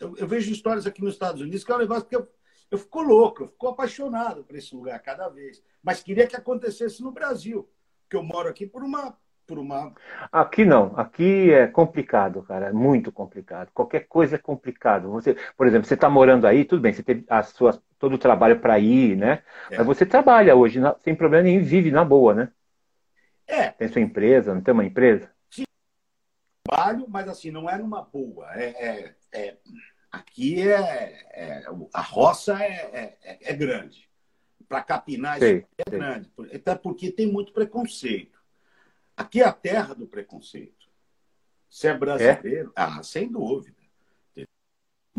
eu, 0.00 0.16
eu, 0.16 0.26
vejo 0.26 0.50
histórias 0.50 0.86
aqui 0.86 1.02
nos 1.02 1.14
Estados 1.14 1.40
Unidos 1.40 1.64
que 1.64 1.70
é 1.70 1.74
um 1.74 1.78
negócio 1.78 2.06
que 2.06 2.16
eu, 2.16 2.26
eu 2.70 2.78
fico 2.78 3.02
louco, 3.02 3.42
eu 3.42 3.48
fico 3.48 3.68
apaixonado 3.68 4.42
por 4.44 4.56
esse 4.56 4.74
lugar 4.74 4.98
cada 5.00 5.28
vez. 5.28 5.62
Mas 5.82 6.02
queria 6.02 6.26
que 6.26 6.36
acontecesse 6.36 7.02
no 7.02 7.12
Brasil, 7.12 7.68
porque 8.02 8.16
eu 8.16 8.22
moro 8.22 8.48
aqui 8.48 8.66
por 8.66 8.82
uma 8.82 9.16
por 9.46 9.58
uma. 9.58 9.92
Aqui 10.30 10.64
não, 10.64 10.92
aqui 10.96 11.52
é 11.52 11.66
complicado, 11.66 12.42
cara, 12.42 12.66
é 12.66 12.72
muito 12.72 13.10
complicado. 13.12 13.70
Qualquer 13.72 14.06
coisa 14.06 14.36
é 14.36 14.38
complicado. 14.38 15.10
Você, 15.10 15.36
por 15.56 15.66
exemplo, 15.66 15.86
você 15.86 15.94
está 15.94 16.08
morando 16.08 16.46
aí, 16.46 16.64
tudo 16.64 16.80
bem, 16.80 16.92
você 16.92 17.02
tem 17.02 17.24
as 17.28 17.48
suas, 17.48 17.80
todo 17.98 18.14
o 18.14 18.18
trabalho 18.18 18.60
para 18.60 18.78
ir, 18.78 19.16
né? 19.16 19.42
É. 19.70 19.78
Mas 19.78 19.86
você 19.86 20.06
trabalha 20.06 20.54
hoje 20.54 20.80
sem 21.00 21.14
problema 21.14 21.44
nenhum, 21.44 21.62
vive 21.62 21.90
na 21.90 22.04
boa, 22.04 22.34
né? 22.34 22.52
É. 23.46 23.70
Tem 23.70 23.88
sua 23.88 24.00
empresa, 24.00 24.54
não 24.54 24.62
tem 24.62 24.72
uma 24.72 24.84
empresa? 24.84 25.30
Sim, 25.50 25.64
trabalho, 26.64 27.06
mas 27.08 27.28
assim, 27.28 27.50
não 27.50 27.68
é 27.68 27.76
numa 27.76 28.02
boa. 28.02 28.48
É, 28.54 28.70
é, 28.70 29.14
é 29.32 29.56
aqui 30.10 30.66
é, 30.68 30.82
é, 31.32 31.64
a 31.92 32.00
roça 32.00 32.62
é, 32.62 33.16
é, 33.22 33.38
é 33.50 33.52
grande. 33.54 34.08
Para 34.68 34.82
capinar 34.82 35.38
sei, 35.38 35.66
é 35.76 35.90
sei. 35.90 35.98
grande. 35.98 36.32
Até 36.54 36.74
porque 36.74 37.10
tem 37.10 37.30
muito 37.30 37.52
preconceito. 37.52 38.31
Aqui 39.16 39.40
é 39.40 39.44
a 39.44 39.52
terra 39.52 39.94
do 39.94 40.06
preconceito. 40.06 40.88
Se 41.68 41.88
é 41.88 41.96
brasileiro, 41.96 42.70
é? 42.70 42.72
ah, 42.82 43.02
sem 43.02 43.30
dúvida. 43.30 43.76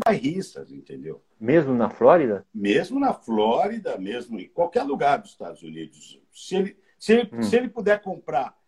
Bairristas, 0.04 0.72
entendeu? 0.72 1.24
Mesmo 1.38 1.72
na 1.74 1.88
Flórida? 1.88 2.44
Mesmo 2.52 2.98
na 2.98 3.12
Flórida, 3.14 3.96
mesmo 3.96 4.40
em 4.40 4.48
qualquer 4.48 4.82
lugar 4.82 5.18
dos 5.18 5.30
Estados 5.30 5.62
Unidos. 5.62 6.20
Se 6.32 6.56
ele, 6.56 6.78
se 6.98 7.12
ele, 7.12 7.30
hum. 7.32 7.42
se 7.42 7.56
ele 7.56 7.68
puder 7.68 8.02
comprar 8.02 8.58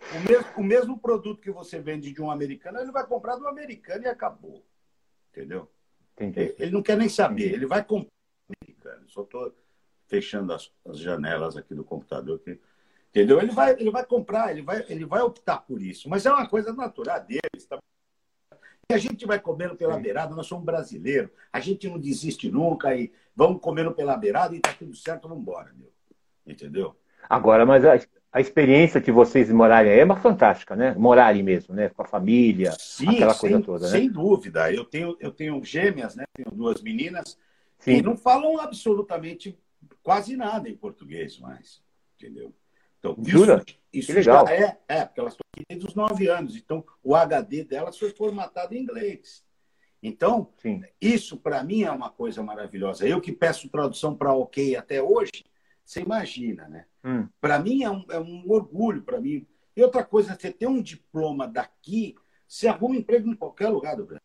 o 0.00 0.28
mesmo, 0.28 0.46
o 0.56 0.62
mesmo 0.62 0.98
produto 0.98 1.40
que 1.40 1.50
você 1.50 1.78
vende 1.78 2.12
de 2.12 2.22
um 2.22 2.30
americano, 2.30 2.80
ele 2.80 2.90
vai 2.90 3.06
comprar 3.06 3.36
do 3.36 3.46
americano 3.46 4.04
e 4.04 4.08
acabou. 4.08 4.64
Entendeu? 5.30 5.70
Entendi. 6.18 6.54
Ele 6.58 6.70
não 6.72 6.82
quer 6.82 6.96
nem 6.96 7.08
saber, 7.08 7.42
Entendi. 7.42 7.54
ele 7.54 7.66
vai 7.66 7.84
comprar 7.84 8.10
do 8.48 8.54
americano. 8.62 9.08
Só 9.08 9.22
estou 9.22 9.54
fechando 10.08 10.52
as, 10.52 10.72
as, 10.86 10.98
janelas 10.98 11.56
aqui 11.56 11.74
do 11.74 11.84
computador. 11.84 12.38
Que 12.40 12.58
Entendeu? 13.10 13.40
Ele 13.40 13.50
vai, 13.50 13.72
ele 13.72 13.90
vai 13.90 14.04
comprar, 14.06 14.52
ele 14.52 14.62
vai, 14.62 14.84
ele 14.88 15.04
vai 15.04 15.20
optar 15.20 15.58
por 15.58 15.82
isso. 15.82 16.08
Mas 16.08 16.24
é 16.24 16.30
uma 16.30 16.48
coisa 16.48 16.72
natural 16.72 17.20
deles. 17.20 17.66
Tá? 17.68 17.78
E 18.88 18.94
a 18.94 18.98
gente 18.98 19.26
vai 19.26 19.38
comendo 19.38 19.74
pela 19.76 19.96
Sim. 19.96 20.02
beirada, 20.02 20.34
nós 20.34 20.46
somos 20.46 20.64
brasileiros. 20.64 21.30
A 21.52 21.58
gente 21.58 21.88
não 21.88 21.98
desiste 21.98 22.50
nunca 22.50 22.94
e 22.94 23.12
vamos 23.34 23.60
comendo 23.60 23.92
pela 23.92 24.16
beirada 24.16 24.54
e 24.54 24.60
tá 24.60 24.72
tudo 24.78 24.94
certo, 24.94 25.28
vamos 25.28 25.42
embora, 25.42 25.72
meu. 25.76 25.92
Entendeu? 26.46 26.96
Agora, 27.28 27.66
mas 27.66 27.84
a, 27.84 27.98
a 28.32 28.40
experiência 28.40 29.00
de 29.00 29.10
vocês 29.10 29.50
morarem 29.50 29.92
aí 29.92 29.98
é 29.98 30.04
uma 30.04 30.16
fantástica, 30.16 30.76
né? 30.76 30.94
Morarem 30.94 31.42
mesmo, 31.42 31.74
né? 31.74 31.88
Com 31.88 32.02
a 32.02 32.06
família, 32.06 32.72
Sim, 32.78 33.08
aquela 33.08 33.34
sem, 33.34 33.50
coisa 33.50 33.64
toda, 33.64 33.84
né? 33.86 33.90
Sem 33.90 34.10
dúvida. 34.10 34.72
Eu 34.72 34.84
tenho, 34.84 35.16
eu 35.18 35.32
tenho 35.32 35.64
gêmeas, 35.64 36.14
né? 36.14 36.24
Tenho 36.32 36.50
duas 36.52 36.80
meninas 36.80 37.36
Sim. 37.80 37.96
e 37.96 38.02
não 38.02 38.16
falam 38.16 38.60
absolutamente 38.60 39.58
quase 40.02 40.36
nada 40.36 40.68
em 40.68 40.76
português 40.76 41.38
mais. 41.38 41.82
Entendeu? 42.16 42.54
Então, 43.00 43.16
Jura? 43.26 43.64
Isso, 43.92 44.12
isso 44.12 44.22
já 44.22 44.44
é, 44.44 44.78
é, 44.86 45.04
porque 45.04 45.20
elas 45.20 45.32
estão 45.32 45.46
aqui 45.52 45.64
desde 45.68 45.86
os 45.86 45.94
nove 45.94 46.28
anos. 46.28 46.54
Então, 46.54 46.84
o 47.02 47.16
HD 47.16 47.64
delas 47.64 47.98
foi 47.98 48.10
formatado 48.10 48.74
em 48.74 48.82
inglês. 48.82 49.42
Então, 50.02 50.52
Sim. 50.58 50.82
isso 51.00 51.36
para 51.36 51.62
mim 51.64 51.82
é 51.82 51.90
uma 51.90 52.10
coisa 52.10 52.42
maravilhosa. 52.42 53.06
Eu 53.06 53.20
que 53.20 53.32
peço 53.32 53.68
tradução 53.68 54.14
para 54.14 54.32
OK 54.32 54.76
até 54.76 55.02
hoje, 55.02 55.44
você 55.84 56.00
imagina, 56.00 56.68
né? 56.68 56.86
Hum. 57.04 57.26
Para 57.40 57.58
mim 57.58 57.82
é 57.82 57.90
um, 57.90 58.04
é 58.10 58.20
um 58.20 58.44
orgulho 58.50 59.02
para 59.02 59.20
mim. 59.20 59.46
E 59.76 59.82
outra 59.82 60.04
coisa, 60.04 60.36
você 60.38 60.52
ter 60.52 60.66
um 60.66 60.80
diploma 60.80 61.48
daqui, 61.48 62.14
você 62.46 62.68
arruma 62.68 62.96
emprego 62.96 63.28
em 63.28 63.34
qualquer 63.34 63.68
lugar 63.68 63.96
do 63.96 64.04
Brasil. 64.04 64.22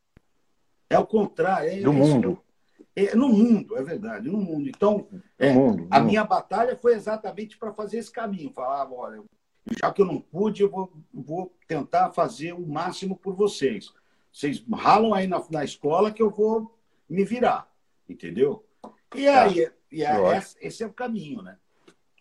É 0.89 0.99
o 0.99 1.05
contrário. 1.05 1.69
É, 1.69 1.81
do 1.81 1.91
mundo. 1.91 2.41
É, 2.95 3.13
no 3.13 3.27
mundo, 3.27 3.77
é 3.77 3.84
verdade, 3.84 4.29
no 4.29 4.38
mundo. 4.38 4.69
Então, 4.69 5.08
é, 5.38 5.51
mundo, 5.51 5.88
a 5.91 5.99
mundo. 5.99 6.08
minha 6.08 6.23
batalha 6.23 6.77
foi 6.77 6.93
exatamente 6.93 7.58
para 7.58 7.73
fazer 7.73 7.97
esse 7.97 8.12
caminho. 8.12 8.51
Falar, 8.51 8.89
olha, 8.89 9.21
já 9.77 9.91
que 9.91 10.01
eu 10.01 10.05
não 10.05 10.21
pude, 10.21 10.63
eu 10.63 10.69
vou, 10.69 10.93
vou 11.13 11.53
tentar 11.67 12.12
fazer 12.12 12.53
o 12.53 12.65
máximo 12.65 13.17
por 13.17 13.36
vocês. 13.36 13.93
Vocês 14.31 14.63
ralam 14.73 15.13
aí 15.13 15.27
na, 15.27 15.43
na 15.49 15.63
escola 15.63 16.12
que 16.12 16.21
eu 16.21 16.29
vou 16.29 16.73
me 17.10 17.25
virar, 17.25 17.69
entendeu? 18.08 18.65
E 19.13 19.25
tá. 19.25 19.43
aí, 19.43 19.71
e 19.91 20.05
aí 20.05 20.38
esse, 20.38 20.58
esse 20.62 20.84
é 20.84 20.88
o 20.88 20.93
caminho, 20.93 21.41
né? 21.41 21.58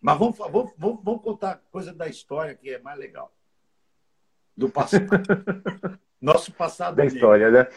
Mas 0.00 0.18
vamos, 0.18 0.37
vamos, 0.37 0.72
vamos, 0.76 1.00
vamos 1.02 1.22
contar 1.22 1.62
coisa 1.70 1.92
da 1.92 2.08
história 2.08 2.54
que 2.54 2.70
é 2.70 2.78
mais 2.78 2.98
legal. 2.98 3.32
Do 4.56 4.68
passado. 4.68 5.06
Nosso 6.20 6.52
passado. 6.52 6.96
Da 6.96 7.04
história, 7.04 7.50
né? 7.50 7.68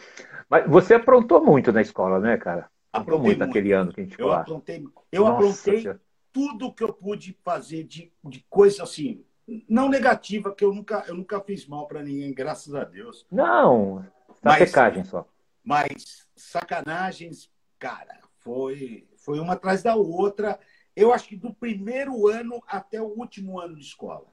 Mas 0.48 0.68
você 0.68 0.94
aprontou 0.94 1.44
muito 1.44 1.72
na 1.72 1.80
escola, 1.80 2.18
né, 2.18 2.36
cara? 2.36 2.70
Aprontei 3.00 3.26
muito 3.26 3.38
naquele 3.38 3.72
ano 3.72 3.92
que 3.92 4.00
a 4.00 4.04
gente 4.04 4.20
eu 4.20 4.32
aprontei, 4.32 4.84
eu 5.12 5.24
Nossa, 5.24 5.34
aprontei 5.34 5.82
senhora. 5.82 6.00
tudo 6.32 6.72
que 6.72 6.82
eu 6.84 6.92
pude 6.92 7.36
fazer 7.42 7.84
de, 7.84 8.12
de 8.24 8.44
coisa 8.48 8.82
assim, 8.82 9.24
não 9.68 9.88
negativa, 9.88 10.54
que 10.54 10.64
eu 10.64 10.74
nunca, 10.74 11.04
eu 11.08 11.14
nunca 11.14 11.40
fiz 11.40 11.66
mal 11.66 11.86
para 11.86 12.02
ninguém, 12.02 12.32
graças 12.34 12.74
a 12.74 12.84
Deus. 12.84 13.26
Não, 13.30 14.04
sacagem 14.42 15.04
só. 15.04 15.26
Mas 15.64 16.28
sacanagens, 16.36 17.50
cara, 17.78 18.20
foi, 18.38 19.08
foi 19.16 19.38
uma 19.38 19.54
atrás 19.54 19.82
da 19.82 19.94
outra. 19.96 20.58
Eu 20.94 21.12
acho 21.12 21.28
que 21.28 21.36
do 21.36 21.52
primeiro 21.54 22.28
ano 22.28 22.62
até 22.66 23.00
o 23.00 23.06
último 23.06 23.60
ano 23.60 23.76
de 23.76 23.82
escola. 23.82 24.26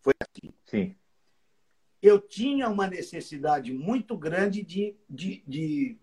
Foi 0.00 0.14
assim. 0.20 0.52
Sim. 0.64 0.96
Eu 2.00 2.20
tinha 2.20 2.68
uma 2.68 2.88
necessidade 2.88 3.72
muito 3.72 4.16
grande 4.16 4.64
de, 4.64 4.96
de, 5.08 5.44
de 5.46 5.98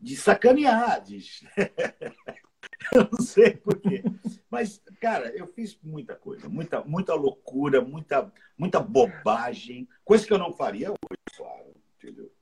de 0.00 0.16
sacanear. 0.16 1.02
De... 1.02 1.18
eu 2.94 3.08
não 3.10 3.20
sei 3.20 3.56
porquê. 3.56 4.02
Mas, 4.50 4.82
cara, 5.00 5.28
eu 5.36 5.46
fiz 5.46 5.78
muita 5.82 6.14
coisa, 6.14 6.48
muita, 6.48 6.82
muita 6.82 7.14
loucura, 7.14 7.80
muita, 7.80 8.32
muita 8.56 8.80
bobagem, 8.80 9.88
coisa 10.04 10.26
que 10.26 10.32
eu 10.32 10.38
não 10.38 10.52
faria 10.52 10.90
hoje, 10.90 11.36
claro, 11.36 11.74
entendeu? 11.98 12.32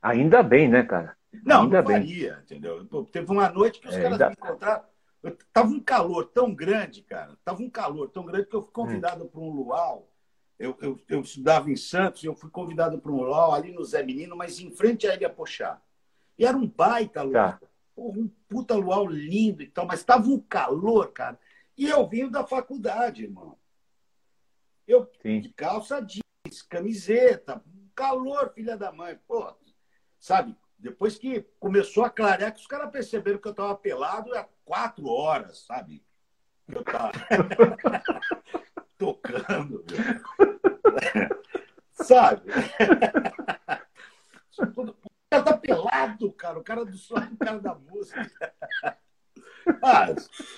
Ainda 0.00 0.42
bem, 0.42 0.68
né, 0.68 0.82
cara? 0.82 1.16
Não, 1.44 1.62
Ainda 1.62 1.82
não 1.82 1.90
faria, 1.90 2.34
bem. 2.34 2.42
entendeu? 2.42 2.84
Teve 3.06 3.30
uma 3.30 3.48
noite 3.48 3.80
que 3.80 3.88
os 3.88 3.94
é, 3.94 4.02
caras 4.02 4.20
ainda... 4.20 4.28
me 4.28 4.32
encontraram. 4.34 4.84
Tava 5.52 5.68
um 5.68 5.80
calor 5.80 6.26
tão 6.26 6.54
grande, 6.54 7.02
cara. 7.02 7.36
Tava 7.44 7.60
um 7.60 7.68
calor 7.68 8.08
tão 8.08 8.24
grande 8.24 8.46
que 8.46 8.54
eu 8.54 8.62
fui 8.62 8.70
convidado 8.70 9.24
hum. 9.24 9.28
para 9.28 9.40
um 9.40 9.50
luau. 9.50 10.08
Eu, 10.58 10.76
eu, 10.80 11.00
eu, 11.08 11.20
estudava 11.20 11.70
em 11.70 11.76
Santos 11.76 12.22
e 12.22 12.26
eu 12.26 12.34
fui 12.34 12.50
convidado 12.50 12.98
para 12.98 13.12
um 13.12 13.22
luau 13.22 13.54
ali 13.54 13.72
no 13.72 13.84
Zé 13.84 14.02
Menino, 14.02 14.36
mas 14.36 14.58
em 14.60 14.70
frente 14.70 15.06
à 15.06 15.14
Ilha 15.14 15.30
Pochá. 15.30 15.80
E 16.38 16.46
era 16.46 16.56
um 16.56 16.68
baita 16.68 17.22
luau. 17.22 17.32
Tá. 17.32 17.60
Um 17.96 18.28
puta 18.48 18.76
luau 18.76 19.06
lindo 19.06 19.62
e 19.62 19.66
tal, 19.66 19.84
mas 19.84 20.00
estava 20.00 20.28
um 20.28 20.38
calor, 20.38 21.12
cara. 21.12 21.38
E 21.76 21.88
eu 21.88 22.08
vim 22.08 22.30
da 22.30 22.46
faculdade, 22.46 23.24
irmão. 23.24 23.58
Eu 24.86 25.10
Sim. 25.20 25.40
de 25.40 25.52
calça 25.52 26.00
jeans, 26.00 26.62
camiseta, 26.62 27.62
calor, 27.94 28.52
filha 28.54 28.76
da 28.76 28.92
mãe. 28.92 29.18
Pô, 29.26 29.52
sabe? 30.18 30.56
Depois 30.78 31.18
que 31.18 31.40
começou 31.58 32.04
a 32.04 32.10
clarear, 32.10 32.54
que 32.54 32.60
os 32.60 32.66
caras 32.68 32.90
perceberam 32.90 33.38
que 33.38 33.48
eu 33.48 33.52
estava 33.52 33.74
pelado 33.74 34.32
há 34.34 34.48
quatro 34.64 35.08
horas, 35.08 35.64
sabe? 35.66 36.04
Eu 36.68 36.84
tava 36.84 37.12
tocando, 38.96 39.84
sabe? 41.90 42.52
cara 45.30 45.42
tá 45.42 45.56
pelado, 45.56 46.32
cara. 46.32 46.58
O 46.58 46.64
cara 46.64 46.84
do 46.84 46.96
som, 46.96 47.16
o 47.16 47.36
cara 47.36 47.58
da 47.58 47.74
música. 47.74 48.54
Ah, 49.82 50.06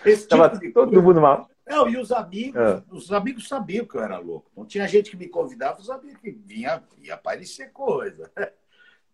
esse 0.05 0.29
Tava 0.29 0.51
tipo 0.51 0.73
todo 0.73 1.03
mundo 1.03 1.21
mal. 1.21 1.51
Não, 1.67 1.89
e 1.89 1.97
os 1.97 2.11
amigos, 2.11 2.61
é. 2.61 2.83
os 2.91 3.13
amigos 3.13 3.47
sabiam 3.47 3.85
que 3.85 3.95
eu 3.95 4.03
era 4.03 4.19
louco. 4.19 4.51
Não 4.57 4.67
tinha 4.67 4.89
gente 4.89 5.11
que 5.11 5.17
me 5.17 5.29
convidava, 5.29 5.83
sabia 5.83 6.15
que 6.17 6.31
vinha, 6.31 6.83
ia 6.99 7.15
aparecer 7.15 7.71
coisa. 7.73 8.31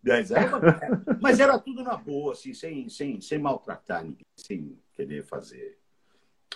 Mas 0.03 0.31
era, 0.31 0.49
mas 1.19 1.39
era 1.39 1.59
tudo 1.59 1.83
na 1.83 1.97
boa, 1.97 2.31
assim, 2.31 2.53
sem, 2.53 2.87
sem, 2.87 3.19
sem 3.19 3.39
maltratar 3.39 4.03
ninguém, 4.03 4.25
sem 4.37 4.79
querer 4.93 5.23
fazer 5.23 5.77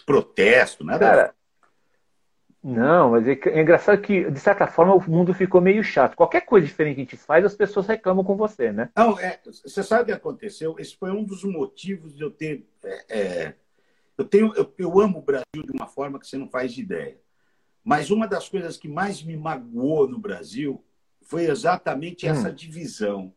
protesto, 0.05 0.83
nada. 0.83 0.99
Cara, 0.99 1.35
não, 2.63 3.11
mas 3.11 3.27
é, 3.27 3.31
é, 3.31 3.61
engraçado 3.61 3.99
que, 3.99 4.29
de 4.29 4.39
certa 4.39 4.67
forma, 4.67 4.93
o 4.93 5.09
mundo 5.09 5.33
ficou 5.33 5.59
meio 5.59 5.83
chato. 5.83 6.15
Qualquer 6.15 6.41
coisa 6.41 6.67
diferente 6.67 6.95
que 6.95 7.01
a 7.01 7.03
gente 7.05 7.17
faz, 7.17 7.43
as 7.43 7.55
pessoas 7.55 7.87
reclamam 7.87 8.23
com 8.23 8.35
você, 8.35 8.71
né? 8.71 8.89
Não, 8.95 9.19
é, 9.19 9.39
você 9.45 9.81
sabe 9.81 10.03
o 10.03 10.05
que 10.05 10.11
aconteceu? 10.11 10.75
Esse 10.77 10.95
foi 10.95 11.11
um 11.11 11.23
dos 11.23 11.43
motivos 11.43 12.15
de 12.15 12.21
eu 12.21 12.29
ter. 12.29 12.67
É, 12.83 13.19
é, 13.19 13.55
eu, 14.15 14.25
tenho, 14.25 14.53
eu, 14.55 14.71
eu 14.77 14.99
amo 14.99 15.19
o 15.19 15.23
Brasil 15.23 15.65
de 15.65 15.71
uma 15.71 15.87
forma 15.87 16.19
que 16.19 16.27
você 16.27 16.37
não 16.37 16.47
faz 16.47 16.77
ideia. 16.77 17.17
Mas 17.83 18.11
uma 18.11 18.27
das 18.27 18.47
coisas 18.47 18.77
que 18.77 18.87
mais 18.87 19.23
me 19.23 19.35
magoou 19.35 20.07
no 20.07 20.19
Brasil 20.19 20.85
foi 21.23 21.45
exatamente 21.45 22.27
essa 22.27 22.49
hum. 22.49 22.53
divisão. 22.53 23.33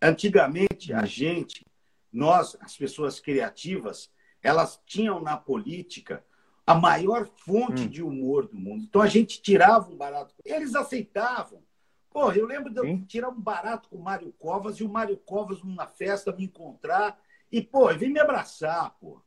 Antigamente, 0.00 0.92
a 0.92 1.00
hum. 1.00 1.06
gente, 1.06 1.66
nós, 2.12 2.54
as 2.60 2.76
pessoas 2.76 3.18
criativas, 3.18 4.10
elas 4.42 4.78
tinham 4.84 5.22
na 5.22 5.38
política 5.38 6.22
a 6.66 6.74
maior 6.74 7.26
fonte 7.26 7.82
hum. 7.82 7.88
de 7.88 8.02
humor 8.02 8.46
do 8.46 8.56
mundo. 8.56 8.84
Então 8.84 9.02
a 9.02 9.06
gente 9.06 9.42
tirava 9.42 9.90
um 9.90 9.96
barato. 9.96 10.34
Eles 10.44 10.74
aceitavam. 10.74 11.62
Pô, 12.10 12.30
eu 12.32 12.46
lembro 12.46 12.70
de 12.70 12.78
eu 12.78 12.84
Sim. 12.84 13.04
tirar 13.04 13.30
um 13.30 13.40
barato 13.40 13.88
com 13.88 13.96
o 13.96 14.02
Mário 14.02 14.32
Covas 14.38 14.76
e 14.76 14.84
o 14.84 14.88
Mário 14.88 15.16
Covas 15.16 15.62
numa 15.62 15.86
festa 15.86 16.30
me 16.30 16.44
encontrar 16.44 17.18
e, 17.50 17.62
pô, 17.62 17.92
vem 17.94 18.10
me 18.10 18.20
abraçar, 18.20 18.96
pô. 19.00 19.20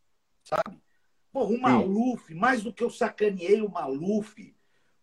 Sabe? 0.43 0.79
Pô, 1.33 1.45
o 1.45 1.59
Maluf, 1.59 2.27
Sim. 2.27 2.39
mais 2.39 2.63
do 2.63 2.71
que 2.71 2.83
eu 2.83 2.89
sacaneei 2.89 3.61
o 3.61 3.69
Maluf. 3.69 4.55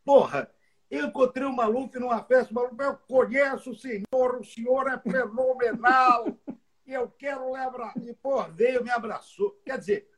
Porra, 0.05 0.49
eu 0.89 1.07
encontrei 1.07 1.45
o 1.45 1.53
Maluf 1.53 1.99
numa 1.99 2.23
festa, 2.23 2.53
o 2.53 2.55
Maluf, 2.55 2.77
eu 2.79 2.97
conheço 3.09 3.71
o 3.73 3.77
senhor, 3.77 4.41
o 4.41 4.45
senhor 4.45 4.87
é 4.87 4.99
fenomenal. 4.99 6.27
eu 6.87 7.09
quero 7.09 7.53
lembrar. 7.53 7.95
E, 7.97 8.15
pô, 8.15 8.43
veio, 8.45 8.85
me 8.85 8.91
abraçou. 8.91 9.61
Quer 9.65 9.79
dizer, 9.79 10.09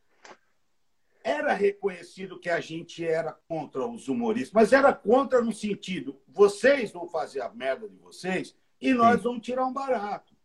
era 1.24 1.54
reconhecido 1.54 2.38
que 2.38 2.50
a 2.50 2.60
gente 2.60 3.02
era 3.02 3.32
contra 3.48 3.86
os 3.86 4.08
humoristas, 4.08 4.52
mas 4.52 4.74
era 4.74 4.92
contra 4.92 5.40
no 5.40 5.52
sentido: 5.52 6.20
vocês 6.28 6.92
vão 6.92 7.08
fazer 7.08 7.40
a 7.40 7.48
merda 7.48 7.88
de 7.88 7.96
vocês 7.96 8.54
e 8.78 8.92
nós 8.92 9.16
Sim. 9.16 9.22
vamos 9.22 9.40
tirar 9.40 9.64
um 9.64 9.72
barato. 9.72 10.36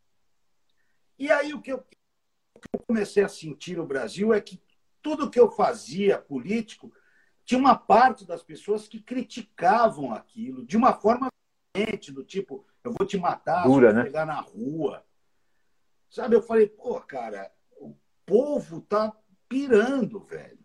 E 1.20 1.30
aí 1.30 1.54
o 1.54 1.62
que, 1.62 1.74
eu, 1.74 1.86
o 2.56 2.60
que 2.60 2.68
eu 2.74 2.80
comecei 2.88 3.22
a 3.22 3.28
sentir 3.28 3.76
no 3.76 3.86
Brasil 3.86 4.34
é 4.34 4.40
que 4.40 4.62
tudo 5.02 5.30
que 5.30 5.40
eu 5.40 5.52
fazia 5.52 6.18
político 6.18 6.94
tinha 7.44 7.60
uma 7.60 7.76
parte 7.76 8.26
das 8.26 8.42
pessoas 8.42 8.88
que 8.88 9.02
criticavam 9.02 10.14
aquilo 10.14 10.66
de 10.66 10.78
uma 10.78 10.94
forma 10.94 11.28
diferente, 11.76 12.10
do 12.10 12.24
tipo, 12.24 12.66
eu 12.86 12.94
vou 12.98 13.06
te 13.06 13.18
matar, 13.18 13.64
Dura, 13.64 13.92
né? 13.92 14.04
pegar 14.04 14.26
na 14.26 14.40
rua. 14.40 15.06
Sabe, 16.10 16.36
eu 16.36 16.42
falei, 16.42 16.68
pô, 16.68 17.02
cara, 17.02 17.52
o 17.78 17.94
povo 18.26 18.80
tá 18.82 19.14
pirando, 19.50 20.22
velho 20.22 20.59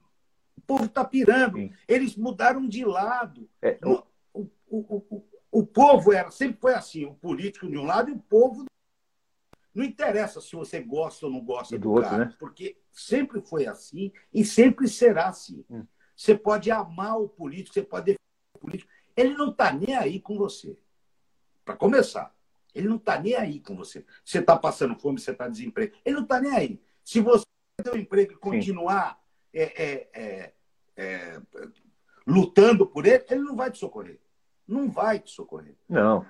povo 0.64 0.84
está 0.84 1.04
pirando. 1.04 1.58
Sim. 1.58 1.72
Eles 1.86 2.16
mudaram 2.16 2.66
de 2.66 2.84
lado. 2.84 3.48
É, 3.62 3.78
o, 3.84 4.02
o, 4.32 4.50
o, 4.70 5.24
o, 5.50 5.66
povo 5.66 6.12
era, 6.12 6.30
sempre 6.30 6.60
foi 6.60 6.74
assim, 6.74 7.04
o 7.04 7.14
político 7.14 7.68
de 7.68 7.76
um 7.76 7.84
lado 7.84 8.10
e 8.10 8.12
o 8.12 8.18
povo. 8.18 8.64
Não 9.74 9.84
interessa 9.84 10.40
se 10.40 10.54
você 10.54 10.80
gosta 10.80 11.26
ou 11.26 11.32
não 11.32 11.40
gosta 11.40 11.76
do, 11.76 11.82
do 11.82 11.92
outro, 11.92 12.10
cara, 12.10 12.24
né? 12.26 12.36
porque 12.38 12.76
sempre 12.92 13.40
foi 13.40 13.66
assim 13.66 14.12
e 14.32 14.44
sempre 14.44 14.86
será 14.86 15.28
assim. 15.28 15.64
Hum. 15.68 15.84
Você 16.16 16.36
pode 16.36 16.70
amar 16.70 17.20
o 17.20 17.28
político, 17.28 17.74
você 17.74 17.82
pode 17.82 18.06
defender 18.06 18.20
o 18.54 18.58
político. 18.60 18.90
Ele 19.16 19.34
não 19.34 19.50
está 19.50 19.72
nem 19.72 19.96
aí 19.96 20.20
com 20.20 20.36
você. 20.36 20.78
Para 21.64 21.76
começar. 21.76 22.34
Ele 22.74 22.88
não 22.88 22.96
está 22.96 23.18
nem 23.18 23.34
aí 23.34 23.60
com 23.60 23.74
você. 23.76 24.04
Você 24.24 24.38
está 24.38 24.56
passando 24.56 24.96
fome, 24.96 25.20
você 25.20 25.30
está 25.32 25.48
desempregado. 25.48 25.98
Ele 26.04 26.16
não 26.16 26.22
está 26.22 26.40
nem 26.40 26.52
aí. 26.52 26.80
Se 27.04 27.20
você 27.20 27.44
ter 27.82 27.92
um 27.92 27.96
emprego 27.96 28.32
e 28.32 28.36
continuar 28.36 29.18
é, 29.20 29.23
é, 29.54 30.08
é, 30.12 30.52
é, 30.96 31.40
lutando 32.26 32.86
por 32.86 33.06
ele, 33.06 33.24
ele 33.30 33.42
não 33.42 33.56
vai 33.56 33.70
te 33.70 33.78
socorrer. 33.78 34.20
Não 34.66 34.90
vai 34.90 35.18
te 35.20 35.30
socorrer. 35.30 35.76
Não. 35.88 36.26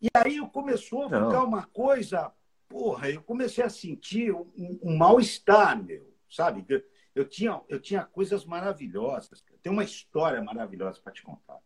E 0.00 0.08
aí 0.14 0.38
começou 0.50 1.04
a 1.04 1.06
ficar 1.06 1.20
não. 1.20 1.46
uma 1.46 1.66
coisa, 1.66 2.32
porra, 2.68 3.10
eu 3.10 3.22
comecei 3.22 3.64
a 3.64 3.70
sentir 3.70 4.32
um, 4.32 4.78
um 4.82 4.96
mal-estar, 4.96 5.82
meu, 5.82 6.12
sabe? 6.28 6.64
Eu, 6.68 6.82
eu, 7.14 7.28
tinha, 7.28 7.60
eu 7.68 7.80
tinha 7.80 8.04
coisas 8.04 8.44
maravilhosas. 8.44 9.44
Tem 9.62 9.72
uma 9.72 9.84
história 9.84 10.42
maravilhosa 10.42 11.00
para 11.00 11.12
te 11.12 11.22
contar. 11.22 11.58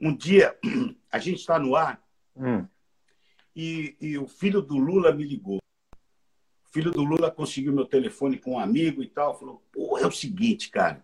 Um 0.00 0.14
dia, 0.14 0.58
a 1.10 1.18
gente 1.18 1.40
está 1.40 1.58
no 1.58 1.74
ar 1.74 2.02
hum. 2.36 2.66
e, 3.54 3.96
e 4.00 4.18
o 4.18 4.26
filho 4.26 4.60
do 4.60 4.76
Lula 4.76 5.12
me 5.12 5.24
ligou 5.24 5.58
filho 6.76 6.90
do 6.90 7.02
Lula 7.02 7.30
conseguiu 7.30 7.72
meu 7.72 7.86
telefone 7.86 8.36
com 8.36 8.52
um 8.52 8.58
amigo 8.58 9.02
e 9.02 9.06
tal. 9.06 9.38
Falou: 9.38 9.62
pô, 9.72 9.96
é 9.96 10.06
o 10.06 10.10
seguinte, 10.10 10.70
cara. 10.70 11.02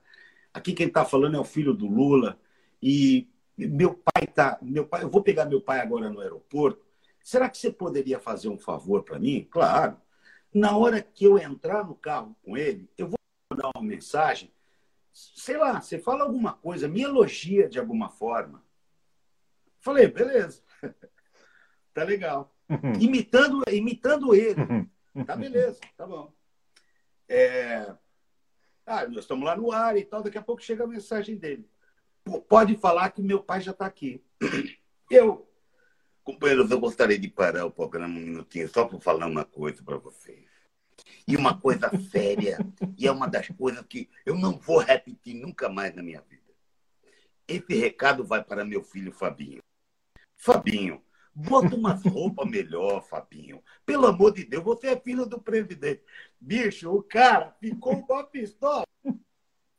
Aqui 0.53 0.75
quem 0.75 0.87
está 0.87 1.03
falando 1.03 1.37
é 1.37 1.41
o 1.41 1.45
filho 1.45 1.73
do 1.73 1.87
Lula 1.87 2.39
e 2.83 3.27
meu 3.57 3.95
pai 3.95 4.27
tá, 4.27 4.59
meu 4.61 4.87
pai, 4.87 5.03
eu 5.03 5.09
vou 5.09 5.23
pegar 5.23 5.47
meu 5.47 5.63
pai 5.63 5.81
agora 5.81 6.11
no 6.11 6.21
aeroporto. 6.21 6.85
Será 7.23 7.49
que 7.49 7.57
você 7.57 7.71
poderia 7.71 8.21
fazer 8.21 8.51
um 8.51 8.59
favor 8.59 9.03
para 9.03 9.19
mim? 9.19 9.49
Claro. 9.51 9.97
Na 10.53 10.77
hora 10.77 11.01
que 11.01 11.25
eu 11.25 11.39
entrar 11.39 11.87
no 11.87 11.95
carro 11.95 12.37
com 12.45 12.55
ele, 12.55 12.91
eu 12.99 13.09
vou 13.09 13.17
mandar 13.51 13.71
uma 13.75 13.83
mensagem. 13.83 14.53
Sei 15.11 15.57
lá, 15.57 15.81
você 15.81 15.99
fala 15.99 16.25
alguma 16.25 16.53
coisa, 16.53 16.87
me 16.87 17.01
elogia 17.01 17.67
de 17.67 17.79
alguma 17.79 18.11
forma. 18.11 18.63
Falei, 19.81 20.07
beleza. 20.07 20.63
tá 21.95 22.05
legal. 22.05 22.55
Uhum. 22.69 22.93
Imitando, 23.01 23.63
imitando 23.71 24.35
ele. 24.35 24.61
Uhum. 24.61 24.87
Tá 25.27 25.37
beleza, 25.37 25.79
tá 25.97 26.07
bom. 26.07 26.33
É, 27.29 27.95
ah, 28.87 29.07
nós 29.07 29.19
estamos 29.19 29.45
lá 29.45 29.57
no 29.57 29.71
ar 29.71 29.97
e 29.97 30.05
tal, 30.05 30.23
daqui 30.23 30.39
a 30.39 30.43
pouco 30.43 30.63
chega 30.63 30.85
a 30.85 30.87
mensagem 30.87 31.37
dele. 31.37 31.69
Pode 32.49 32.77
falar 32.77 33.11
que 33.11 33.23
meu 33.23 33.43
pai 33.43 33.61
já 33.61 33.73
está 33.73 33.87
aqui. 33.87 34.23
Eu, 35.11 35.47
companheiros, 36.25 36.71
eu 36.71 36.81
gostaria 36.81 37.19
de 37.19 37.29
parar 37.29 37.67
o 37.67 37.71
programa 37.71 38.17
um 38.17 38.23
minutinho 38.23 38.67
só 38.67 38.87
para 38.87 38.99
falar 38.99 39.27
uma 39.27 39.45
coisa 39.45 39.83
para 39.83 39.99
vocês. 39.99 40.49
E 41.29 41.37
uma 41.37 41.61
coisa 41.61 41.91
séria, 42.11 42.57
e 42.97 43.07
é 43.07 43.13
uma 43.13 43.29
das 43.29 43.49
coisas 43.49 43.85
que 43.87 44.09
eu 44.25 44.35
não 44.35 44.57
vou 44.59 44.79
repetir 44.79 45.35
nunca 45.35 45.69
mais 45.69 45.95
na 45.95 46.03
minha 46.03 46.23
vida. 46.23 46.43
Esse 47.47 47.75
recado 47.75 48.25
vai 48.25 48.43
para 48.43 48.65
meu 48.65 48.83
filho 48.83 49.13
Fabinho. 49.13 49.63
Fabinho, 50.35 51.03
Bota 51.35 51.75
umas 51.75 52.05
roupas 52.05 52.49
melhor, 52.49 53.01
Fabinho. 53.03 53.63
Pelo 53.87 54.07
amor 54.07 54.35
de 54.35 54.45
Deus, 54.45 54.63
você 54.63 54.89
é 54.89 55.01
filho 55.01 55.25
do 55.25 55.41
presidente. 55.41 56.03
Bicho, 56.39 56.95
o 56.95 57.03
cara 57.03 57.57
ficou 57.59 57.95
uma 57.95 58.25
pistola. 58.25 58.85
O 59.05 59.15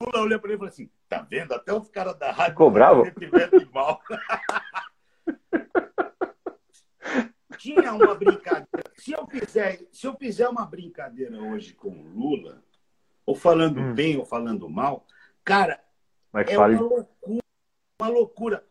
Lula 0.05 0.23
olhou 0.23 0.39
para 0.39 0.49
ele 0.49 0.55
e 0.55 0.57
falou 0.57 0.71
assim: 0.71 0.89
tá 1.07 1.21
vendo? 1.21 1.53
Até 1.53 1.71
os 1.71 1.89
caras 1.89 2.17
da 2.17 2.31
rádio 2.31 2.53
ficou 2.53 2.71
bravo? 2.71 3.03
de 3.03 3.65
mal. 3.71 4.01
Tinha 7.57 7.93
uma 7.93 8.15
brincadeira. 8.15 8.91
Se 8.97 9.11
eu, 9.11 9.27
fizer, 9.27 9.87
se 9.91 10.07
eu 10.07 10.15
fizer 10.17 10.49
uma 10.49 10.65
brincadeira 10.65 11.39
hoje 11.39 11.73
com 11.73 11.89
o 11.89 12.07
Lula, 12.07 12.63
ou 13.25 13.35
falando 13.35 13.79
hum. 13.79 13.93
bem 13.93 14.17
ou 14.17 14.25
falando 14.25 14.67
mal, 14.67 15.05
cara, 15.43 15.79
Mas 16.31 16.49
é 16.49 16.55
fale... 16.55 16.75
uma 16.75 16.83
loucura. 16.83 17.43
Uma 18.01 18.09
loucura 18.09 18.65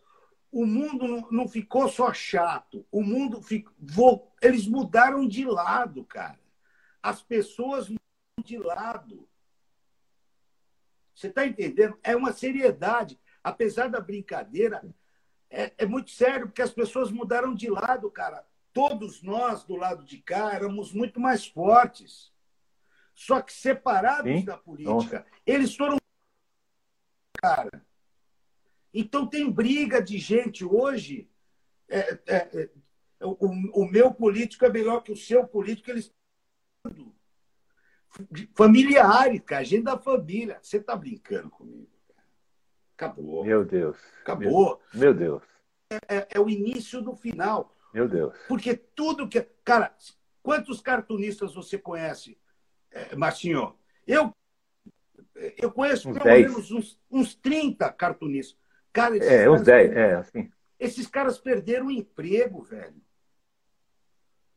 o 0.52 0.66
mundo 0.66 1.26
não, 1.30 1.48
ficou 1.48 1.88
só 1.88 2.12
chato. 2.12 2.86
O 2.92 3.02
mundo 3.02 3.40
ficou. 3.40 4.30
Eles 4.40 4.66
mudaram 4.66 5.26
de 5.26 5.46
lado, 5.46 6.04
cara. 6.04 6.38
As 7.02 7.22
pessoas 7.22 7.88
mudaram 7.88 8.44
de 8.44 8.58
lado. 8.58 9.26
Você 11.14 11.28
está 11.28 11.46
entendendo? 11.46 11.98
É 12.02 12.14
uma 12.14 12.34
seriedade. 12.34 13.18
Apesar 13.42 13.88
da 13.88 13.98
brincadeira, 13.98 14.84
é, 15.48 15.72
é, 15.78 15.86
muito 15.86 16.10
sério, 16.10 16.46
porque 16.46 16.62
as 16.62 16.70
pessoas 16.70 17.10
mudaram 17.10 17.54
de 17.54 17.70
lado, 17.70 18.10
cara. 18.10 18.46
Todos 18.74 19.22
nós 19.22 19.64
do 19.64 19.74
lado 19.74 20.04
de 20.04 20.18
cá 20.18 20.52
éramos 20.52 20.92
muito 20.92 21.18
mais 21.18 21.46
fortes. 21.46 22.30
Só 23.14 23.40
que 23.40 23.52
separados 23.52 24.30
Sim? 24.30 24.44
da 24.44 24.58
política. 24.58 24.90
Nossa. 25.20 25.26
Eles 25.46 25.74
foram. 25.74 25.96
Cara 27.40 27.82
então, 28.92 29.26
tem 29.26 29.50
briga 29.50 30.02
de 30.02 30.18
gente 30.18 30.64
hoje. 30.64 31.28
É, 31.88 32.18
é, 32.26 32.36
é, 32.36 32.70
o, 33.20 33.82
o, 33.82 33.90
meu 33.90 34.12
político 34.12 34.64
é 34.64 34.70
melhor 34.70 35.02
que 35.02 35.12
o 35.12 35.16
seu 35.16 35.46
político, 35.46 35.90
eles. 35.90 36.12
Familiares, 38.54 39.40
cara, 39.40 39.64
gente 39.64 39.84
da 39.84 39.98
família. 39.98 40.58
Você 40.60 40.76
está 40.76 40.94
brincando 40.94 41.48
comigo. 41.50 41.90
Acabou. 42.94 43.44
Meu 43.44 43.64
Deus. 43.64 43.96
Acabou. 44.20 44.80
Meu, 44.92 45.00
meu 45.00 45.14
Deus. 45.14 45.42
É, 45.90 46.16
é, 46.16 46.28
é, 46.34 46.40
o 46.40 46.48
início 46.48 47.00
do 47.00 47.16
final. 47.16 47.74
Meu 47.94 48.08
Deus. 48.08 48.34
Porque 48.48 48.74
tudo 48.74 49.28
que. 49.28 49.40
Cara, 49.64 49.96
quantos 50.42 50.80
cartunistas 50.80 51.54
você 51.54 51.78
conhece, 51.78 52.38
é, 52.90 53.16
Marcinho? 53.16 53.74
Eu 54.06 54.34
eu 55.56 55.72
conheço 55.72 56.08
uns 56.08 56.14
pelo 56.14 56.24
10. 56.24 56.46
menos 56.46 56.70
uns, 56.70 57.00
uns 57.10 57.34
30 57.34 57.90
cartunistas. 57.92 58.56
Cara, 58.92 59.16
é, 59.16 59.48
uns 59.48 59.62
10, 59.62 59.92
é, 59.92 60.14
assim. 60.14 60.52
Esses 60.78 61.06
caras 61.06 61.38
perderam 61.38 61.86
o 61.86 61.90
emprego, 61.90 62.62
velho. 62.62 63.00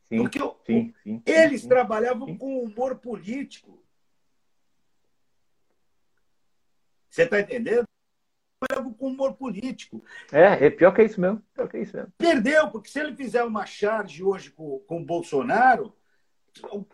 Sim, 0.10 0.18
Porque 0.20 0.40
sim, 0.66 0.94
sim, 1.04 1.24
eles 1.26 1.62
sim, 1.62 1.68
trabalhavam 1.68 2.38
com 2.38 2.62
humor 2.64 2.98
político. 2.98 3.84
Você 7.10 7.24
está 7.24 7.40
entendendo? 7.40 7.86
Trabalhavam 8.60 8.94
com 8.94 9.08
humor 9.08 9.34
político. 9.34 10.04
É, 10.32 10.66
é 10.66 10.70
pior 10.70 10.94
que 10.94 11.04
isso 11.04 11.20
mesmo. 11.20 11.42
Pior 11.54 11.68
que 11.70 11.78
isso 11.78 11.96
mesmo. 11.96 12.12
Perdeu, 12.18 12.70
porque 12.70 12.90
se 12.90 13.00
ele 13.00 13.16
fizer 13.16 13.44
uma 13.44 13.66
charge 13.66 14.24
hoje 14.24 14.52
com, 14.52 14.80
com 14.80 15.02
o 15.02 15.06
Bolsonaro, 15.06 15.96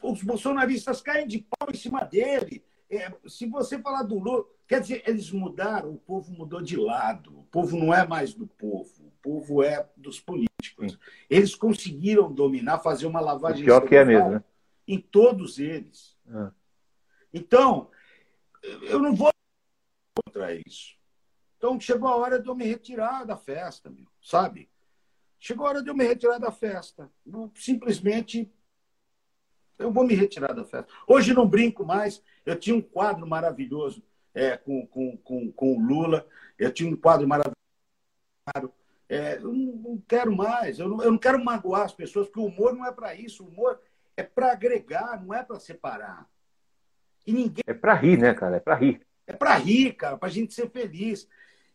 os 0.01 0.23
bolsonaristas 0.23 1.01
caem 1.01 1.27
de 1.27 1.39
pau 1.39 1.69
em 1.71 1.77
cima 1.77 2.03
dele. 2.03 2.63
É, 2.89 3.11
se 3.27 3.45
você 3.45 3.79
falar 3.79 4.03
do 4.03 4.19
Lula, 4.19 4.45
quer 4.71 4.79
dizer, 4.79 5.03
eles 5.05 5.29
mudaram, 5.31 5.91
o 5.91 5.97
povo 5.97 6.31
mudou 6.31 6.61
de 6.61 6.77
lado. 6.77 7.39
O 7.39 7.43
povo 7.43 7.75
não 7.75 7.93
é 7.93 8.07
mais 8.07 8.33
do 8.33 8.47
povo, 8.47 9.05
o 9.05 9.11
povo 9.21 9.61
é 9.61 9.85
dos 9.97 10.17
políticos. 10.21 10.97
Eles 11.29 11.53
conseguiram 11.53 12.31
dominar, 12.31 12.79
fazer 12.79 13.05
uma 13.05 13.19
lavagem 13.19 13.65
pior 13.65 13.85
que 13.85 13.97
é 13.97 14.05
mesmo, 14.05 14.29
né? 14.29 14.43
em 14.87 14.97
todos 14.97 15.59
eles. 15.59 16.17
Ah. 16.25 16.53
Então, 17.33 17.89
eu 18.83 18.97
não 18.99 19.13
vou 19.13 19.29
contra 20.23 20.55
isso. 20.55 20.95
Então, 21.57 21.77
chegou 21.77 22.07
a 22.07 22.15
hora 22.15 22.39
de 22.41 22.47
eu 22.47 22.55
me 22.55 22.63
retirar 22.63 23.25
da 23.25 23.35
festa, 23.35 23.89
meu, 23.89 24.07
sabe? 24.21 24.69
Chegou 25.37 25.65
a 25.65 25.69
hora 25.69 25.83
de 25.83 25.89
eu 25.89 25.95
me 25.95 26.07
retirar 26.07 26.37
da 26.37 26.49
festa. 26.49 27.11
Eu, 27.25 27.51
simplesmente 27.55 28.49
eu 29.77 29.91
vou 29.91 30.07
me 30.07 30.15
retirar 30.15 30.53
da 30.53 30.63
festa. 30.63 30.87
Hoje 31.05 31.33
não 31.33 31.45
brinco 31.45 31.85
mais. 31.85 32.23
Eu 32.45 32.57
tinha 32.57 32.73
um 32.73 32.81
quadro 32.81 33.27
maravilhoso 33.27 34.01
é, 34.33 34.57
com, 34.57 34.85
com, 34.87 35.17
com, 35.17 35.51
com 35.51 35.75
o 35.75 35.81
Lula. 35.81 36.27
Eu 36.57 36.71
tinha 36.71 36.89
um 36.89 36.95
quadro 36.95 37.27
maravilhoso. 37.27 37.55
É, 39.07 39.37
eu 39.37 39.51
não 39.51 40.01
quero 40.07 40.35
mais. 40.35 40.79
Eu 40.79 40.89
não, 40.89 41.03
eu 41.03 41.11
não 41.11 41.17
quero 41.17 41.43
magoar 41.43 41.83
as 41.83 41.93
pessoas, 41.93 42.27
porque 42.27 42.39
o 42.39 42.45
humor 42.45 42.73
não 42.73 42.85
é 42.85 42.91
para 42.91 43.13
isso. 43.15 43.43
O 43.43 43.47
humor 43.47 43.79
é 44.15 44.23
para 44.23 44.51
agregar, 44.51 45.21
não 45.23 45.33
é 45.33 45.43
para 45.43 45.59
separar. 45.59 46.27
E 47.25 47.33
ninguém... 47.33 47.63
É 47.67 47.73
para 47.73 47.93
rir, 47.93 48.17
né, 48.17 48.33
cara? 48.33 48.57
É 48.57 48.59
para 48.59 48.75
rir. 48.75 49.01
É 49.27 49.33
para 49.33 49.55
rir, 49.55 49.93
cara, 49.93 50.17
para 50.17 50.29
a 50.29 50.31
gente 50.31 50.53
ser 50.53 50.69
feliz. 50.69 51.27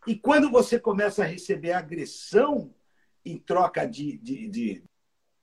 E 0.07 0.16
quando 0.16 0.51
você 0.51 0.79
começa 0.79 1.23
a 1.23 1.27
receber 1.27 1.73
agressão 1.73 2.75
em 3.25 3.38
troca 3.38 3.87
de. 3.87 4.19
de, 4.19 4.49
de... 4.49 4.85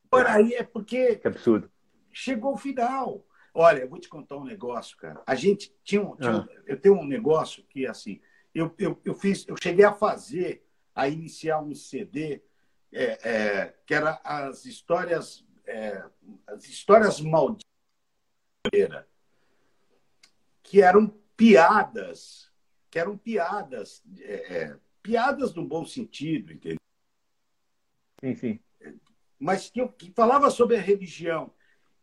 Por 0.10 0.26
aí 0.26 0.54
é 0.54 0.64
porque. 0.64 1.18
Que 1.18 1.28
absurdo 1.28 1.70
chegou 2.14 2.54
o 2.54 2.58
final. 2.58 3.26
Olha, 3.54 3.80
eu 3.80 3.90
vou 3.90 4.00
te 4.00 4.10
contar 4.10 4.38
um 4.38 4.44
negócio, 4.44 4.98
cara. 4.98 5.22
A 5.28 5.36
gente 5.36 5.76
tinha, 5.84 6.02
um, 6.02 6.16
tinha 6.16 6.38
ah. 6.38 6.48
eu 6.66 6.80
tenho 6.80 6.96
um 6.96 7.06
negócio 7.06 7.64
que 7.66 7.86
assim, 7.86 8.20
eu, 8.54 8.74
eu, 8.80 9.00
eu 9.06 9.14
fiz, 9.14 9.48
eu 9.48 9.56
cheguei 9.62 9.86
a 9.86 9.94
fazer, 9.94 10.66
a 10.96 11.08
iniciar 11.08 11.60
um 11.62 11.74
CD 11.76 12.42
é, 12.92 13.30
é, 13.30 13.74
que 13.86 13.94
era 13.94 14.20
as 14.24 14.66
histórias, 14.66 15.46
é, 15.66 16.04
as 16.48 16.66
histórias 16.66 17.20
malditas, 17.20 17.64
que 20.62 20.82
eram 20.82 21.08
piadas, 21.36 22.52
que 22.90 22.98
eram 22.98 23.18
piadas, 23.18 24.04
é, 24.20 24.58
é, 24.58 24.78
piadas 25.02 25.54
no 25.54 25.68
bom 25.68 25.86
sentido, 25.86 26.54
entendeu? 26.54 26.78
Sim, 28.24 28.36
sim. 28.36 28.60
Mas 29.40 29.70
que, 29.70 29.86
que 29.90 30.12
falava 30.12 30.50
sobre 30.50 30.78
a 30.78 30.82
religião. 30.82 31.54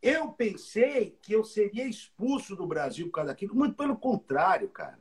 Eu 0.02 0.32
pensei 0.32 1.18
que 1.20 1.32
eu 1.32 1.44
seria 1.44 1.86
expulso 1.86 2.56
do 2.56 2.66
Brasil 2.66 3.06
por 3.06 3.12
causa 3.12 3.28
daquilo. 3.28 3.54
Muito 3.54 3.74
pelo 3.74 3.96
contrário, 3.96 4.68
cara. 4.68 4.98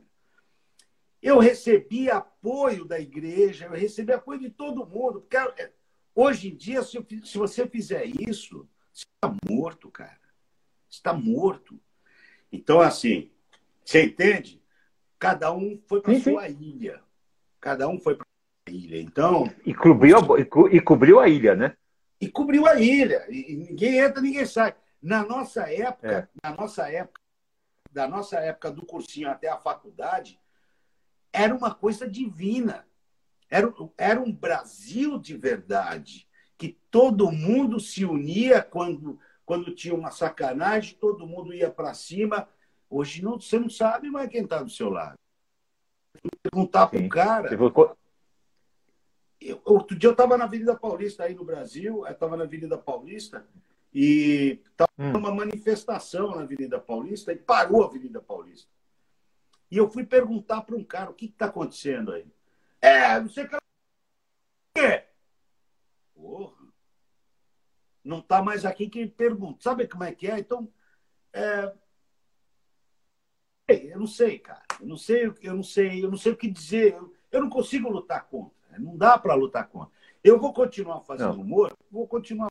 Eu 1.22 1.38
recebi 1.38 2.10
apoio 2.10 2.84
da 2.84 2.98
igreja, 2.98 3.66
eu 3.66 3.72
recebi 3.72 4.12
apoio 4.12 4.40
de 4.40 4.50
todo 4.50 4.86
mundo. 4.86 5.20
Porque 5.20 5.36
é, 5.36 5.72
hoje 6.14 6.48
em 6.48 6.54
dia, 6.54 6.82
se, 6.82 6.98
se 7.24 7.38
você 7.38 7.66
fizer 7.66 8.04
isso, 8.04 8.68
você 8.92 9.06
está 9.14 9.34
morto, 9.48 9.90
cara. 9.90 10.20
Você 10.88 10.96
está 10.98 11.12
morto. 11.12 11.80
Então, 12.52 12.80
assim, 12.80 13.30
você 13.84 14.04
entende? 14.04 14.62
Cada 15.18 15.52
um 15.52 15.80
foi 15.86 16.00
para 16.00 16.18
sua 16.20 16.48
ilha. 16.48 17.02
Cada 17.60 17.88
um 17.88 17.98
foi 17.98 18.16
para 18.16 18.26
a 18.66 18.70
ilha. 18.70 19.00
Então. 19.00 19.50
E 19.64 19.74
cobriu, 19.74 20.16
a, 20.18 20.20
e 20.72 20.80
cobriu 20.80 21.20
a 21.20 21.28
ilha, 21.28 21.54
né? 21.54 21.76
E 22.20 22.28
cobriu 22.28 22.66
a 22.66 22.80
ilha. 22.80 23.26
E 23.30 23.56
ninguém 23.56 23.98
entra, 23.98 24.20
ninguém 24.20 24.44
sai. 24.46 24.74
Na 25.02 25.24
nossa 25.24 25.70
época, 25.72 26.30
é. 26.42 26.48
na 26.48 26.54
nossa 26.54 26.90
época, 26.90 27.20
da 27.90 28.06
nossa 28.06 28.38
época 28.38 28.70
do 28.70 28.84
cursinho 28.84 29.30
até 29.30 29.48
a 29.48 29.58
faculdade, 29.58 30.38
era 31.32 31.54
uma 31.54 31.74
coisa 31.74 32.08
divina. 32.08 32.86
Era, 33.48 33.72
era 33.96 34.20
um 34.20 34.32
Brasil 34.32 35.18
de 35.18 35.36
verdade, 35.36 36.28
que 36.56 36.78
todo 36.90 37.32
mundo 37.32 37.80
se 37.80 38.04
unia 38.04 38.62
quando, 38.62 39.18
quando 39.44 39.74
tinha 39.74 39.94
uma 39.94 40.10
sacanagem, 40.10 40.96
todo 41.00 41.26
mundo 41.26 41.52
ia 41.52 41.70
para 41.70 41.94
cima. 41.94 42.48
Hoje 42.88 43.22
não, 43.22 43.40
você 43.40 43.58
não 43.58 43.68
sabe 43.68 44.10
mais 44.10 44.28
quem 44.28 44.44
está 44.44 44.62
do 44.62 44.70
seu 44.70 44.90
lado. 44.90 45.18
Perguntar 46.42 46.86
para 46.88 47.00
o 47.00 47.08
cara. 47.08 47.48
Eu, 49.40 49.60
outro 49.64 49.96
dia 49.98 50.08
eu 50.08 50.12
estava 50.12 50.36
na 50.36 50.44
Avenida 50.44 50.76
Paulista 50.76 51.24
aí 51.24 51.34
no 51.34 51.44
Brasil, 51.44 52.04
eu 52.06 52.12
estava 52.12 52.36
na 52.36 52.44
Avenida 52.44 52.76
Paulista, 52.76 53.46
e 53.92 54.62
estava 54.70 54.90
hum. 54.98 55.16
uma 55.16 55.34
manifestação 55.34 56.34
na 56.36 56.42
Avenida 56.42 56.78
Paulista 56.78 57.32
e 57.32 57.36
parou 57.36 57.82
a 57.82 57.86
Avenida 57.86 58.20
Paulista. 58.20 58.70
E 59.70 59.76
eu 59.76 59.88
fui 59.88 60.04
perguntar 60.04 60.62
para 60.62 60.76
um 60.76 60.84
cara 60.84 61.10
o 61.10 61.14
que 61.14 61.26
está 61.26 61.46
acontecendo 61.46 62.12
aí. 62.12 62.26
É, 62.80 63.20
não 63.20 63.28
sei 63.28 63.44
o 63.44 63.48
que. 63.48 63.56
quê? 64.74 65.04
Porra. 66.14 66.56
Não 68.02 68.18
está 68.18 68.42
mais 68.42 68.64
aqui 68.64 68.88
quem 68.88 69.08
pergunta. 69.08 69.62
Sabe 69.62 69.86
como 69.86 70.04
é 70.04 70.12
que 70.12 70.26
é? 70.26 70.38
Então, 70.38 70.72
é... 71.32 71.72
eu 73.68 73.98
não 73.98 74.06
sei, 74.06 74.38
cara. 74.38 74.64
Eu 74.80 74.86
não 74.86 74.96
sei, 74.96 75.32
eu 75.42 75.54
não 75.54 75.62
sei, 75.62 76.04
eu 76.04 76.10
não 76.10 76.18
sei 76.18 76.32
o 76.32 76.36
que 76.36 76.50
dizer. 76.50 76.94
Eu, 76.94 77.14
eu 77.30 77.40
não 77.40 77.50
consigo 77.50 77.88
lutar 77.88 78.26
contra. 78.26 78.78
Não 78.78 78.96
dá 78.96 79.18
para 79.18 79.34
lutar 79.34 79.68
contra. 79.68 79.92
Eu 80.22 80.38
vou 80.38 80.52
continuar 80.52 81.00
fazendo 81.02 81.34
não. 81.34 81.42
humor, 81.42 81.76
vou 81.90 82.06
continuar 82.08 82.49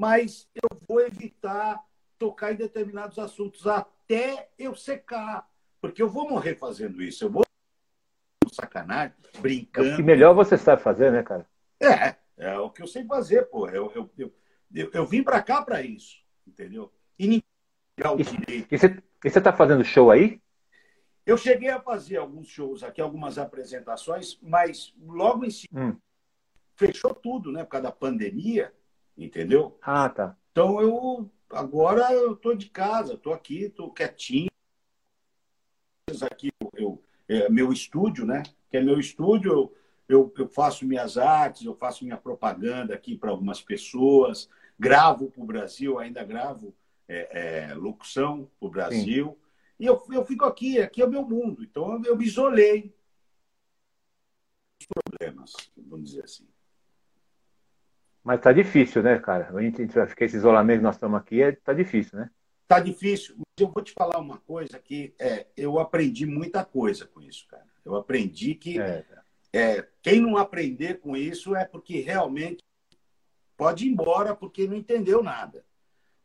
mas 0.00 0.48
eu 0.54 0.80
vou 0.88 1.02
evitar 1.02 1.78
tocar 2.18 2.52
em 2.52 2.56
determinados 2.56 3.18
assuntos 3.18 3.66
até 3.66 4.48
eu 4.58 4.74
secar, 4.74 5.46
porque 5.78 6.02
eu 6.02 6.08
vou 6.08 6.26
morrer 6.26 6.54
fazendo 6.54 7.02
isso. 7.02 7.22
Eu 7.22 7.30
vou 7.30 7.44
sacanagem, 8.50 9.14
brincando. 9.40 9.90
É 9.90 9.92
o 9.92 9.96
que 9.96 10.02
melhor 10.02 10.34
você 10.34 10.56
sabe 10.56 10.82
fazer, 10.82 11.12
né, 11.12 11.22
cara? 11.22 11.46
É, 11.78 12.16
é 12.38 12.58
o 12.58 12.70
que 12.70 12.80
eu 12.82 12.86
sei 12.86 13.04
fazer, 13.04 13.42
pô. 13.50 13.68
Eu, 13.68 13.92
eu, 13.94 14.10
eu, 14.16 14.34
eu, 14.74 14.90
eu 14.90 15.06
vim 15.06 15.22
para 15.22 15.42
cá 15.42 15.60
para 15.60 15.82
isso, 15.82 16.16
entendeu? 16.46 16.90
E 17.18 17.26
ninguém 17.26 17.44
o 18.02 18.16
direito. 18.16 18.74
E 18.74 18.78
você 18.78 19.38
está 19.38 19.52
fazendo 19.52 19.84
show 19.84 20.10
aí? 20.10 20.40
Eu 21.26 21.36
cheguei 21.36 21.68
a 21.68 21.78
fazer 21.78 22.16
alguns 22.16 22.48
shows 22.48 22.82
aqui, 22.82 23.02
algumas 23.02 23.36
apresentações, 23.36 24.38
mas 24.40 24.94
logo 24.98 25.44
em 25.44 25.50
cima 25.50 25.78
hum. 25.78 25.96
fechou 26.74 27.14
tudo, 27.14 27.52
né? 27.52 27.64
Por 27.64 27.72
causa 27.72 27.88
da 27.88 27.92
pandemia 27.92 28.72
entendeu? 29.24 29.78
Ah, 29.82 30.08
tá. 30.08 30.36
Então 30.50 30.80
eu 30.80 31.30
agora 31.50 32.12
eu 32.12 32.34
tô 32.36 32.54
de 32.54 32.68
casa, 32.68 33.16
tô 33.16 33.32
aqui, 33.32 33.68
tô 33.68 33.90
quietinho. 33.90 34.50
Aqui 36.22 36.50
eu, 36.74 37.02
é 37.28 37.48
meu 37.48 37.72
estúdio, 37.72 38.26
né? 38.26 38.42
Que 38.70 38.78
é 38.78 38.82
meu 38.82 38.98
estúdio, 38.98 39.52
eu, 39.52 39.76
eu, 40.08 40.34
eu 40.36 40.48
faço 40.48 40.84
minhas 40.84 41.16
artes, 41.16 41.64
eu 41.64 41.74
faço 41.74 42.04
minha 42.04 42.16
propaganda 42.16 42.94
aqui 42.94 43.16
para 43.16 43.30
algumas 43.30 43.62
pessoas, 43.62 44.48
gravo 44.78 45.30
para 45.30 45.42
o 45.42 45.46
Brasil, 45.46 45.98
ainda 45.98 46.24
gravo 46.24 46.74
é, 47.06 47.68
é, 47.70 47.74
locução 47.74 48.50
para 48.58 48.66
o 48.66 48.70
Brasil. 48.70 49.28
Sim. 49.28 49.50
E 49.78 49.86
eu, 49.86 50.02
eu 50.10 50.24
fico 50.24 50.44
aqui, 50.44 50.80
aqui 50.80 51.00
é 51.00 51.06
o 51.06 51.10
meu 51.10 51.26
mundo. 51.26 51.62
Então 51.62 51.92
eu, 51.92 52.04
eu 52.04 52.16
me 52.16 52.24
isolei. 52.24 52.94
Os 54.80 54.86
problemas, 54.86 55.52
vamos 55.76 56.10
dizer 56.10 56.24
assim. 56.24 56.46
Mas 58.22 58.40
tá 58.40 58.52
difícil, 58.52 59.02
né, 59.02 59.18
cara? 59.18 59.50
A 59.54 59.62
gente 59.62 59.86
ficar 59.88 60.24
esse 60.24 60.36
isolamento 60.36 60.78
que 60.78 60.84
nós 60.84 60.96
estamos 60.96 61.18
aqui, 61.18 61.42
é, 61.42 61.52
tá 61.52 61.72
difícil, 61.72 62.18
né? 62.18 62.30
Tá 62.68 62.78
difícil. 62.78 63.34
Mas 63.36 63.46
eu 63.58 63.68
vou 63.68 63.82
te 63.82 63.92
falar 63.92 64.18
uma 64.18 64.38
coisa 64.38 64.78
que 64.78 65.14
é, 65.18 65.46
eu 65.56 65.78
aprendi 65.78 66.26
muita 66.26 66.64
coisa 66.64 67.06
com 67.06 67.20
isso, 67.20 67.46
cara. 67.48 67.66
Eu 67.84 67.96
aprendi 67.96 68.54
que 68.54 68.80
é. 68.80 69.04
É, 69.52 69.84
quem 70.00 70.20
não 70.20 70.36
aprender 70.36 71.00
com 71.00 71.16
isso 71.16 71.56
é 71.56 71.64
porque 71.64 72.00
realmente 72.00 72.62
pode 73.56 73.86
ir 73.86 73.90
embora 73.90 74.34
porque 74.34 74.66
não 74.66 74.76
entendeu 74.76 75.22
nada. 75.22 75.64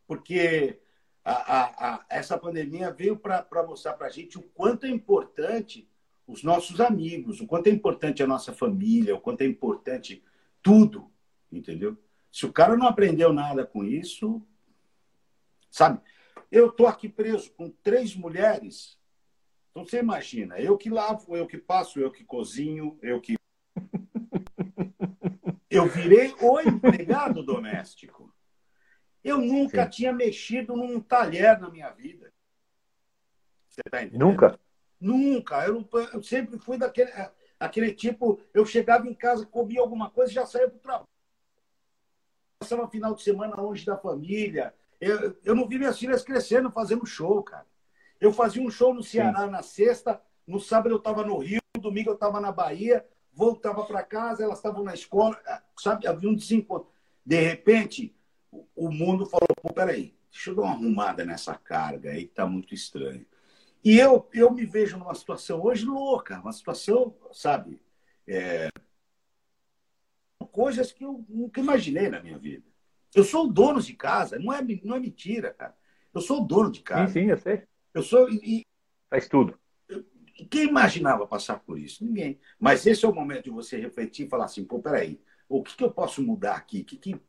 Porque 0.05 0.79
a, 1.23 1.31
a, 1.31 1.95
a, 1.95 2.05
essa 2.09 2.37
pandemia 2.37 2.91
veio 2.91 3.17
para 3.17 3.65
mostrar 3.67 3.93
para 3.93 4.07
a 4.07 4.11
gente 4.11 4.37
o 4.37 4.43
quanto 4.43 4.85
é 4.85 4.89
importante 4.89 5.89
os 6.27 6.43
nossos 6.43 6.79
amigos, 6.79 7.41
o 7.41 7.47
quanto 7.47 7.67
é 7.67 7.71
importante 7.71 8.21
a 8.21 8.27
nossa 8.27 8.53
família, 8.53 9.15
o 9.15 9.19
quanto 9.19 9.41
é 9.41 9.45
importante 9.45 10.23
tudo 10.61 11.11
entendeu? 11.57 11.97
Se 12.31 12.45
o 12.45 12.51
cara 12.51 12.75
não 12.75 12.87
aprendeu 12.87 13.31
nada 13.31 13.65
com 13.65 13.83
isso, 13.83 14.45
sabe? 15.69 16.01
Eu 16.51 16.71
tô 16.71 16.85
aqui 16.85 17.09
preso 17.09 17.51
com 17.53 17.69
três 17.69 18.15
mulheres 18.15 18.99
Então 19.71 19.85
você 19.85 19.99
imagina, 19.99 20.59
eu 20.59 20.77
que 20.77 20.89
lavo, 20.89 21.35
eu 21.35 21.47
que 21.47 21.57
passo, 21.57 21.99
eu 21.99 22.11
que 22.11 22.23
cozinho, 22.23 22.97
eu 23.01 23.19
que. 23.21 23.35
Eu 25.67 25.89
virei 25.89 26.33
o 26.39 26.61
empregado 26.61 27.43
doméstico. 27.43 28.33
Eu 29.21 29.39
nunca 29.39 29.83
Sim. 29.85 29.89
tinha 29.89 30.13
mexido 30.13 30.73
num 30.73 31.01
talher 31.01 31.59
na 31.59 31.69
minha 31.69 31.89
vida. 31.89 32.31
Você 33.67 33.81
tá 33.91 34.01
entendendo? 34.01 34.25
Nunca? 34.25 34.59
Nunca. 35.01 35.65
Eu, 35.65 35.85
eu 36.13 36.23
sempre 36.23 36.57
fui 36.59 36.77
daquele 36.77 37.11
aquele 37.59 37.93
tipo. 37.93 38.39
Eu 38.53 38.65
chegava 38.65 39.05
em 39.09 39.13
casa, 39.13 39.45
comia 39.45 39.81
alguma 39.81 40.09
coisa 40.09 40.31
e 40.31 40.35
já 40.35 40.45
saía 40.45 40.69
para 40.69 40.77
o 40.77 40.79
trabalho. 40.79 41.14
Passava 42.65 42.87
final 42.87 43.13
de 43.13 43.21
semana 43.21 43.55
longe 43.55 43.85
da 43.85 43.95
família. 43.95 44.73
Eu, 44.99 45.37
eu 45.45 45.53
não 45.53 45.67
vi 45.67 45.77
minhas 45.77 45.99
filhas 45.99 46.23
crescendo 46.23 46.71
fazendo 46.71 47.05
show, 47.05 47.43
cara. 47.43 47.67
Eu 48.19 48.33
fazia 48.33 48.59
um 48.59 48.71
show 48.71 48.91
no 48.91 49.03
Ceará 49.03 49.45
Sim. 49.45 49.51
na 49.51 49.61
sexta, 49.61 50.19
no 50.47 50.59
sábado 50.59 50.89
eu 50.89 50.97
estava 50.97 51.23
no 51.23 51.37
Rio, 51.37 51.61
no 51.75 51.81
domingo 51.83 52.09
eu 52.09 52.15
estava 52.15 52.41
na 52.41 52.51
Bahia, 52.51 53.05
voltava 53.31 53.85
para 53.85 54.01
casa, 54.01 54.43
elas 54.43 54.57
estavam 54.57 54.83
na 54.83 54.95
escola, 54.95 55.39
sabe? 55.77 56.07
Havia 56.07 56.27
um 56.27 56.33
desencontro. 56.33 56.89
De 57.23 57.39
repente, 57.39 58.15
o 58.75 58.89
mundo 58.89 59.27
falou: 59.27 59.47
Pô, 59.61 59.71
peraí, 59.71 60.15
deixa 60.31 60.49
eu 60.49 60.55
dar 60.55 60.63
uma 60.63 60.71
arrumada 60.71 61.23
nessa 61.23 61.53
carga 61.53 62.09
aí, 62.09 62.23
que 62.23 62.31
está 62.31 62.47
muito 62.47 62.73
estranho. 62.73 63.27
E 63.83 63.99
eu, 63.99 64.27
eu 64.33 64.49
me 64.49 64.65
vejo 64.65 64.97
numa 64.97 65.13
situação 65.13 65.63
hoje 65.63 65.85
louca, 65.85 66.39
uma 66.39 66.51
situação, 66.51 67.15
sabe? 67.31 67.79
É... 68.27 68.69
Coisas 70.51 70.91
que 70.91 71.03
eu 71.03 71.25
nunca 71.27 71.59
imaginei 71.59 72.09
na 72.09 72.21
minha 72.21 72.37
vida. 72.37 72.65
Eu 73.13 73.23
sou 73.23 73.45
o 73.45 73.51
dono 73.51 73.81
de 73.81 73.93
casa, 73.93 74.37
não 74.37 74.51
é, 74.53 74.61
não 74.83 74.95
é 74.95 74.99
mentira, 74.99 75.53
cara. 75.53 75.75
Eu 76.13 76.21
sou 76.21 76.41
o 76.41 76.45
dono 76.45 76.71
de 76.71 76.81
casa. 76.81 77.11
Sim, 77.13 77.21
sim, 77.21 77.29
eu 77.29 77.37
sei. 77.37 77.63
Eu 77.93 78.03
sou. 78.03 78.29
E, 78.29 78.65
Faz 79.09 79.27
tudo. 79.27 79.57
Quem 80.49 80.67
imaginava 80.67 81.25
passar 81.25 81.59
por 81.59 81.79
isso? 81.79 82.03
Ninguém. 82.03 82.39
Mas 82.59 82.85
esse 82.85 83.05
é 83.05 83.07
o 83.07 83.15
momento 83.15 83.45
de 83.45 83.49
você 83.49 83.79
refletir 83.79 84.25
e 84.25 84.29
falar 84.29 84.45
assim: 84.45 84.65
pô, 84.65 84.79
peraí, 84.79 85.21
o 85.47 85.63
que, 85.63 85.75
que 85.75 85.83
eu 85.83 85.91
posso 85.91 86.21
mudar 86.21 86.55
aqui? 86.55 86.81
O 86.81 86.85
que, 86.85 86.97
que. 86.97 87.21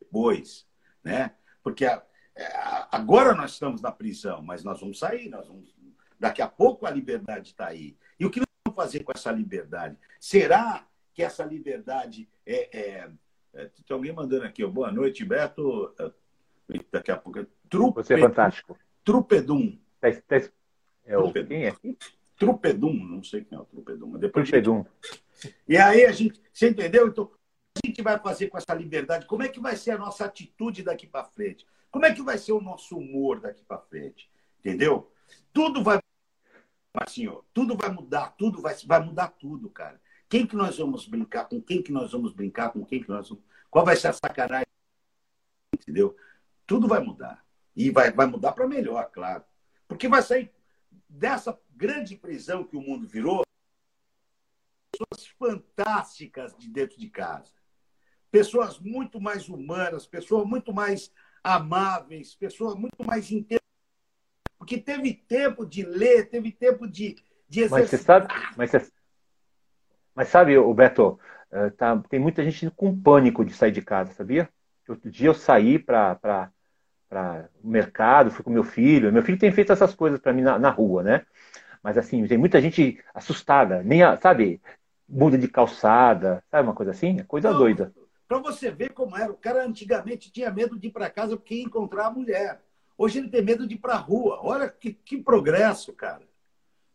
Depois, 0.00 0.66
né? 1.04 1.34
Porque 1.62 1.84
a, 1.84 2.02
a, 2.36 2.96
agora 2.96 3.34
nós 3.34 3.52
estamos 3.52 3.82
na 3.82 3.92
prisão, 3.92 4.42
mas 4.42 4.64
nós 4.64 4.80
vamos 4.80 4.98
sair, 4.98 5.28
nós 5.28 5.46
vamos. 5.46 5.74
Daqui 6.18 6.40
a 6.40 6.48
pouco 6.48 6.86
a 6.86 6.90
liberdade 6.90 7.48
está 7.48 7.66
aí. 7.66 7.96
E 8.18 8.24
o 8.24 8.30
que 8.30 8.40
nós 8.40 8.48
vamos 8.66 8.76
fazer 8.76 9.04
com 9.04 9.12
essa 9.14 9.30
liberdade? 9.30 9.96
Será 10.18 10.86
que 11.18 11.22
essa 11.24 11.44
liberdade 11.44 12.28
é, 12.46 12.78
é 12.78 13.10
é, 13.52 13.64
tem 13.64 13.94
alguém 13.94 14.12
mandando 14.12 14.44
aqui, 14.44 14.64
boa 14.64 14.92
noite, 14.92 15.24
Beto. 15.24 15.92
É, 15.98 16.12
daqui 16.92 17.10
a 17.10 17.16
pouco. 17.16 17.44
Trupe, 17.68 17.96
Você 17.96 18.14
é 18.14 18.18
fantástico. 18.18 18.78
Trupedum. 19.02 19.76
Tá, 20.00 20.12
tá, 20.12 20.48
é 21.04 21.18
o, 21.18 21.32
quem 21.32 21.66
é? 21.66 21.74
Trupedum, 22.36 22.92
não 22.92 23.20
sei 23.24 23.42
quem 23.42 23.58
é 23.58 23.60
o 23.60 23.64
Trupedum. 23.64 24.16
Depois 24.16 24.48
Trupedum. 24.48 24.84
Gente... 25.42 25.56
E 25.66 25.76
aí 25.76 26.04
a 26.04 26.12
gente, 26.12 26.40
você 26.52 26.68
entendeu? 26.68 27.08
Então, 27.08 27.24
o 27.24 27.28
que 27.28 27.34
a 27.84 27.88
gente 27.88 28.02
vai 28.02 28.16
fazer 28.20 28.46
com 28.46 28.58
essa 28.58 28.74
liberdade? 28.74 29.26
Como 29.26 29.42
é 29.42 29.48
que 29.48 29.58
vai 29.58 29.74
ser 29.74 29.92
a 29.92 29.98
nossa 29.98 30.24
atitude 30.24 30.84
daqui 30.84 31.08
para 31.08 31.24
frente? 31.24 31.66
Como 31.90 32.06
é 32.06 32.14
que 32.14 32.22
vai 32.22 32.38
ser 32.38 32.52
o 32.52 32.60
nosso 32.60 32.96
humor 32.96 33.40
daqui 33.40 33.64
para 33.64 33.80
frente? 33.80 34.30
Entendeu? 34.60 35.10
Tudo 35.52 35.82
vai 35.82 35.98
assim, 36.94 37.26
ó, 37.26 37.42
tudo 37.52 37.76
vai 37.76 37.90
mudar, 37.90 38.36
tudo 38.36 38.62
vai, 38.62 38.74
vai 38.86 39.00
mudar 39.00 39.28
tudo, 39.28 39.68
cara. 39.68 40.00
Quem 40.28 40.46
que 40.46 40.56
nós 40.56 40.78
vamos 40.78 41.06
brincar? 41.06 41.46
Com 41.46 41.60
quem 41.60 41.82
que 41.82 41.92
nós 41.92 42.12
vamos 42.12 42.32
brincar? 42.32 42.70
Com 42.70 42.84
quem 42.84 43.02
que 43.02 43.08
nós 43.08 43.28
vamos... 43.28 43.42
Qual 43.70 43.84
vai 43.84 43.96
ser 43.96 44.08
a 44.08 44.12
sacanagem? 44.12 44.66
Entendeu? 45.74 46.16
Tudo 46.66 46.86
vai 46.86 47.00
mudar. 47.00 47.44
E 47.74 47.90
vai, 47.90 48.10
vai 48.12 48.26
mudar 48.26 48.52
para 48.52 48.66
melhor, 48.66 49.10
claro. 49.10 49.44
Porque 49.86 50.08
vai 50.08 50.20
sair 50.20 50.52
dessa 51.08 51.58
grande 51.74 52.16
prisão 52.16 52.64
que 52.64 52.76
o 52.76 52.82
mundo 52.82 53.06
virou 53.06 53.42
pessoas 54.92 55.26
fantásticas 55.38 56.56
de 56.58 56.68
dentro 56.68 56.98
de 56.98 57.08
casa. 57.08 57.52
Pessoas 58.30 58.78
muito 58.78 59.20
mais 59.20 59.48
humanas, 59.48 60.06
pessoas 60.06 60.46
muito 60.46 60.74
mais 60.74 61.10
amáveis, 61.42 62.34
pessoas 62.34 62.74
muito 62.74 63.04
mais 63.04 63.30
inteligentes. 63.30 63.66
Porque 64.58 64.78
teve 64.78 65.14
tempo 65.14 65.64
de 65.64 65.82
ler, 65.82 66.28
teve 66.28 66.52
tempo 66.52 66.86
de, 66.86 67.16
de 67.48 67.60
exercitar. 67.60 67.70
Mas 67.78 67.90
você 67.90 67.98
sabe, 67.98 68.56
mas 68.56 68.70
você, 68.70 68.92
mas 70.18 70.30
sabe, 70.30 70.58
o 70.58 70.74
Beto, 70.74 71.16
eh, 71.48 71.70
tá, 71.70 71.96
tem 72.10 72.18
muita 72.18 72.42
gente 72.42 72.68
com 72.72 73.00
pânico 73.00 73.44
de 73.44 73.52
sair 73.52 73.70
de 73.70 73.80
casa, 73.80 74.12
sabia? 74.14 74.48
Outro 74.88 75.08
dia 75.08 75.28
eu 75.28 75.34
saí 75.34 75.78
para 75.78 76.50
o 77.62 77.68
mercado, 77.68 78.32
fui 78.32 78.42
com 78.42 78.50
meu 78.50 78.64
filho. 78.64 79.12
Meu 79.12 79.22
filho 79.22 79.38
tem 79.38 79.52
feito 79.52 79.72
essas 79.72 79.94
coisas 79.94 80.18
para 80.18 80.32
mim 80.32 80.42
na, 80.42 80.58
na, 80.58 80.70
rua, 80.70 81.04
né? 81.04 81.24
Mas 81.84 81.96
assim, 81.96 82.26
tem 82.26 82.36
muita 82.36 82.60
gente 82.60 83.00
assustada, 83.14 83.80
nem 83.84 84.02
a, 84.02 84.16
sabe, 84.16 84.60
muda 85.08 85.38
de 85.38 85.46
calçada, 85.46 86.42
sabe 86.50 86.66
uma 86.66 86.74
coisa 86.74 86.90
assim? 86.90 87.20
É 87.20 87.22
coisa 87.22 87.52
Não, 87.52 87.58
doida. 87.58 87.94
Para 88.26 88.38
você 88.38 88.72
ver 88.72 88.92
como 88.92 89.16
era, 89.16 89.30
o 89.30 89.36
cara 89.36 89.64
antigamente 89.64 90.32
tinha 90.32 90.50
medo 90.50 90.76
de 90.76 90.88
ir 90.88 90.90
para 90.90 91.08
casa 91.08 91.36
porque 91.36 91.54
ia 91.54 91.62
encontrar 91.62 92.06
a 92.06 92.10
mulher. 92.10 92.60
Hoje 92.96 93.20
ele 93.20 93.28
tem 93.28 93.42
medo 93.42 93.68
de 93.68 93.76
ir 93.76 93.78
para 93.78 93.94
a 93.94 93.98
rua. 93.98 94.40
Olha 94.42 94.68
que, 94.68 94.92
que 94.92 95.22
progresso, 95.22 95.92
cara. 95.92 96.26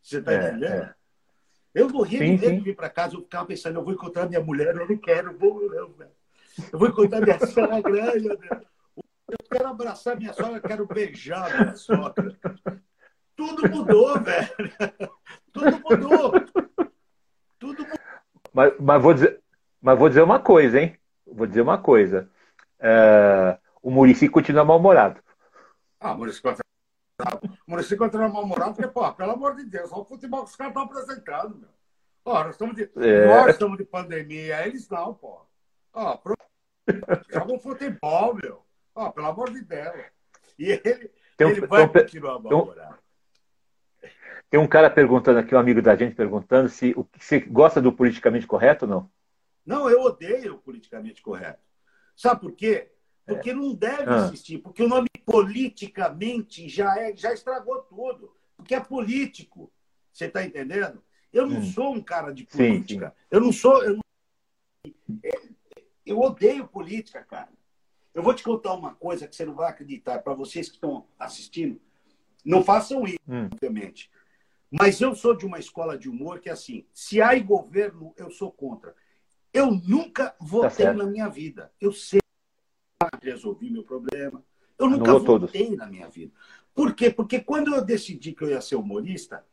Você 0.02 0.18
está 0.18 0.34
é, 0.34 0.50
entendendo? 0.50 0.74
É. 0.74 0.94
Eu 1.74 1.90
morria 1.90 2.20
sim, 2.20 2.36
de 2.36 2.42
medo 2.42 2.46
sim. 2.46 2.58
de 2.58 2.64
vir 2.64 2.76
para 2.76 2.90
casa, 2.90 3.16
eu 3.16 3.22
ficava 3.22 3.48
pensando, 3.48 3.80
eu 3.80 3.84
vou 3.84 3.94
encontrar 3.94 4.28
minha 4.28 4.42
mulher, 4.42 4.76
eu 4.76 4.88
não 4.88 4.98
quero, 4.98 5.32
eu 5.32 5.38
vou, 5.38 5.70
não, 5.70 5.94
velho. 5.94 6.12
Eu 6.72 6.78
vou 6.78 6.88
encontrar 6.88 7.22
minha 7.22 7.40
sogra, 7.40 8.14
eu 8.16 9.38
quero 9.50 9.68
abraçar 9.68 10.18
minha 10.18 10.34
sogra, 10.34 10.58
eu 10.58 10.62
quero 10.62 10.86
beijar 10.86 11.60
minha 11.60 11.76
sogra. 11.76 12.38
Tudo 13.36 13.68
mudou, 13.70 14.20
velho. 14.20 14.50
Tudo 15.52 15.80
mudou. 15.80 16.32
Tudo 17.58 17.84
mudou. 17.84 18.00
Mas, 18.54 18.74
mas, 18.80 19.02
vou 19.02 19.14
dizer, 19.16 19.42
mas 19.82 19.98
vou 19.98 20.10
dizer 20.10 20.22
uma 20.22 20.40
coisa, 20.40 20.80
hein? 20.80 20.96
Vou 21.26 21.48
dizer 21.48 21.62
uma 21.62 21.80
coisa. 21.80 22.30
Uh, 22.80 23.58
o 23.82 23.90
Murici 23.90 24.30
continua 24.30 24.64
mal-humorado. 24.64 25.20
Ah, 26.00 26.14
o 26.14 26.18
Murici 26.18 26.42
continua 26.42 26.63
o 27.20 27.72
município 27.72 27.98
continua 27.98 28.28
mal-humorado, 28.28 28.74
porque, 28.76 28.90
pô, 28.90 29.12
pelo 29.14 29.32
amor 29.32 29.56
de 29.56 29.66
Deus, 29.66 29.92
olha 29.92 30.02
o 30.02 30.06
futebol 30.06 30.44
que 30.44 30.50
os 30.50 30.56
caras 30.56 30.72
estão 30.72 30.84
apresentando, 30.84 31.58
meu. 31.58 31.70
Ó, 32.26 32.44
nós 32.44 32.52
estamos 32.52 32.76
de, 32.76 32.90
é. 32.98 33.26
nós 33.28 33.50
estamos 33.50 33.78
de 33.78 33.86
pandemia, 33.86 34.66
eles 34.66 34.90
não, 34.90 35.14
pô. 35.14 35.42
Ó, 35.94 36.18
pro... 36.18 36.36
jogam 37.30 37.60
futebol, 37.60 38.34
meu. 38.34 38.66
Ó, 38.96 39.12
pelo 39.12 39.28
amor 39.28 39.52
de 39.52 39.62
Deus. 39.62 40.06
E 40.58 40.72
ele, 40.72 41.12
um, 41.42 41.50
ele 41.50 41.68
vai 41.68 41.90
tem 41.90 42.02
continuar 42.02 42.40
mal-humorado. 42.40 42.98
Tem 44.50 44.60
um 44.60 44.68
cara 44.68 44.90
perguntando 44.90 45.40
aqui, 45.40 45.56
um 45.56 45.60
amigo 45.60 45.82
da 45.82 45.96
gente 45.96 46.16
perguntando 46.16 46.70
se 46.70 46.94
você 47.18 47.40
gosta 47.40 47.82
do 47.82 47.92
politicamente 47.92 48.46
correto 48.46 48.86
ou 48.86 48.92
não? 48.92 49.12
Não, 49.66 49.90
eu 49.90 50.02
odeio 50.02 50.56
o 50.56 50.60
politicamente 50.60 51.22
correto. 51.22 51.60
Sabe 52.16 52.42
por 52.42 52.52
quê? 52.52 52.93
Porque 53.26 53.52
é. 53.52 53.54
não 53.54 53.74
deve 53.74 54.10
ah. 54.10 54.26
existir, 54.28 54.60
porque 54.60 54.84
o 54.84 54.88
nome 54.88 55.08
politicamente 55.26 56.68
já, 56.68 56.98
é, 57.00 57.16
já 57.16 57.34
estragou 57.34 57.82
tudo. 57.84 58.36
Porque 58.58 58.76
é 58.76 58.80
político. 58.80 59.72
Você 60.12 60.26
está 60.26 60.44
entendendo? 60.44 61.04
Eu 61.32 61.48
não 61.48 61.60
hum. 61.60 61.66
sou 61.66 61.94
um 61.94 62.02
cara 62.02 62.34
de 62.34 62.46
política. 62.46 63.08
Sim, 63.08 63.16
sim. 63.16 63.28
Eu 63.32 63.42
não 63.42 63.52
sou. 63.52 63.84
Eu, 63.84 63.96
não... 63.96 65.20
É, 65.24 65.32
eu 66.06 66.20
odeio 66.20 66.68
política, 66.68 67.24
cara. 67.24 67.50
Eu 68.14 68.22
vou 68.22 68.34
te 68.34 68.44
contar 68.44 68.74
uma 68.74 68.94
coisa 68.94 69.28
que 69.28 69.36
você 69.36 69.46
não 69.46 69.56
vai 69.56 69.70
acreditar. 69.72 70.20
Para 70.20 70.36
vocês 70.36 70.68
que 70.70 70.76
estão 70.76 71.08
assistindo, 71.18 71.82
não 72.46 72.64
façam 72.64 73.04
isso, 73.06 73.20
hum. 73.28 73.46
obviamente. 73.52 74.12
Mas 74.70 75.00
eu 75.02 75.16
sou 75.16 75.36
de 75.36 75.46
uma 75.46 75.60
escola 75.60 75.98
de 75.98 76.10
humor 76.10 76.40
que 76.40 76.50
assim: 76.50 76.86
se 76.94 77.22
há 77.22 77.38
governo, 77.40 78.14
eu 78.18 78.30
sou 78.30 78.52
contra. 78.52 78.96
Eu 79.54 79.72
nunca 79.72 80.36
votei 80.40 80.88
tá 80.88 80.94
na 80.94 81.06
minha 81.06 81.30
vida. 81.30 81.72
Eu 81.80 81.92
sei 81.92 82.23
resolvi 83.22 83.70
meu 83.70 83.84
problema. 83.84 84.44
Eu 84.78 84.90
nunca 84.90 85.12
Anulou 85.12 85.40
votei 85.40 85.66
todos. 85.66 85.78
na 85.78 85.88
minha 85.88 86.10
vida. 86.10 86.32
Por 86.74 86.96
quê? 86.96 87.10
Porque 87.10 87.40
quando 87.40 87.74
eu 87.76 87.84
decidi 87.84 88.34
que 88.34 88.44
eu 88.44 88.50
ia 88.50 88.62
ser 88.62 88.76
humorista, 88.76 89.46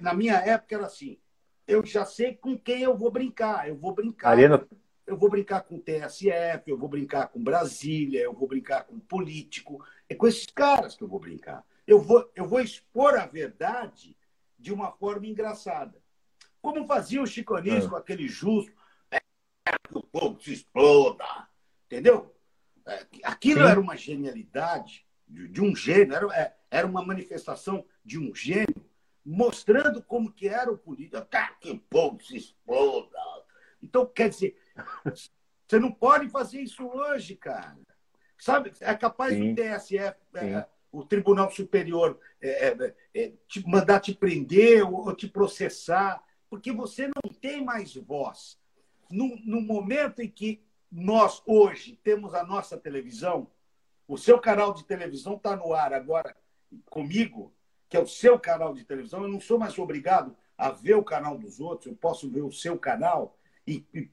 na 0.00 0.12
minha 0.12 0.34
época 0.34 0.74
era 0.74 0.86
assim, 0.86 1.18
eu 1.66 1.84
já 1.84 2.04
sei 2.04 2.34
com 2.34 2.58
quem 2.58 2.82
eu 2.82 2.96
vou 2.96 3.10
brincar. 3.10 3.68
Eu 3.68 3.76
vou 3.76 3.94
brincar. 3.94 4.30
Arena... 4.30 4.66
Eu 5.06 5.16
vou 5.16 5.28
brincar 5.28 5.62
com 5.62 5.78
TSF, 5.78 6.62
eu 6.66 6.78
vou 6.78 6.88
brincar 6.88 7.28
com 7.28 7.42
Brasília, 7.42 8.20
eu 8.20 8.32
vou 8.32 8.46
brincar 8.46 8.84
com 8.84 8.98
político. 9.00 9.84
É 10.08 10.14
com 10.14 10.26
esses 10.26 10.46
caras 10.46 10.94
que 10.94 11.02
eu 11.02 11.08
vou 11.08 11.18
brincar. 11.18 11.64
Eu 11.84 12.00
vou, 12.00 12.30
eu 12.36 12.46
vou 12.46 12.60
expor 12.60 13.16
a 13.16 13.26
verdade 13.26 14.16
de 14.56 14.72
uma 14.72 14.92
forma 14.92 15.26
engraçada. 15.26 16.00
Como 16.62 16.86
fazia 16.86 17.22
o 17.22 17.26
Chico 17.26 17.56
Anísio 17.56 17.86
ah. 17.86 17.90
com 17.90 17.96
aquele 17.96 18.28
justo. 18.28 18.72
É, 19.10 19.18
que 19.88 19.98
o 19.98 20.02
povo 20.02 20.40
se 20.40 20.52
exploda. 20.52 21.24
Entendeu? 21.90 22.32
É, 22.86 23.04
aquilo 23.24 23.62
Sim. 23.62 23.66
era 23.66 23.80
uma 23.80 23.96
genialidade 23.96 25.04
de, 25.26 25.48
de 25.48 25.60
um 25.60 25.74
gênio, 25.74 26.14
era, 26.14 26.26
é, 26.36 26.56
era 26.70 26.86
uma 26.86 27.04
manifestação 27.04 27.84
de 28.04 28.16
um 28.16 28.32
gênio, 28.32 28.88
mostrando 29.26 30.00
como 30.00 30.32
que 30.32 30.46
era 30.46 30.70
o 30.70 30.78
político. 30.78 31.26
Cara, 31.26 31.52
que 31.54 31.76
povo 31.90 32.22
se 32.22 32.36
exploda. 32.36 33.18
Então, 33.82 34.06
quer 34.06 34.28
dizer, 34.28 34.56
você 35.66 35.80
não 35.80 35.90
pode 35.90 36.28
fazer 36.28 36.60
isso 36.60 36.86
hoje, 36.86 37.34
cara. 37.34 37.76
Sabe, 38.38 38.72
é 38.80 38.94
capaz 38.94 39.34
Sim. 39.34 39.52
do 39.52 39.60
TSE 39.60 39.98
é, 39.98 40.16
o 40.92 41.04
Tribunal 41.04 41.50
Superior 41.50 42.18
é, 42.40 42.68
é, 42.68 42.94
é, 43.14 43.32
te 43.48 43.66
mandar 43.66 43.98
te 43.98 44.14
prender 44.14 44.84
ou, 44.84 45.08
ou, 45.08 45.14
te 45.14 45.28
processar, 45.28 46.22
porque 46.48 46.72
você 46.72 47.08
não 47.08 47.32
tem 47.32 47.64
mais 47.64 47.96
voz. 47.96 48.58
No, 49.10 49.36
no 49.44 49.60
momento 49.60 50.20
em 50.22 50.30
que 50.30 50.62
nós, 50.90 51.42
hoje, 51.46 51.98
temos 52.02 52.34
a 52.34 52.44
nossa 52.44 52.76
televisão, 52.76 53.50
o 54.08 54.18
seu 54.18 54.40
canal 54.40 54.74
de 54.74 54.84
televisão 54.84 55.36
está 55.36 55.54
no 55.54 55.72
ar 55.72 55.92
agora 55.92 56.36
comigo, 56.86 57.54
que 57.88 57.96
é 57.96 58.00
o 58.00 58.06
seu 58.06 58.38
canal 58.38 58.74
de 58.74 58.84
televisão, 58.84 59.22
eu 59.22 59.28
não 59.28 59.40
sou 59.40 59.58
mais 59.58 59.78
obrigado 59.78 60.36
a 60.56 60.70
ver 60.70 60.94
o 60.94 61.04
canal 61.04 61.38
dos 61.38 61.60
outros, 61.60 61.86
eu 61.86 61.94
posso 61.94 62.30
ver 62.30 62.42
o 62.42 62.52
seu 62.52 62.78
canal. 62.78 63.38
E, 63.66 63.86
e 63.94 64.10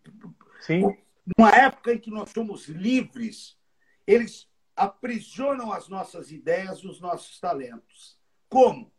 Sim. 0.61 0.97
Numa 1.38 1.51
época 1.51 1.93
em 1.93 1.99
que 1.99 2.09
nós 2.09 2.30
somos 2.30 2.67
livres, 2.67 3.57
eles 4.05 4.47
aprisionam 4.75 5.73
as 5.73 5.89
nossas 5.89 6.32
ideias, 6.32 6.84
os 6.84 7.01
nossos 7.01 7.39
talentos. 7.39 8.17
Como? 8.47 8.93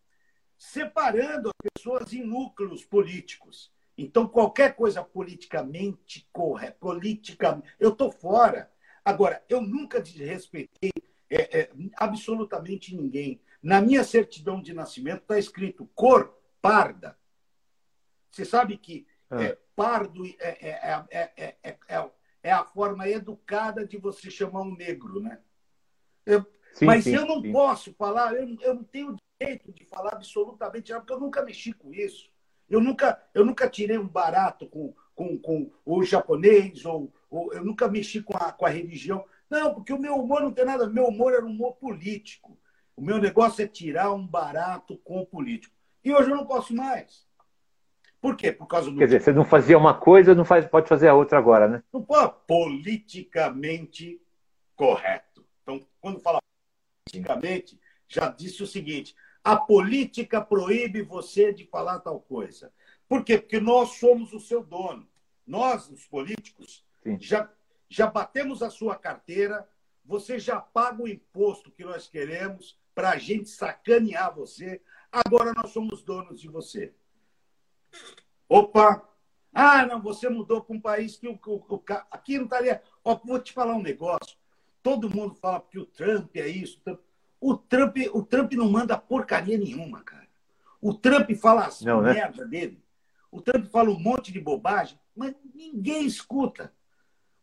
Separando 0.59 1.49
as 1.49 1.71
pessoas 1.73 2.13
em 2.13 2.23
núcleos 2.25 2.85
políticos. 2.85 3.73
Então, 3.99 4.29
qualquer 4.29 4.77
coisa 4.77 5.03
politicamente 5.03 6.29
correta, 6.33 6.77
politicamente. 6.79 7.69
Eu 7.81 7.91
estou 7.91 8.13
fora. 8.13 8.71
Agora, 9.05 9.45
eu 9.49 9.61
nunca 9.61 10.01
desrespeitei 10.01 10.93
é, 11.29 11.61
é, 11.61 11.71
absolutamente 11.97 12.95
ninguém. 12.95 13.43
Na 13.61 13.81
minha 13.81 14.05
certidão 14.05 14.63
de 14.63 14.73
nascimento 14.73 15.23
está 15.23 15.37
escrito 15.37 15.91
cor 15.97 16.39
parda. 16.63 17.19
Você 18.31 18.45
sabe 18.45 18.77
que 18.77 19.05
ah. 19.29 19.43
é, 19.43 19.59
pardo 19.75 20.25
é, 20.25 20.37
é, 21.11 21.57
é, 21.59 22.09
é, 22.43 22.53
a 22.53 22.65
forma 22.65 23.09
educada 23.09 23.85
de 23.85 23.99
você 23.99 24.31
chamar 24.31 24.63
um 24.63 24.77
negro, 24.77 25.21
né? 25.21 25.41
Eu, 26.25 26.47
sim, 26.73 26.85
mas 26.85 27.03
sim, 27.03 27.17
eu 27.17 27.27
não 27.27 27.43
sim. 27.43 27.51
posso 27.51 27.93
falar, 27.95 28.35
eu, 28.35 28.57
eu 28.61 28.75
não 28.75 28.85
tenho 28.85 29.17
direito 29.41 29.73
de 29.73 29.85
falar 29.85 30.13
absolutamente 30.13 30.93
nada, 30.93 31.01
porque 31.01 31.15
eu 31.15 31.21
nunca 31.21 31.43
mexi 31.43 31.73
com 31.73 31.93
isso. 31.93 32.31
Eu 32.69 32.81
nunca, 32.81 33.23
eu 33.35 33.45
nunca 33.45 33.69
tirei 33.69 33.99
um 33.99 34.07
barato 34.07 34.67
com, 34.67 34.95
com, 35.15 35.39
com 35.39 35.71
o 35.85 36.03
japonês, 36.03 36.85
ou, 36.85 37.13
ou 37.31 37.53
eu 37.53 37.65
nunca 37.65 37.89
mexi 37.89 38.23
com 38.23 38.37
a, 38.37 38.53
com 38.53 38.67
a 38.67 38.71
religião. 38.71 39.25
Não, 39.49 39.75
porque 39.75 39.93
o 39.93 39.99
meu 39.99 40.17
humor 40.17 40.43
não 40.43 40.53
tem 40.53 40.65
nada. 40.65 40.87
Meu 40.87 41.07
humor 41.07 41.33
era 41.33 41.45
um 41.45 41.51
humor 41.51 41.77
político. 41.77 42.59
O 42.95 43.03
meu 43.03 43.19
negócio 43.19 43.63
é 43.63 43.67
tirar 43.67 44.13
um 44.13 44.27
barato 44.27 44.99
com 44.99 45.21
o 45.21 45.27
político. 45.27 45.75
E 46.05 46.13
hoje 46.13 46.31
eu 46.31 46.37
não 46.37 46.47
posso 46.47 46.75
mais. 46.75 47.27
Por 48.21 48.37
quê? 48.37 48.51
Por 48.51 48.67
causa 48.67 48.91
do. 48.91 48.99
Quer 48.99 49.07
dizer, 49.07 49.23
você 49.23 49.33
não 49.33 49.45
fazia 49.45 49.79
uma 49.79 49.95
coisa, 49.95 50.35
não 50.35 50.45
faz, 50.45 50.67
pode 50.67 50.89
fazer 50.89 51.09
a 51.09 51.15
outra 51.15 51.39
agora, 51.39 51.69
né? 51.69 51.83
Não 51.93 52.03
pode. 52.03 52.35
Politicamente 52.47 54.21
correto. 54.75 55.45
Então, 55.63 55.87
quando 56.01 56.21
fala 56.21 56.41
politicamente, 57.05 57.79
já 58.09 58.29
disse 58.29 58.63
o 58.63 58.67
seguinte: 58.67 59.15
a 59.49 59.57
política 59.57 60.43
proíbe 60.43 61.01
você 61.01 61.55
de 61.55 61.65
falar 61.65 62.01
tal 62.01 62.21
coisa. 62.21 62.71
Por 63.09 63.25
quê? 63.25 63.39
Porque 63.39 63.59
nós 63.59 63.93
somos 63.97 64.35
o 64.35 64.41
seu 64.41 64.63
dono. 64.63 65.09
Nós, 65.47 65.89
os 65.89 66.05
políticos, 66.05 66.85
já, 67.19 67.51
já 67.89 68.07
batemos 68.09 68.63
a 68.63 68.69
sua 68.69 68.95
carteira, 68.95 69.67
você 70.05 70.39
já 70.39 70.61
paga 70.61 71.03
o 71.03 71.09
imposto 71.09 71.71
que 71.71 71.83
nós 71.83 72.07
queremos 72.07 72.79
para 72.95 73.13
a 73.13 73.17
gente 73.17 73.49
sacanear 73.49 74.35
você. 74.35 74.83
Agora 75.11 75.55
nós 75.57 75.71
somos 75.71 76.03
donos 76.03 76.43
de 76.43 76.49
você. 76.49 76.93
Opa! 78.51 79.09
Ah, 79.55 79.87
não, 79.87 80.03
você 80.03 80.29
mudou 80.29 80.63
para 80.63 80.77
um 80.77 80.81
país 80.81 81.17
que 81.17 81.27
o, 81.27 81.41
o, 81.47 81.75
o 81.75 81.83
aqui 82.11 82.37
não 82.37 82.45
estaria. 82.45 82.83
Ó, 83.03 83.17
vou 83.17 83.41
te 83.41 83.55
falar 83.55 83.77
um 83.77 83.83
negócio. 83.83 84.37
Todo 84.83 85.09
mundo 85.09 85.35
fala 85.37 85.63
que 85.63 85.79
o 85.79 85.87
Trump 85.87 86.37
é 86.37 86.47
isso. 86.47 86.83
O 87.41 87.57
Trump, 87.57 87.97
o 88.13 88.23
Trump 88.23 88.53
não 88.55 88.71
manda 88.71 88.99
porcaria 88.99 89.57
nenhuma, 89.57 90.03
cara. 90.03 90.27
O 90.81 90.95
Trump 90.95 91.31
fala 91.33 91.67
as 91.67 91.83
não, 91.83 92.03
né? 92.03 92.15
merda 92.15 92.45
dele. 92.47 92.83
O 93.31 93.41
Trump 93.41 93.67
fala 93.67 93.91
um 93.91 93.99
monte 93.99 94.33
de 94.33 94.41
bobagem, 94.41 94.99
mas 95.15 95.35
ninguém 95.55 96.07
escuta. 96.07 96.73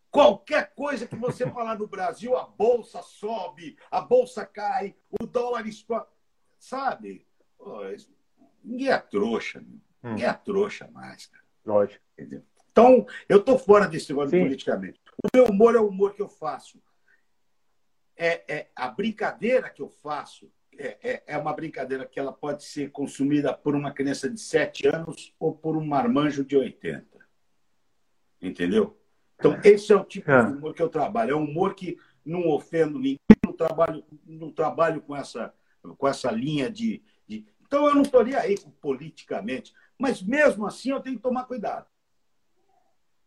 Qualquer 0.10 0.74
coisa 0.74 1.06
que 1.06 1.16
você 1.16 1.46
falar 1.52 1.78
no 1.78 1.88
Brasil, 1.88 2.36
a 2.38 2.46
bolsa 2.46 3.02
sobe, 3.02 3.78
a 3.92 4.02
bolsa 4.02 4.46
cai, 4.46 4.96
o 5.20 5.26
dólar 5.26 5.68
explode. 5.68 6.08
Sabe? 6.58 7.26
Ninguém 8.64 8.90
é 8.90 8.98
trouxa. 8.98 9.60
Hum. 9.60 9.80
Ninguém 10.02 10.26
é 10.26 10.34
trouxa 10.34 10.90
mais. 10.92 11.28
Cara. 11.28 11.44
Lógico. 11.66 12.04
Entendeu? 12.18 12.44
Então, 12.72 13.06
eu 13.30 13.38
estou 13.38 13.58
fora 13.58 13.88
desse 13.88 14.10
negócio 14.10 14.38
politicamente. 14.38 15.00
O 15.24 15.28
meu 15.34 15.46
humor 15.46 15.76
é 15.76 15.80
o 15.80 15.88
humor 15.88 16.14
que 16.14 16.22
eu 16.22 16.28
faço. 16.28 16.82
É, 18.18 18.54
é 18.54 18.70
a 18.76 18.90
brincadeira 18.90 19.70
que 19.70 19.82
eu 19.82 19.90
faço 19.90 20.50
é, 20.78 20.98
é, 21.02 21.24
é, 21.28 21.38
uma 21.38 21.54
brincadeira 21.54 22.06
que 22.06 22.20
ela 22.20 22.34
pode 22.34 22.64
ser 22.64 22.92
consumida 22.92 23.54
por 23.54 23.76
uma 23.76 23.92
criança 23.92 24.30
de 24.30 24.40
7 24.40 24.88
anos 24.88 25.34
ou 25.40 25.54
por 25.54 25.78
um 25.78 25.86
marmanjo 25.86 26.44
de 26.44 26.58
80. 26.58 27.06
Entendeu? 28.42 29.00
Então, 29.36 29.60
esse 29.64 29.92
é 29.92 29.96
o 29.96 30.04
tipo 30.04 30.28
de 30.28 30.38
é. 30.38 30.42
humor 30.42 30.74
que 30.74 30.82
eu 30.82 30.90
trabalho. 30.90 31.32
É 31.32 31.36
um 31.36 31.44
humor 31.44 31.76
que 31.76 31.98
não 32.26 32.48
ofendo 32.50 32.98
ninguém, 32.98 33.18
não 33.46 33.54
trabalho, 33.54 34.04
não 34.26 34.52
trabalho 34.52 35.02
com, 35.02 35.16
essa, 35.16 35.54
com 35.98 36.08
essa 36.08 36.32
linha 36.32 36.70
de, 36.70 37.02
de... 37.28 37.46
Então, 37.62 37.88
eu 37.88 37.96
não 37.96 38.02
estaria 38.02 38.40
aí 38.40 38.58
politicamente. 38.82 39.74
Mas 39.98 40.22
mesmo 40.22 40.66
assim 40.66 40.92
eu 40.92 41.00
tenho 41.00 41.16
que 41.16 41.22
tomar 41.22 41.46
cuidado. 41.46 41.88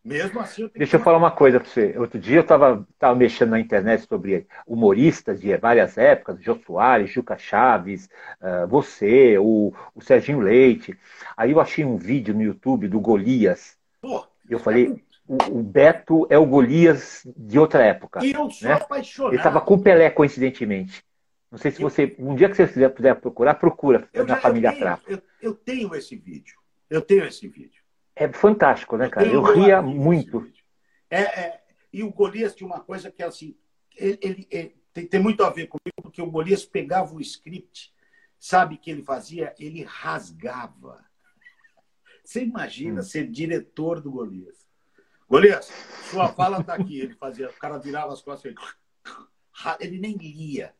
Mesmo 0.09 0.41
assim 0.41 0.63
eu 0.63 0.69
tenho 0.71 0.79
Deixa 0.79 0.97
eu 0.97 1.01
falar 1.01 1.19
uma 1.19 1.31
coisa 1.31 1.61
para 1.61 1.69
você. 1.69 1.95
Outro 1.99 2.19
dia 2.19 2.37
eu 2.37 2.43
estava 2.43 2.87
tava 2.99 3.15
mexendo 3.15 3.51
na 3.51 3.61
internet 3.61 4.07
sobre 4.09 4.47
humoristas 4.67 5.39
de 5.39 5.55
várias 5.59 5.99
épocas, 5.99 6.43
Jô 6.43 6.59
Soares, 6.67 7.11
Juca 7.11 7.37
Chaves, 7.37 8.09
uh, 8.41 8.67
você, 8.67 9.37
o, 9.39 9.75
o 9.95 10.01
Serginho 10.01 10.41
Leite. 10.41 10.99
Aí 11.37 11.51
eu 11.51 11.61
achei 11.61 11.85
um 11.85 11.99
vídeo 11.99 12.35
no 12.35 12.43
YouTube 12.43 12.89
do 12.89 12.99
Golias. 12.99 13.77
Pô, 14.01 14.25
eu 14.49 14.59
falei, 14.59 14.87
é 14.87 14.95
o, 15.27 15.59
o, 15.59 15.63
Beto 15.63 16.27
é 16.31 16.39
o 16.39 16.47
Golias 16.47 17.27
de 17.37 17.59
outra 17.59 17.85
época. 17.85 18.25
E 18.25 18.33
eu 18.33 18.51
sou 18.51 18.67
né? 18.67 18.75
apaixonado. 18.77 19.33
Ele 19.33 19.41
estava 19.41 19.61
com 19.61 19.75
o 19.75 19.83
Pelé, 19.83 20.09
coincidentemente. 20.09 21.05
Não 21.51 21.59
sei 21.59 21.71
se 21.71 21.81
você, 21.81 22.15
um 22.19 22.35
dia 22.35 22.49
que 22.49 22.57
você 22.57 22.89
puder 22.89 23.15
procurar, 23.17 23.55
procura 23.55 24.09
eu 24.13 24.27
na 24.27 24.35
já, 24.35 24.41
família 24.41 24.73
Trapo. 24.73 25.03
Eu, 25.07 25.21
eu, 25.41 25.55
tenho 25.55 25.95
esse 25.95 26.17
vídeo. 26.17 26.59
Eu 26.91 27.01
tenho 27.01 27.25
esse 27.25 27.47
vídeo. 27.47 27.78
É 28.19 28.29
fantástico, 28.33 28.97
né, 28.97 29.09
cara? 29.09 29.27
Eu, 29.29 29.35
eu 29.35 29.55
ria 29.55 29.81
muito. 29.81 30.51
É, 31.09 31.21
é, 31.21 31.63
e 31.93 32.03
o 32.03 32.13
Golias 32.13 32.53
tinha 32.53 32.67
uma 32.67 32.81
coisa 32.81 33.13
que, 33.13 33.23
assim, 33.23 33.57
ele, 33.97 34.19
ele, 34.21 34.49
ele 34.51 34.77
tem, 34.93 35.07
tem, 35.07 35.21
muito 35.21 35.45
a 35.45 35.51
ver 35.51 35.69
comigo, 35.69 36.03
porque 36.03 36.21
o 36.21 36.31
Golias 36.31 36.67
pegava 36.67 37.15
o 37.15 37.21
script, 37.21 37.95
sabe 38.37 38.75
o 38.75 38.79
que 38.79 38.91
ele 38.91 39.05
fazia? 39.05 39.55
Ele 39.57 39.85
rasgava. 39.85 41.05
Você 42.25 42.43
imagina 42.43 43.01
hum. 43.01 43.05
ser 43.05 43.29
diretor 43.29 44.01
do 44.01 44.11
Golias. 44.11 44.67
Golias, 45.29 45.67
sua 46.11 46.29
fala 46.29 46.61
está 46.61 46.75
aqui. 46.75 46.99
Ele 46.99 47.15
fazia, 47.15 47.49
o 47.49 47.55
cara 47.55 47.79
virava 47.79 48.13
as 48.13 48.21
costas, 48.21 48.51
ele, 48.51 48.57
ele 49.79 49.99
nem 50.01 50.17
lia 50.17 50.75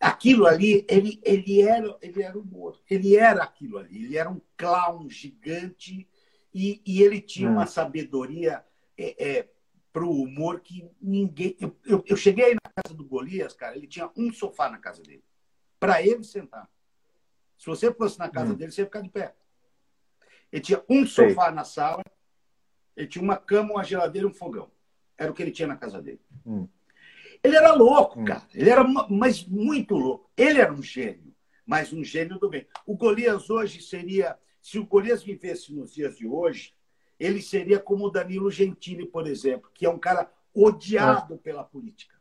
aquilo 0.00 0.46
ali, 0.46 0.84
ele, 0.88 1.20
ele, 1.24 1.62
era, 1.62 1.96
ele 2.00 2.22
era 2.22 2.38
humor. 2.38 2.80
Ele 2.88 3.16
era 3.16 3.42
aquilo 3.42 3.78
ali. 3.78 4.04
Ele 4.04 4.16
era 4.16 4.30
um 4.30 4.40
clown 4.56 5.08
gigante 5.08 6.08
e, 6.54 6.82
e 6.86 7.02
ele 7.02 7.20
tinha 7.20 7.50
uma 7.50 7.64
hum. 7.64 7.66
sabedoria 7.66 8.64
é, 8.96 9.38
é, 9.38 9.48
para 9.92 10.04
o 10.04 10.22
humor 10.22 10.60
que 10.60 10.88
ninguém. 11.00 11.56
Eu, 11.60 11.76
eu, 11.84 12.04
eu, 12.06 12.16
cheguei 12.16 12.44
aí 12.46 12.54
na 12.54 12.82
casa 12.82 12.94
do 12.94 13.04
Golias, 13.04 13.54
cara, 13.54 13.76
ele 13.76 13.86
tinha 13.86 14.10
um 14.16 14.32
sofá 14.32 14.70
na 14.70 14.78
casa 14.78 15.02
dele. 15.02 15.24
Para 15.78 16.02
ele 16.02 16.24
sentar. 16.24 16.70
Se 17.58 17.66
você 17.66 17.92
fosse 17.92 18.18
na 18.18 18.28
casa 18.28 18.52
hum. 18.52 18.56
dele, 18.56 18.72
você 18.72 18.82
ia 18.82 18.86
ficar 18.86 19.00
de 19.00 19.08
pé. 19.08 19.34
Ele 20.52 20.62
tinha 20.62 20.82
um 20.88 21.06
sofá 21.06 21.46
Sei. 21.46 21.54
na 21.54 21.64
sala, 21.64 22.02
ele 22.96 23.06
tinha 23.06 23.22
uma 23.22 23.36
cama, 23.36 23.72
uma 23.72 23.84
geladeira 23.84 24.26
e 24.26 24.30
um 24.30 24.34
fogão. 24.34 24.70
Era 25.18 25.30
o 25.30 25.34
que 25.34 25.42
ele 25.42 25.50
tinha 25.50 25.68
na 25.68 25.76
casa 25.76 26.00
dele. 26.00 26.20
Hum. 26.44 26.68
Ele 27.46 27.56
era 27.56 27.72
louco, 27.74 28.24
cara. 28.24 28.42
Ele 28.52 28.68
era 28.68 28.84
mas 29.08 29.44
muito 29.44 29.94
louco. 29.94 30.28
Ele 30.36 30.60
era 30.60 30.72
um 30.72 30.82
gênio, 30.82 31.32
mas 31.64 31.92
um 31.92 32.02
gênio 32.02 32.40
do 32.40 32.48
bem. 32.48 32.66
O 32.84 32.96
Golias 32.96 33.48
hoje 33.48 33.80
seria, 33.80 34.36
se 34.60 34.80
o 34.80 34.86
Golias 34.86 35.22
vivesse 35.22 35.72
nos 35.72 35.94
dias 35.94 36.16
de 36.18 36.26
hoje, 36.26 36.74
ele 37.20 37.40
seria 37.40 37.78
como 37.78 38.06
o 38.06 38.10
Danilo 38.10 38.50
Gentili, 38.50 39.06
por 39.06 39.28
exemplo, 39.28 39.70
que 39.72 39.86
é 39.86 39.88
um 39.88 39.98
cara 39.98 40.28
odiado 40.52 41.34
ah. 41.34 41.38
pela 41.38 41.62
política. 41.62 42.16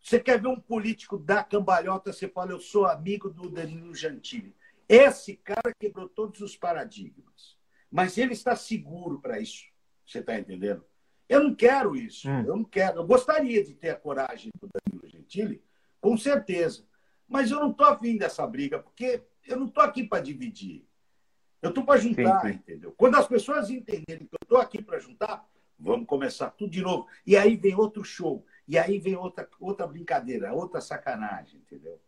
Você 0.00 0.20
quer 0.20 0.40
ver 0.40 0.48
um 0.48 0.60
político 0.60 1.18
da 1.18 1.42
cambalhota, 1.42 2.12
você 2.12 2.28
fala, 2.28 2.52
eu 2.52 2.60
sou 2.60 2.84
amigo 2.84 3.30
do 3.30 3.48
Danilo 3.48 3.94
Gentili. 3.94 4.54
Esse 4.86 5.36
cara 5.36 5.74
quebrou 5.78 6.08
todos 6.08 6.42
os 6.42 6.56
paradigmas. 6.56 7.56
Mas 7.90 8.18
ele 8.18 8.34
está 8.34 8.54
seguro 8.54 9.18
para 9.18 9.40
isso. 9.40 9.64
Você 10.06 10.18
está 10.18 10.38
entendendo? 10.38 10.84
Eu 11.28 11.44
não 11.44 11.54
quero 11.54 11.94
isso. 11.94 12.28
Hum. 12.28 12.40
Eu 12.40 12.56
não 12.56 12.64
quero. 12.64 12.98
Eu 12.98 13.06
gostaria 13.06 13.62
de 13.62 13.74
ter 13.74 13.90
a 13.90 13.96
coragem 13.96 14.50
do 14.60 14.68
Danilo 14.68 15.08
Gentili, 15.08 15.62
com 16.00 16.16
certeza. 16.16 16.84
Mas 17.28 17.50
eu 17.50 17.60
não 17.60 17.70
estou 17.70 17.86
afim 17.86 18.16
dessa 18.16 18.46
briga, 18.46 18.78
porque 18.78 19.22
eu 19.46 19.58
não 19.58 19.66
estou 19.66 19.82
aqui 19.82 20.04
para 20.04 20.22
dividir. 20.22 20.86
Eu 21.60 21.70
estou 21.70 21.84
para 21.84 22.00
juntar, 22.00 22.40
sim, 22.40 22.48
sim. 22.48 22.54
entendeu? 22.54 22.94
Quando 22.96 23.16
as 23.16 23.26
pessoas 23.26 23.68
entenderem 23.68 24.26
que 24.26 24.34
eu 24.34 24.38
estou 24.42 24.58
aqui 24.58 24.82
para 24.82 24.98
juntar, 24.98 25.46
vamos 25.78 26.06
começar 26.06 26.50
tudo 26.50 26.70
de 26.70 26.80
novo. 26.80 27.06
E 27.26 27.36
aí 27.36 27.56
vem 27.56 27.74
outro 27.74 28.02
show. 28.04 28.44
E 28.66 28.78
aí 28.78 28.98
vem 28.98 29.16
outra, 29.16 29.48
outra 29.60 29.86
brincadeira, 29.86 30.52
outra 30.52 30.80
sacanagem, 30.80 31.60
entendeu? 31.60 32.00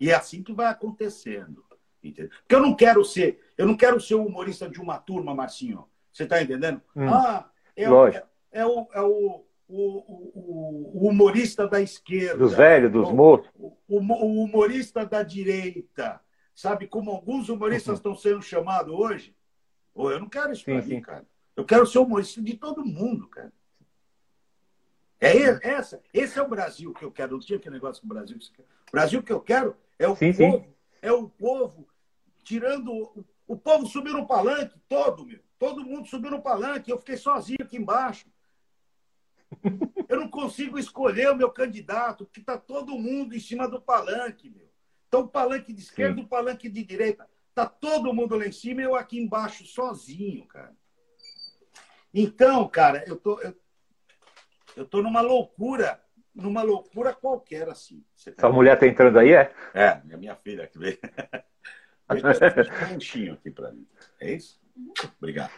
E 0.00 0.10
é 0.10 0.14
assim 0.14 0.42
que 0.42 0.52
vai 0.52 0.66
acontecendo. 0.66 1.64
Entendeu? 2.02 2.30
Porque 2.30 2.54
eu 2.54 2.62
não 2.62 2.74
quero 2.74 3.04
ser, 3.04 3.40
eu 3.56 3.66
não 3.66 3.76
quero 3.76 4.00
ser 4.00 4.14
o 4.14 4.24
humorista 4.24 4.68
de 4.68 4.80
uma 4.80 4.98
turma, 4.98 5.34
Marcinho. 5.34 5.88
Você 6.12 6.24
está 6.24 6.42
entendendo? 6.42 6.80
Hum, 6.94 7.08
ah, 7.08 7.50
é, 7.76 7.90
o, 7.90 8.08
é, 8.50 8.64
o, 8.64 8.88
é 8.92 9.00
o, 9.00 9.44
o, 9.68 10.94
o, 10.94 11.08
humorista 11.08 11.66
da 11.68 11.80
esquerda. 11.80 12.38
Dos 12.38 12.54
velhos, 12.54 12.92
dos 12.92 13.12
moços. 13.12 13.50
O, 13.56 13.98
humorista 13.98 15.04
da 15.04 15.22
direita. 15.22 16.20
Sabe 16.54 16.86
como 16.86 17.10
alguns 17.10 17.48
humoristas 17.48 17.88
uhum. 17.88 17.94
estão 17.94 18.14
sendo 18.14 18.42
chamados 18.42 18.92
hoje? 18.92 19.36
Oh, 19.94 20.10
eu 20.10 20.20
não 20.20 20.28
quero 20.28 20.52
isso 20.52 20.64
para 20.64 20.82
mim, 20.82 21.00
cara. 21.00 21.26
Eu 21.54 21.64
quero 21.64 21.86
ser 21.86 21.98
humorista 21.98 22.40
de 22.40 22.54
todo 22.54 22.84
mundo, 22.84 23.28
cara. 23.28 23.52
É 25.20 25.68
essa, 25.68 26.00
esse 26.14 26.38
é 26.38 26.42
o 26.42 26.48
Brasil 26.48 26.92
que 26.94 27.04
eu 27.04 27.10
quero. 27.10 27.32
Não 27.32 27.40
tinha 27.40 27.58
aquele 27.58 27.74
negócio 27.74 28.00
com 28.00 28.06
o 28.06 28.14
Brasil. 28.14 28.36
O 28.36 28.92
Brasil 28.92 29.22
que 29.22 29.32
eu 29.32 29.40
quero 29.40 29.76
é 29.98 30.06
o 30.06 30.14
sim, 30.14 30.32
povo, 30.32 30.58
sim. 30.58 30.74
é 31.02 31.12
o 31.12 31.28
povo 31.28 31.88
tirando. 32.44 33.26
O 33.46 33.56
povo 33.56 33.86
subiu 33.86 34.12
no 34.12 34.26
palanque 34.26 34.78
todo, 34.88 35.26
meu. 35.26 35.40
Todo 35.58 35.84
mundo 35.84 36.06
subiu 36.06 36.30
no 36.30 36.40
palanque. 36.40 36.90
Eu 36.90 36.98
fiquei 36.98 37.16
sozinho 37.16 37.58
aqui 37.60 37.76
embaixo. 37.76 38.26
Eu 40.08 40.20
não 40.20 40.28
consigo 40.28 40.78
escolher 40.78 41.30
o 41.30 41.36
meu 41.36 41.50
candidato, 41.50 42.24
porque 42.24 42.40
está 42.40 42.58
todo 42.58 42.98
mundo 42.98 43.34
em 43.34 43.40
cima 43.40 43.68
do 43.68 43.80
palanque, 43.80 44.50
meu. 44.50 44.68
Então, 45.06 45.20
o 45.20 45.28
palanque 45.28 45.72
de 45.72 45.80
esquerda, 45.80 46.20
o 46.20 46.26
palanque 46.26 46.68
de 46.68 46.82
direita. 46.84 47.28
Está 47.48 47.66
todo 47.66 48.12
mundo 48.12 48.36
lá 48.36 48.46
em 48.46 48.52
cima 48.52 48.82
e 48.82 48.84
eu 48.84 48.94
aqui 48.94 49.18
embaixo 49.18 49.66
sozinho, 49.66 50.46
cara. 50.46 50.72
Então, 52.12 52.68
cara, 52.68 53.04
eu 53.06 53.16
tô, 53.16 53.40
eu, 53.40 53.54
eu 54.76 54.86
tô 54.86 55.02
numa 55.02 55.20
loucura, 55.20 56.00
numa 56.34 56.62
loucura 56.62 57.12
qualquer, 57.12 57.68
assim. 57.68 58.04
Tá 58.36 58.42
Sua 58.42 58.52
mulher 58.52 58.78
tá 58.78 58.86
entrando 58.86 59.18
aí, 59.18 59.32
é? 59.32 59.52
É, 59.74 60.00
é 60.08 60.16
minha 60.16 60.36
filha 60.36 60.66
que 60.66 60.78
veio. 60.78 60.98
um 62.10 62.94
conchinho 62.94 63.34
aqui 63.34 63.50
para 63.50 63.72
mim. 63.72 63.86
É 64.20 64.32
isso? 64.32 64.60
Obrigado. 65.18 65.52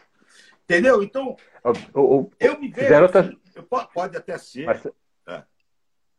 Entendeu? 0.65 1.03
Então, 1.03 1.37
o, 1.95 2.01
o, 2.01 2.31
eu 2.39 2.59
me 2.59 2.69
vejo. 2.69 3.03
Outra... 3.03 3.21
Assim, 3.21 3.31
eu, 3.33 3.40
pode 3.93 4.17
até 4.17 4.39
ser. 4.39 4.67
Mas... 4.67 4.87
É. 5.27 5.45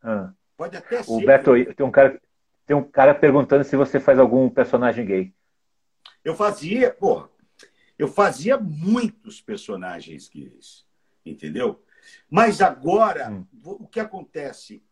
Ah. 0.02 0.32
Pode 0.56 0.76
até 0.76 1.00
o 1.00 1.04
ser. 1.04 1.26
Beto, 1.26 1.52
tem 1.74 1.86
um, 1.86 1.90
cara, 1.90 2.20
tem 2.66 2.76
um 2.76 2.84
cara 2.84 3.14
perguntando 3.14 3.64
se 3.64 3.76
você 3.76 3.98
faz 3.98 4.18
algum 4.18 4.48
personagem 4.48 5.04
gay. 5.04 5.34
Eu 6.24 6.34
fazia, 6.34 6.92
pô, 6.92 7.28
eu 7.98 8.08
fazia 8.08 8.58
muitos 8.58 9.40
personagens 9.40 10.28
gays, 10.28 10.86
entendeu? 11.24 11.84
Mas 12.28 12.60
agora, 12.60 13.30
hum. 13.30 13.46
o 13.64 13.86
que 13.86 14.00
acontece 14.00 14.82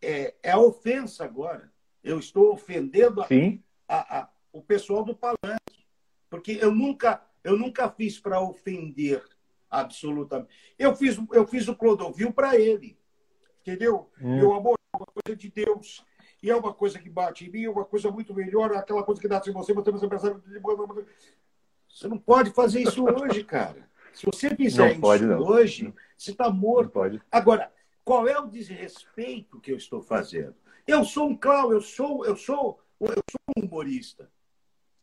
é, 0.00 0.34
é, 0.42 0.50
a 0.50 0.58
ofensa 0.58 1.24
agora. 1.24 1.72
Eu 2.02 2.18
estou 2.18 2.52
ofendendo 2.52 3.20
a, 3.20 3.26
a, 3.88 4.20
a, 4.20 4.30
o 4.52 4.62
pessoal 4.62 5.04
do 5.04 5.16
palanque, 5.16 5.86
porque 6.30 6.58
eu 6.60 6.72
nunca 6.72 7.22
eu 7.42 7.56
nunca 7.56 7.90
fiz 7.90 8.18
para 8.18 8.40
ofender 8.40 9.22
absolutamente. 9.70 10.50
Eu 10.78 10.94
fiz, 10.94 11.18
eu 11.32 11.46
fiz 11.46 11.68
o 11.68 11.76
Clodovil 11.76 12.32
para 12.32 12.56
ele. 12.56 12.98
Entendeu? 13.60 14.10
Hum. 14.20 14.36
Meu 14.36 14.54
amor, 14.54 14.76
é 14.94 14.96
uma 14.96 15.06
coisa 15.06 15.36
de 15.36 15.50
Deus. 15.50 16.04
E 16.42 16.50
é 16.50 16.56
uma 16.56 16.72
coisa 16.72 16.98
que 16.98 17.10
bate 17.10 17.46
em 17.46 17.50
mim, 17.50 17.64
é 17.64 17.70
uma 17.70 17.84
coisa 17.84 18.10
muito 18.10 18.32
melhor, 18.32 18.72
aquela 18.72 19.02
coisa 19.02 19.20
que 19.20 19.26
dá 19.26 19.42
em 19.44 19.52
você, 19.52 19.72
você. 19.72 19.92
Você 21.88 22.06
não 22.06 22.18
pode 22.18 22.50
fazer 22.50 22.82
isso 22.82 23.04
hoje, 23.04 23.42
cara. 23.42 23.88
Se 24.12 24.24
você 24.24 24.54
fizer 24.54 24.94
não 24.94 25.00
pode, 25.00 25.24
isso 25.24 25.32
não. 25.32 25.40
hoje, 25.42 25.94
você 26.16 26.30
está 26.30 26.50
morto. 26.50 27.00
Agora, 27.30 27.72
qual 28.04 28.28
é 28.28 28.38
o 28.38 28.46
desrespeito 28.46 29.60
que 29.60 29.72
eu 29.72 29.76
estou 29.76 30.00
fazendo? 30.00 30.54
Eu 30.86 31.04
sou 31.04 31.28
um 31.28 31.36
clown, 31.36 31.72
eu 31.72 31.80
sou, 31.80 32.24
eu 32.24 32.36
sou, 32.36 32.80
eu 33.00 33.08
sou 33.08 33.40
um 33.56 33.64
humorista. 33.64 34.30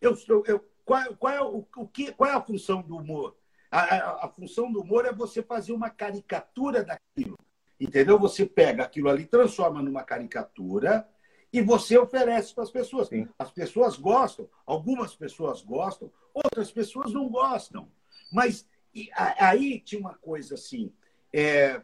Eu, 0.02 0.16
sou, 0.16 0.44
eu, 0.48 0.64
qual, 0.84 1.16
qual, 1.16 1.34
é, 1.34 1.42
o, 1.42 1.68
o 1.78 1.88
que, 1.88 2.12
qual 2.14 2.30
é 2.30 2.34
a 2.34 2.42
função 2.42 2.82
do 2.82 2.98
humor? 2.98 3.36
A, 3.72 3.80
a, 3.80 4.26
a, 4.26 4.30
função 4.30 4.72
do 4.72 4.82
humor 4.82 5.06
é 5.06 5.14
você 5.14 5.42
fazer 5.42 5.74
uma 5.74 5.90
caricatura 5.90 6.84
daquilo. 6.84 7.38
Entendeu? 7.80 8.18
Você 8.20 8.46
pega 8.46 8.84
aquilo 8.84 9.10
ali, 9.10 9.26
transforma 9.26 9.82
numa 9.82 10.04
caricatura 10.04 11.08
e 11.52 11.62
você 11.62 11.98
oferece 11.98 12.54
para 12.54 12.64
as 12.64 12.72
pessoas. 12.72 13.08
Sim. 13.08 13.28
As 13.38 13.52
pessoas 13.52 13.98
gostam, 13.98 14.50
algumas 14.66 15.16
pessoas 15.16 15.62
gostam, 15.62 16.12
outras 16.34 16.72
pessoas 16.72 17.12
não 17.14 17.30
gostam. 17.30 17.92
Mas 18.32 18.68
aí 19.16 19.80
tinha 19.80 20.00
uma 20.00 20.16
coisa 20.16 20.56
assim. 20.56 20.94
É, 21.34 21.82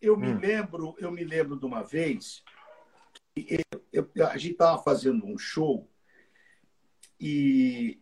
eu 0.00 0.16
me 0.16 0.28
hum. 0.28 0.38
lembro, 0.38 0.94
eu 0.98 1.10
me 1.10 1.24
lembro 1.24 1.58
de 1.58 1.64
uma 1.64 1.82
vez, 1.82 2.42
eu, 3.34 4.06
eu, 4.14 4.26
a 4.26 4.36
gente 4.36 4.52
estava 4.52 4.82
fazendo 4.82 5.24
um 5.26 5.38
show 5.38 5.88
e 7.18 8.01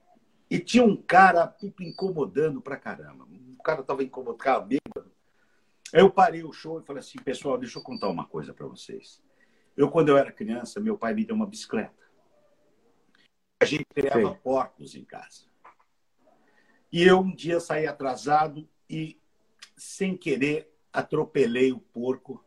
e 0.50 0.58
tinha 0.58 0.82
um 0.84 0.96
cara 0.96 1.56
incomodando 1.80 2.60
pra 2.60 2.76
caramba. 2.76 3.24
O 3.56 3.62
cara 3.62 3.84
tava 3.84 4.02
incomodando, 4.02 4.36
cara 4.36 4.60
bêbado. 4.60 5.12
Aí 5.92 6.00
eu 6.00 6.10
parei 6.10 6.42
o 6.42 6.52
show 6.52 6.80
e 6.80 6.84
falei 6.84 7.00
assim, 7.00 7.18
pessoal, 7.18 7.56
deixa 7.56 7.78
eu 7.78 7.82
contar 7.82 8.08
uma 8.08 8.26
coisa 8.26 8.52
para 8.52 8.66
vocês. 8.66 9.22
Eu, 9.76 9.90
quando 9.90 10.08
eu 10.08 10.18
era 10.18 10.32
criança, 10.32 10.80
meu 10.80 10.98
pai 10.98 11.14
me 11.14 11.24
deu 11.24 11.36
uma 11.36 11.46
bicicleta. 11.46 11.94
A 13.62 13.64
gente 13.64 13.84
criava 13.94 14.32
Sim. 14.32 14.38
porcos 14.42 14.94
em 14.94 15.04
casa. 15.04 15.44
E 16.92 17.04
eu 17.04 17.20
um 17.20 17.34
dia 17.34 17.60
saí 17.60 17.86
atrasado 17.86 18.68
e, 18.88 19.20
sem 19.76 20.16
querer, 20.16 20.72
atropelei 20.92 21.72
o 21.72 21.78
porco. 21.78 22.44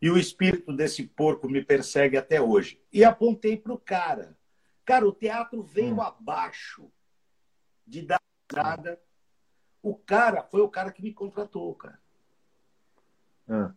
E 0.00 0.10
o 0.10 0.16
espírito 0.16 0.72
desse 0.72 1.04
porco 1.06 1.48
me 1.48 1.62
persegue 1.62 2.16
até 2.16 2.40
hoje. 2.40 2.80
E 2.92 3.04
apontei 3.04 3.56
para 3.56 3.72
o 3.72 3.78
cara. 3.78 4.35
Cara, 4.86 5.06
o 5.06 5.12
teatro 5.12 5.64
veio 5.64 5.96
hum. 5.96 6.00
abaixo 6.00 6.90
de 7.84 8.02
dar 8.02 8.22
nada. 8.52 9.02
O 9.82 9.96
cara 9.96 10.44
foi 10.44 10.60
o 10.60 10.68
cara 10.68 10.92
que 10.92 11.02
me 11.02 11.12
contratou, 11.12 11.74
cara. 11.74 12.00
Hum. 13.48 13.74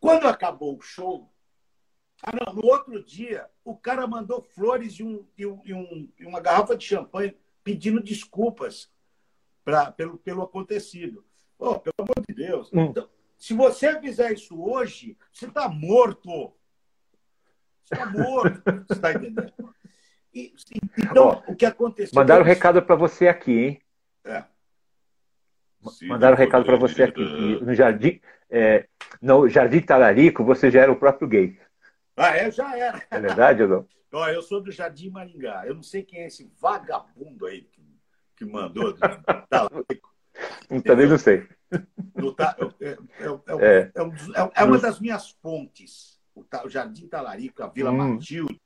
Quando 0.00 0.26
acabou 0.26 0.76
o 0.76 0.80
show, 0.80 1.32
ah, 2.22 2.32
não, 2.34 2.52
no 2.52 2.66
outro 2.66 3.02
dia, 3.04 3.48
o 3.64 3.76
cara 3.76 4.04
mandou 4.06 4.42
flores 4.42 4.94
e, 4.94 5.04
um, 5.04 5.24
e, 5.36 5.46
um, 5.46 5.62
e, 5.64 5.72
um, 5.72 6.12
e 6.18 6.26
uma 6.26 6.40
garrafa 6.40 6.76
de 6.76 6.84
champanhe 6.84 7.36
pedindo 7.62 8.02
desculpas 8.02 8.92
pra, 9.64 9.92
pelo, 9.92 10.18
pelo 10.18 10.42
acontecido. 10.42 11.24
Oh, 11.56 11.78
pelo 11.78 11.94
amor 11.98 12.24
de 12.28 12.34
Deus. 12.34 12.68
Hum. 12.72 12.86
Então, 12.86 13.08
se 13.36 13.54
você 13.54 14.00
fizer 14.00 14.32
isso 14.32 14.60
hoje, 14.60 15.16
você 15.32 15.46
está 15.46 15.68
morto 15.68 16.52
está 17.94 18.06
morto. 18.06 18.62
Você 18.86 18.92
está 18.92 19.12
entendendo? 19.12 19.74
E, 20.34 20.52
então, 20.98 21.26
Ó, 21.26 21.42
o 21.52 21.56
que 21.56 21.66
aconteceu. 21.66 22.14
Mandaram 22.14 22.42
um 22.42 22.46
recado 22.46 22.82
para 22.82 22.94
você 22.94 23.28
aqui, 23.28 23.52
hein? 23.52 23.82
É. 24.24 24.44
Mandaram 26.02 26.34
um 26.34 26.38
recado 26.38 26.64
para 26.64 26.76
você 26.76 27.04
aqui. 27.04 27.22
No 27.62 27.74
Jardim, 27.74 28.20
é, 28.50 28.86
no 29.20 29.48
Jardim 29.48 29.80
Talarico, 29.80 30.44
você 30.44 30.70
já 30.70 30.82
era 30.82 30.92
o 30.92 30.96
próprio 30.96 31.28
gay. 31.28 31.58
Ah, 32.16 32.36
é? 32.36 32.50
Já 32.50 32.76
era. 32.76 33.02
É 33.10 33.20
verdade 33.20 33.62
ou 33.62 33.68
não? 33.68 33.88
Ó, 34.12 34.28
eu 34.28 34.42
sou 34.42 34.62
do 34.62 34.72
Jardim 34.72 35.10
Maringá. 35.10 35.64
Eu 35.66 35.74
não 35.74 35.82
sei 35.82 36.02
quem 36.02 36.20
é 36.20 36.26
esse 36.26 36.50
vagabundo 36.60 37.46
aí 37.46 37.62
que, 37.62 37.82
que 38.36 38.44
mandou. 38.44 38.94
Talarico. 39.48 40.08
Também 40.84 41.06
não 41.06 41.18
sei. 41.18 41.46
É, 43.60 43.90
é, 43.90 43.92
é, 44.54 44.64
uma 44.64 44.78
das 44.78 45.00
minhas 45.00 45.30
fontes 45.30 46.17
o, 46.64 46.68
Jardim 46.68 47.06
Talarico, 47.06 47.62
a 47.62 47.68
Vila 47.68 47.90
hum. 47.90 48.14
Matilde 48.14 48.60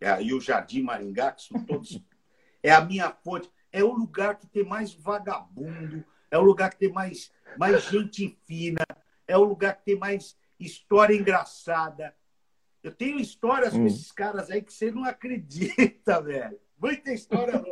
é, 0.00 0.22
e 0.22 0.32
o 0.32 0.40
Jardim 0.40 0.82
Maringá, 0.82 1.32
que 1.32 1.42
são 1.42 1.64
todos. 1.64 2.00
é 2.62 2.72
a 2.72 2.80
minha 2.80 3.10
fonte. 3.10 3.50
É 3.72 3.84
o 3.84 3.92
lugar 3.92 4.36
que 4.36 4.46
tem 4.46 4.64
mais 4.64 4.92
vagabundo, 4.92 6.04
é 6.30 6.36
o 6.36 6.42
lugar 6.42 6.70
que 6.70 6.78
tem 6.78 6.92
mais, 6.92 7.30
mais 7.56 7.84
gente 7.84 8.36
fina, 8.44 8.84
é 9.28 9.36
o 9.36 9.44
lugar 9.44 9.76
que 9.76 9.84
tem 9.84 9.96
mais 9.96 10.36
história 10.58 11.14
engraçada. 11.14 12.14
Eu 12.82 12.92
tenho 12.92 13.20
histórias 13.20 13.74
hum. 13.74 13.80
com 13.80 13.86
esses 13.86 14.10
caras 14.10 14.50
aí 14.50 14.62
que 14.62 14.72
você 14.72 14.90
não 14.90 15.04
acredita, 15.04 16.20
velho. 16.22 16.58
Muita 16.80 17.12
história. 17.12 17.62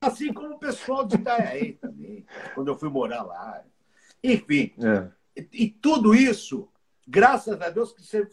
assim 0.00 0.32
como 0.32 0.56
o 0.56 0.58
pessoal 0.58 1.06
de 1.06 1.14
Itajaí 1.14 1.74
também, 1.74 2.26
quando 2.54 2.68
eu 2.68 2.76
fui 2.76 2.90
morar 2.90 3.22
lá. 3.22 3.64
Enfim. 4.22 4.74
É. 4.78 5.40
E, 5.40 5.64
e, 5.64 5.70
tudo 5.70 6.14
isso, 6.14 6.68
graças 7.06 7.60
a 7.60 7.70
Deus, 7.70 7.92
que 7.92 8.02
você, 8.02 8.26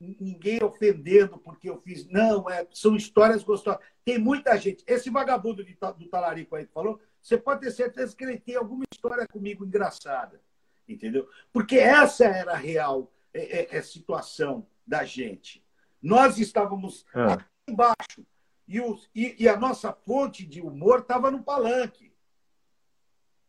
ninguém 0.00 0.62
ofendendo 0.62 1.38
porque 1.38 1.68
eu 1.68 1.80
fiz. 1.80 2.06
Não, 2.08 2.48
é, 2.48 2.66
são 2.72 2.96
histórias 2.96 3.42
gostosas. 3.42 3.80
Tem 4.04 4.18
muita 4.18 4.56
gente. 4.56 4.84
Esse 4.86 5.10
vagabundo 5.10 5.64
de, 5.64 5.74
do 5.74 6.08
talarico 6.08 6.56
aí 6.56 6.66
que 6.66 6.72
falou, 6.72 7.00
você 7.20 7.38
pode 7.38 7.60
ter 7.60 7.70
certeza 7.70 8.14
que 8.14 8.24
ele 8.24 8.38
tem 8.38 8.56
alguma 8.56 8.84
história 8.92 9.26
comigo 9.26 9.64
engraçada. 9.64 10.40
Entendeu? 10.88 11.28
Porque 11.52 11.76
essa 11.76 12.24
era 12.24 12.52
a 12.52 12.56
real 12.56 13.10
é, 13.32 13.60
é, 13.60 13.76
é 13.78 13.82
situação 13.82 14.66
da 14.86 15.04
gente. 15.04 15.64
Nós 16.02 16.38
estávamos 16.38 17.06
ah. 17.14 17.34
aqui 17.34 17.44
embaixo 17.66 18.26
e, 18.68 18.80
os, 18.80 19.08
e, 19.14 19.36
e, 19.42 19.48
a 19.48 19.56
nossa 19.56 19.92
fonte 19.92 20.44
de 20.44 20.60
humor 20.60 21.00
estava 21.00 21.30
no 21.30 21.42
palanque. 21.42 22.12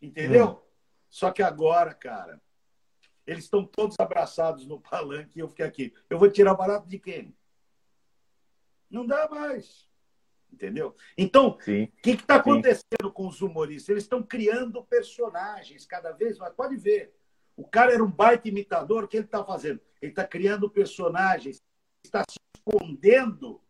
Entendeu? 0.01 0.49
Hum. 0.49 0.57
Só 1.09 1.31
que 1.31 1.43
agora, 1.43 1.93
cara, 1.93 2.41
eles 3.25 3.45
estão 3.45 3.65
todos 3.65 3.99
abraçados 3.99 4.67
no 4.67 4.79
palanque 4.79 5.37
e 5.37 5.39
eu 5.39 5.49
fiquei 5.49 5.65
aqui. 5.65 5.93
Eu 6.09 6.19
vou 6.19 6.29
tirar 6.29 6.53
barato 6.53 6.87
de 6.87 6.99
quem? 6.99 7.35
Não 8.89 9.05
dá 9.05 9.27
mais. 9.27 9.87
Entendeu? 10.51 10.95
Então, 11.17 11.47
o 11.49 11.57
que 11.57 11.91
está 12.11 12.35
acontecendo 12.35 13.07
Sim. 13.07 13.11
com 13.13 13.27
os 13.27 13.41
humoristas? 13.41 13.89
Eles 13.89 14.03
estão 14.03 14.23
criando 14.23 14.83
personagens 14.85 15.85
cada 15.85 16.11
vez 16.11 16.37
mais. 16.37 16.53
Pode 16.53 16.77
ver. 16.77 17.13
O 17.57 17.67
cara 17.67 17.93
era 17.93 18.03
um 18.03 18.11
baita 18.11 18.47
imitador, 18.47 19.03
o 19.03 19.07
que 19.07 19.17
ele 19.17 19.25
está 19.25 19.43
fazendo? 19.43 19.81
Ele 20.01 20.11
está 20.11 20.25
criando 20.25 20.69
personagens, 20.69 21.61
está 22.03 22.23
se 22.29 22.37
escondendo 22.57 23.61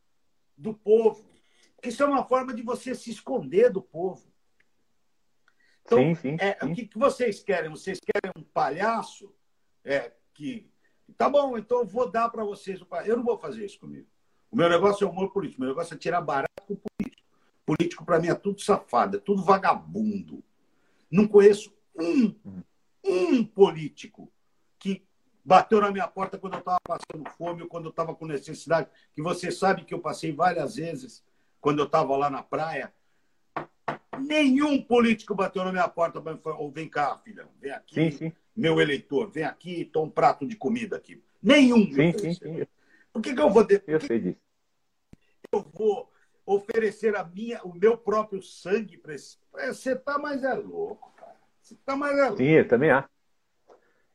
do 0.57 0.73
povo. 0.73 1.29
Isso 1.83 2.03
é 2.03 2.05
uma 2.05 2.23
forma 2.23 2.53
de 2.53 2.61
você 2.61 2.93
se 2.93 3.11
esconder 3.11 3.71
do 3.71 3.81
povo. 3.81 4.31
Então, 5.83 5.99
sim, 5.99 6.15
sim, 6.15 6.37
é, 6.39 6.57
sim. 6.59 6.71
o 6.71 6.75
que, 6.75 6.87
que, 6.87 6.97
vocês 6.97 7.43
querem? 7.43 7.69
Vocês 7.69 7.99
querem 7.99 8.31
um 8.35 8.43
palhaço 8.43 9.33
é, 9.85 10.11
que. 10.33 10.69
Tá 11.17 11.29
bom, 11.29 11.57
então 11.57 11.79
eu 11.79 11.85
vou 11.85 12.09
dar 12.09 12.29
para 12.29 12.43
vocês. 12.43 12.81
Eu 13.05 13.17
não 13.17 13.23
vou 13.23 13.37
fazer 13.37 13.63
isso 13.63 13.79
comigo. 13.79 14.07
O 14.51 14.55
meu 14.55 14.67
negócio 14.67 15.05
é 15.05 15.09
humor 15.09 15.31
político. 15.31 15.61
Meu 15.61 15.69
negócio 15.69 15.93
é 15.93 15.97
tirar 15.97 16.21
barato 16.21 16.49
com 16.67 16.75
político. 16.75 17.23
Político, 17.65 18.05
para 18.05 18.19
mim, 18.19 18.27
é 18.27 18.35
tudo 18.35 18.59
safado, 18.61 19.17
é 19.17 19.19
tudo 19.19 19.43
vagabundo. 19.43 20.43
Não 21.09 21.27
conheço 21.27 21.71
um, 21.95 22.35
um 23.03 23.45
político 23.45 24.31
que 24.79 25.05
bateu 25.43 25.79
na 25.79 25.91
minha 25.91 26.07
porta 26.07 26.37
quando 26.37 26.53
eu 26.53 26.59
estava 26.59 26.79
passando 26.83 27.29
fome 27.37 27.61
ou 27.61 27.67
quando 27.67 27.85
eu 27.85 27.91
estava 27.91 28.15
com 28.15 28.25
necessidade. 28.25 28.89
Que 29.13 29.21
você 29.21 29.51
sabe 29.51 29.85
que 29.85 29.93
eu 29.93 29.99
passei 29.99 30.31
várias 30.31 30.75
vezes 30.75 31.23
quando 31.61 31.79
eu 31.79 31.85
estava 31.85 32.15
lá 32.17 32.29
na 32.29 32.43
praia 32.43 32.91
Nenhum 34.19 34.81
político 34.81 35.35
bateu 35.35 35.63
na 35.63 35.71
minha 35.71 35.87
porta 35.87 36.21
ou 36.57 36.71
vem 36.71 36.89
cá, 36.89 37.17
filha, 37.17 37.47
vem 37.59 37.71
aqui, 37.71 37.95
sim, 37.95 38.11
sim. 38.11 38.33
Meu 38.55 38.79
eleitor, 38.79 39.29
vem 39.29 39.43
aqui 39.43 39.81
e 39.81 39.85
toma 39.85 40.07
um 40.07 40.09
prato 40.09 40.47
de 40.47 40.55
comida 40.55 40.95
aqui. 40.95 41.21
Nenhum. 41.41 41.91
Sim, 41.93 42.17
sim, 42.17 42.33
sim. 42.33 42.67
Por 43.11 43.21
que, 43.21 43.33
que 43.33 43.41
eu 43.41 43.49
vou 43.49 43.63
de... 43.63 43.81
Eu 43.85 43.99
sei 43.99 44.19
disso. 44.19 44.39
Eu 45.51 45.65
vou 45.73 46.11
oferecer 46.45 47.15
a 47.15 47.23
minha, 47.23 47.61
o 47.63 47.73
meu 47.73 47.97
próprio 47.97 48.41
sangue 48.41 48.97
para 48.97 49.15
esse. 49.15 49.37
É, 49.57 49.67
você 49.67 49.95
tá 49.95 50.17
mais 50.17 50.43
é 50.43 50.53
louco, 50.53 51.13
cara. 51.15 51.35
Você 51.61 51.75
tá 51.85 51.95
mais 51.95 52.17
é 52.17 52.23
louco. 52.23 52.37
Sim, 52.37 52.49
eu 52.49 52.67
também 52.67 52.91
acho. 52.91 53.09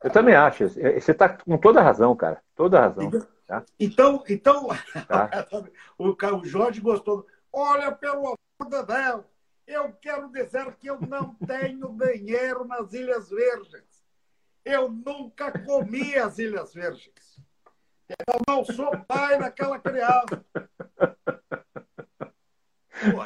Eu 0.03 0.11
também 0.11 0.35
acho. 0.35 0.69
Você 0.69 1.11
está 1.13 1.29
com 1.29 1.59
toda 1.59 1.81
a 1.81 1.83
razão, 1.83 2.15
cara. 2.17 2.43
Toda 2.55 2.79
a 2.79 2.83
razão. 2.83 3.11
Tá? 3.47 3.65
Então, 3.79 4.23
então 4.29 4.69
tá. 5.09 5.49
o, 5.99 6.11
o 6.11 6.45
Jorge 6.45 6.81
gostou. 6.81 7.27
Olha, 7.53 7.91
pelo 7.93 8.19
amor 8.19 8.39
de 8.71 8.83
Deus, 8.87 9.25
eu 9.67 9.93
quero 10.01 10.29
dizer 10.31 10.73
que 10.77 10.89
eu 10.89 11.01
não 11.01 11.35
tenho 11.35 11.97
dinheiro 12.15 12.65
nas 12.65 12.93
Ilhas 12.93 13.29
Verdes. 13.29 13.90
Eu 14.65 14.91
nunca 14.91 15.53
comi 15.65 16.17
as 16.17 16.39
Ilhas 16.39 16.75
Verdes. 16.75 17.41
Eu 18.09 18.41
não 18.49 18.65
sou 18.65 18.91
pai 19.05 19.39
daquela 19.39 19.79
criança. 19.79 20.45
Pô, 23.11 23.25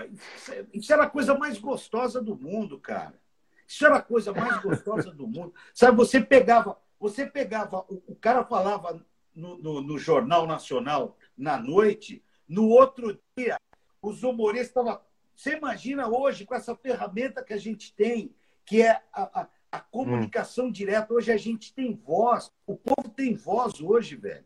isso 0.73 0.93
era 0.93 1.05
a 1.05 1.11
coisa 1.11 1.37
mais 1.37 1.59
gostosa 1.59 2.21
do 2.23 2.37
mundo, 2.37 2.79
cara. 2.79 3.19
Isso 3.67 3.85
era 3.85 3.97
a 3.97 4.03
coisa 4.03 4.33
mais 4.33 4.63
gostosa 4.63 5.11
do 5.11 5.27
mundo. 5.27 5.55
Sabe, 5.73 5.97
você 5.97 6.21
pegava, 6.21 6.79
você 7.01 7.27
pegava, 7.27 7.85
o, 7.89 8.03
o 8.07 8.15
cara 8.15 8.45
falava 8.45 9.05
no, 9.35 9.57
no, 9.59 9.81
no, 9.81 9.99
Jornal 9.99 10.47
Nacional 10.47 11.17
na 11.37 11.59
noite, 11.59 12.23
no 12.47 12.69
outro 12.69 13.19
dia, 13.37 13.57
os 14.01 14.23
humoristas 14.23 14.69
estavam 14.69 15.01
você 15.37 15.57
imagina 15.57 16.09
hoje, 16.09 16.47
com 16.47 16.55
essa 16.55 16.77
ferramenta 16.77 17.43
que 17.43 17.53
a 17.53 17.59
gente 17.59 17.93
tem, 17.95 18.35
que 18.65 18.83
é 18.83 19.03
a, 19.13 19.41
a, 19.41 19.49
a 19.75 19.81
comunicação 19.81 20.67
hum. 20.67 20.71
direta, 20.71 21.13
hoje 21.13 21.33
a 21.33 21.37
gente 21.37 21.75
tem 21.75 21.95
voz, 21.95 22.53
o 22.65 22.77
povo 22.77 23.09
tem 23.11 23.35
voz 23.35 23.81
hoje, 23.81 24.15
velho. 24.15 24.45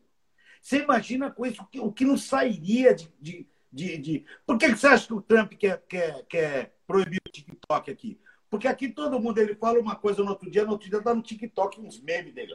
Você 0.61 0.79
imagina 0.79 1.31
com 1.31 1.45
isso 1.45 1.62
o 1.62 1.66
que, 1.66 1.81
o 1.81 1.93
que 1.93 2.05
não 2.05 2.16
sairia 2.16 2.95
de, 2.95 3.12
de, 3.20 3.47
de, 3.70 3.99
de... 3.99 4.24
Por 4.47 4.57
que, 4.57 4.68
você 4.68 4.87
acha 4.87 5.07
que 5.07 5.14
o 5.14 5.20
Trump 5.20 5.53
quer, 5.53 5.83
quer, 5.87 6.24
quer 6.26 6.74
proibir 6.87 7.20
o 7.26 7.31
TikTok 7.31 7.91
aqui? 7.91 8.18
Porque 8.51 8.66
aqui 8.66 8.89
todo 8.89 9.20
mundo 9.20 9.39
ele 9.39 9.55
fala 9.55 9.79
uma 9.79 9.95
coisa 9.95 10.22
no 10.22 10.31
outro 10.31 10.51
dia, 10.51 10.64
no 10.64 10.72
outro 10.72 10.89
dia 10.89 11.03
tá 11.03 11.14
no 11.14 11.22
TikTok 11.22 11.79
uns 11.79 12.01
memes 12.01 12.33
dele. 12.33 12.55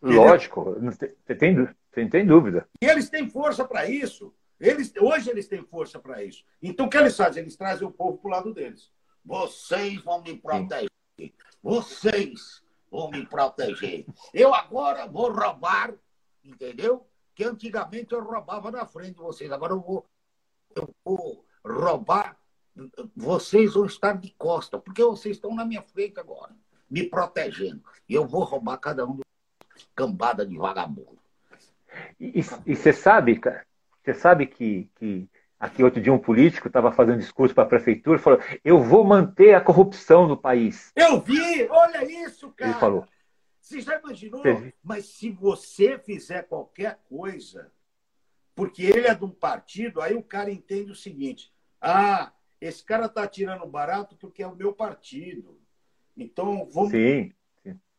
Lógico, 0.00 0.76
você 0.80 1.08
tem, 1.34 1.68
tem, 1.90 2.08
tem 2.08 2.26
dúvida. 2.26 2.68
E 2.80 2.86
eles 2.86 3.10
têm 3.10 3.28
força 3.28 3.64
para 3.64 3.90
isso. 3.90 4.32
Eles, 4.60 4.92
hoje 4.96 5.28
eles 5.30 5.48
têm 5.48 5.64
força 5.64 5.98
para 5.98 6.22
isso. 6.22 6.44
Então, 6.62 6.86
o 6.86 6.88
que 6.88 6.96
eles 6.96 7.16
fazem? 7.16 7.42
Eles 7.42 7.56
trazem 7.56 7.86
o 7.86 7.90
povo 7.90 8.18
para 8.18 8.28
o 8.28 8.30
lado 8.30 8.54
deles. 8.54 8.90
Vocês 9.26 10.00
vão 10.02 10.22
me 10.22 10.36
proteger. 10.38 10.88
Vocês 11.60 12.62
vão 12.88 13.10
me 13.10 13.26
proteger. 13.26 14.06
Eu 14.32 14.54
agora 14.54 15.06
vou 15.06 15.32
roubar, 15.32 15.92
entendeu? 16.44 17.04
Que 17.34 17.42
antigamente 17.42 18.14
eu 18.14 18.22
roubava 18.22 18.70
na 18.70 18.86
frente 18.86 19.14
de 19.14 19.20
vocês. 19.20 19.50
Agora 19.50 19.72
eu 19.72 19.80
vou, 19.80 20.06
eu 20.76 20.88
vou 21.04 21.44
roubar. 21.64 22.38
Vocês 23.16 23.74
vão 23.74 23.86
estar 23.86 24.16
de 24.16 24.30
costa, 24.38 24.78
porque 24.78 25.02
vocês 25.02 25.36
estão 25.36 25.54
na 25.54 25.64
minha 25.64 25.82
frente 25.82 26.20
agora, 26.20 26.54
me 26.88 27.02
protegendo. 27.02 27.82
E 28.08 28.14
eu 28.14 28.26
vou 28.26 28.44
roubar 28.44 28.78
cada 28.78 29.04
um 29.04 29.18
cambada 29.94 30.46
de 30.46 30.56
vagabundo. 30.56 31.18
E 32.20 32.42
você 32.42 32.92
sabe, 32.92 33.40
cara, 33.40 33.66
você 34.04 34.14
sabe 34.14 34.46
que, 34.46 34.88
que 34.96 35.28
aqui 35.66 35.82
outro 35.82 36.00
dia 36.00 36.12
um 36.12 36.18
político 36.18 36.68
estava 36.68 36.92
fazendo 36.92 37.18
discurso 37.18 37.54
para 37.54 37.64
a 37.64 37.68
prefeitura 37.68 38.18
e 38.18 38.22
falou: 38.22 38.40
eu 38.64 38.82
vou 38.82 39.04
manter 39.04 39.54
a 39.54 39.60
corrupção 39.60 40.26
no 40.26 40.36
país. 40.36 40.92
Eu 40.96 41.20
vi, 41.20 41.68
olha 41.68 42.04
isso, 42.24 42.50
cara. 42.52 42.70
Ele 42.70 42.80
falou. 42.80 43.06
Você 43.60 43.80
já 43.80 43.98
imaginou? 43.98 44.42
Você... 44.42 44.72
Mas 44.82 45.06
se 45.06 45.30
você 45.30 45.98
fizer 45.98 46.42
qualquer 46.42 47.00
coisa, 47.08 47.72
porque 48.54 48.84
ele 48.84 49.08
é 49.08 49.14
de 49.14 49.24
um 49.24 49.30
partido, 49.30 50.00
aí 50.00 50.14
o 50.14 50.22
cara 50.22 50.50
entende 50.50 50.92
o 50.92 50.96
seguinte: 50.96 51.52
ah, 51.80 52.32
esse 52.60 52.84
cara 52.84 53.06
está 53.06 53.26
tirando 53.26 53.66
barato 53.66 54.16
porque 54.16 54.42
é 54.42 54.46
o 54.46 54.56
meu 54.56 54.72
partido. 54.72 55.60
Então 56.16 56.68
vamos, 56.72 56.92
sim. 56.92 57.32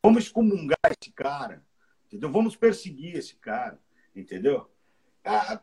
vamos 0.01 0.23
excomungar 0.23 0.79
esse 0.99 1.11
cara, 1.11 1.63
entendeu? 2.07 2.31
Vamos 2.31 2.55
perseguir 2.55 3.15
esse 3.15 3.35
cara, 3.35 3.79
entendeu? 4.15 4.71
Ah, 5.23 5.61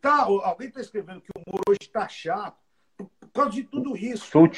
Tá, 0.00 0.22
alguém 0.22 0.68
está 0.68 0.80
escrevendo 0.80 1.20
que 1.20 1.30
o 1.36 1.42
humor 1.46 1.60
hoje 1.68 1.80
está 1.82 2.08
chato 2.08 2.58
por, 2.96 3.10
causa 3.32 3.50
de 3.50 3.64
tudo 3.64 3.96
isso. 3.96 4.26
Sou 4.26 4.50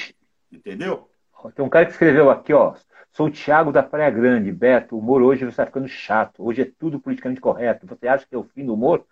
Entendeu? 0.51 1.11
Tem 1.55 1.65
um 1.65 1.69
cara 1.69 1.87
que 1.87 1.93
escreveu 1.93 2.31
aqui, 2.31 2.53
ó. 2.53 2.75
Sou 3.11 3.27
o 3.27 3.31
Thiago 3.31 3.73
da 3.73 3.83
Praia 3.83 4.11
Grande. 4.11 4.53
Beto, 4.53 4.95
o 4.95 4.99
humor 4.99 5.23
hoje 5.23 5.45
está 5.47 5.67
ficando 5.67 5.89
chato. 5.89 6.45
Hoje 6.45 6.63
é 6.63 6.73
tudo 6.79 7.01
politicamente 7.01 7.41
correto. 7.41 7.87
Você 7.87 8.07
acha 8.07 8.27
que 8.27 8.35
é 8.35 8.39
o 8.39 8.45
fim 8.45 8.65
do 8.65 8.75
humor? 8.75 9.05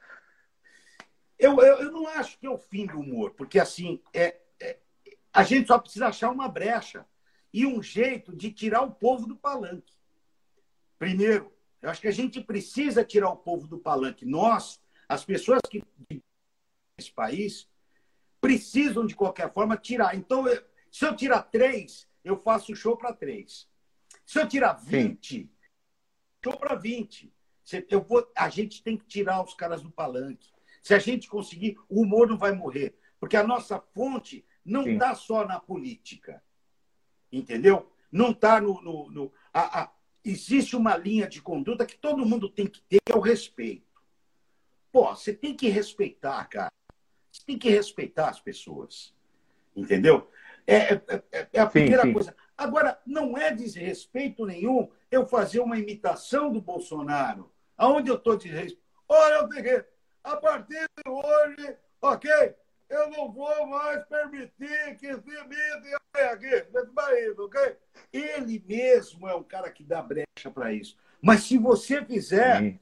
Eu, 1.39 1.59
eu, 1.61 1.79
eu 1.79 1.91
não 1.91 2.07
acho 2.07 2.39
que 2.39 2.47
é 2.47 2.51
o 2.51 2.59
fim 2.59 2.87
do 2.87 3.01
humor, 3.01 3.31
porque 3.31 3.59
assim, 3.59 4.01
é, 4.13 4.37
é, 4.61 4.79
a 5.33 5.43
gente 5.43 5.69
só 5.69 5.79
precisa 5.79 6.09
achar 6.09 6.31
uma 6.31 6.49
brecha 6.49 7.07
e 7.53 7.67
um 7.67 7.83
jeito 7.83 8.37
de 8.37 8.53
tirar 8.53 8.83
o 8.83 8.91
povo 8.91 9.27
do 9.27 9.37
palanque. 9.37 9.95
Primeiro, 10.99 11.53
eu 11.81 11.89
acho 11.89 12.01
que 12.01 12.09
a 12.09 12.13
gente 12.13 12.41
precisa 12.43 13.05
tirar 13.05 13.31
o 13.31 13.37
povo 13.37 13.67
do 13.67 13.79
palanque. 13.79 14.27
Nós, 14.27 14.80
as 15.11 15.25
pessoas 15.25 15.61
que 15.69 15.83
esse 16.97 17.11
país 17.11 17.69
precisam, 18.41 19.05
de 19.05 19.17
qualquer 19.17 19.53
forma, 19.53 19.77
tirar. 19.77 20.15
Então, 20.15 20.47
eu, 20.47 20.65
se 20.89 21.05
eu 21.05 21.17
tirar 21.17 21.43
três, 21.43 22.09
eu 22.23 22.37
faço 22.37 22.77
show 22.77 22.97
para 22.97 23.13
três. 23.13 23.69
Se 24.25 24.41
eu 24.41 24.47
tirar 24.47 24.75
20, 24.75 25.29
Sim. 25.29 25.51
show 26.45 26.57
para 26.57 26.77
20. 26.77 27.35
Eu 27.89 28.03
vou, 28.03 28.31
a 28.37 28.49
gente 28.49 28.85
tem 28.85 28.97
que 28.97 29.05
tirar 29.05 29.43
os 29.43 29.53
caras 29.53 29.83
do 29.83 29.91
palanque. 29.91 30.49
Se 30.81 30.95
a 30.95 30.99
gente 31.01 31.29
conseguir, 31.29 31.77
o 31.89 32.03
humor 32.03 32.29
não 32.29 32.39
vai 32.39 32.53
morrer. 32.53 32.97
Porque 33.19 33.37
a 33.37 33.47
nossa 33.47 33.81
fonte 33.81 34.47
não 34.65 34.87
está 34.87 35.13
só 35.17 35.45
na 35.45 35.59
política. 35.59 36.41
Entendeu? 37.33 37.93
Não 38.13 38.31
está 38.31 38.61
no. 38.61 38.81
no, 38.81 39.11
no 39.11 39.33
a, 39.53 39.83
a, 39.83 39.93
existe 40.25 40.77
uma 40.77 40.97
linha 40.97 41.27
de 41.27 41.43
conduta 41.43 41.85
que 41.85 41.97
todo 41.97 42.25
mundo 42.25 42.49
tem 42.49 42.69
que 42.69 42.81
ter, 42.83 43.01
que 43.05 43.13
é 43.13 43.17
o 43.17 43.21
respeito. 43.21 43.90
Pô, 44.93 45.15
você 45.15 45.33
tem 45.33 45.55
que 45.55 45.69
respeitar, 45.69 46.45
cara. 46.47 46.73
Você 47.31 47.43
tem 47.47 47.59
que 47.59 47.71
respeitar 47.71 48.29
as 48.29 48.41
pessoas. 48.41 49.15
Entendeu? 49.75 50.31
É, 50.67 50.95
é, 50.95 51.01
é, 51.33 51.49
é 51.53 51.61
a 51.61 51.67
sim, 51.67 51.73
primeira 51.73 52.03
sim. 52.03 52.13
coisa. 52.13 52.37
Agora, 52.57 53.01
não 53.07 53.39
é 53.39 53.53
desrespeito 53.53 54.45
nenhum 54.45 54.91
eu 55.11 55.27
fazer 55.27 55.61
uma 55.61 55.79
imitação 55.79 56.53
do 56.53 56.61
Bolsonaro. 56.61 57.51
Aonde 57.77 58.11
eu 58.11 58.17
estou 58.17 58.37
desrespeito? 58.37 58.83
Olha, 59.09 59.35
eu 59.35 59.49
tenho 59.49 59.85
a 60.23 60.37
partir 60.37 60.85
de 60.97 61.11
hoje, 61.11 61.77
ok? 62.03 62.55
Eu 62.89 63.09
não 63.11 63.33
vou 63.33 63.67
mais 63.67 64.05
permitir 64.07 64.97
que 64.99 65.15
se 65.15 65.31
imitem 65.31 65.95
aqui 66.31 66.67
nesse 66.73 66.91
país, 66.93 67.39
ok? 67.39 67.77
Ele 68.13 68.63
mesmo 68.67 69.29
é 69.29 69.35
um 69.35 69.43
cara 69.43 69.71
que 69.71 69.85
dá 69.85 70.03
brecha 70.03 70.51
para 70.53 70.73
isso. 70.73 70.97
Mas 71.23 71.45
se 71.45 71.57
você 71.57 72.05
fizer, 72.05 72.59
sim 72.59 72.81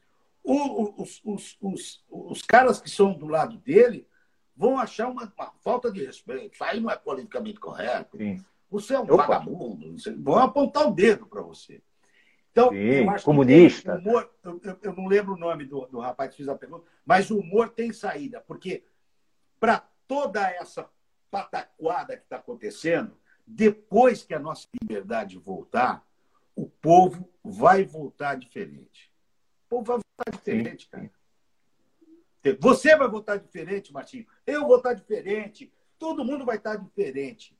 os, 0.48 1.20
os, 1.24 1.58
os, 1.60 2.04
os, 2.08 2.42
caras 2.42 2.80
que 2.80 2.88
são 2.88 3.12
do 3.12 3.26
lado 3.26 3.58
dele 3.58 4.08
vão 4.56 4.78
achar 4.78 5.08
uma, 5.08 5.30
uma, 5.36 5.52
falta 5.62 5.92
de 5.92 6.04
respeito. 6.04 6.54
Isso 6.54 6.64
aí 6.64 6.80
não 6.80 6.90
é 6.90 6.96
politicamente 6.96 7.60
correto. 7.60 8.16
Sim. 8.16 8.42
Você 8.70 8.94
é 8.94 8.98
um 8.98 9.04
Opa. 9.04 9.16
vagabundo. 9.16 9.94
Vão 10.18 10.38
apontar 10.38 10.88
o 10.88 10.94
dedo 10.94 11.26
para 11.26 11.42
você. 11.42 11.82
Então, 12.50 12.70
Sim, 12.70 13.06
comunista. 13.24 13.96
Humor, 13.96 14.30
eu, 14.42 14.60
eu, 14.64 14.78
eu, 14.82 14.92
não 14.94 15.06
lembro 15.06 15.34
o 15.34 15.38
nome 15.38 15.64
do, 15.64 15.86
do 15.86 16.00
rapaz 16.00 16.30
que 16.30 16.38
fez 16.38 16.48
a 16.48 16.56
pergunta, 16.56 16.86
mas 17.04 17.30
o 17.30 17.38
humor 17.38 17.68
tem 17.68 17.92
saída, 17.92 18.40
porque 18.40 18.84
para 19.60 19.86
toda 20.08 20.48
essa 20.50 20.88
pataquada 21.30 22.16
que 22.16 22.22
está 22.22 22.36
acontecendo, 22.36 23.16
depois 23.46 24.22
que 24.22 24.34
a 24.34 24.38
nossa 24.38 24.66
liberdade 24.80 25.38
voltar, 25.38 26.04
o 26.56 26.66
povo 26.66 27.28
vai 27.44 27.84
voltar 27.84 28.36
diferente. 28.36 29.12
O 29.66 29.68
povo 29.68 29.84
vai 29.84 30.07
voltar 30.18 30.36
diferente, 30.36 30.88
cara. 30.88 31.10
Você 32.60 32.96
vai 32.96 33.08
votar 33.08 33.38
diferente, 33.38 33.92
Martinho. 33.92 34.26
Eu 34.46 34.66
vou 34.66 34.76
estar 34.76 34.94
diferente. 34.94 35.72
Todo 35.98 36.24
mundo 36.24 36.44
vai 36.44 36.56
estar 36.56 36.76
diferente. 36.76 37.56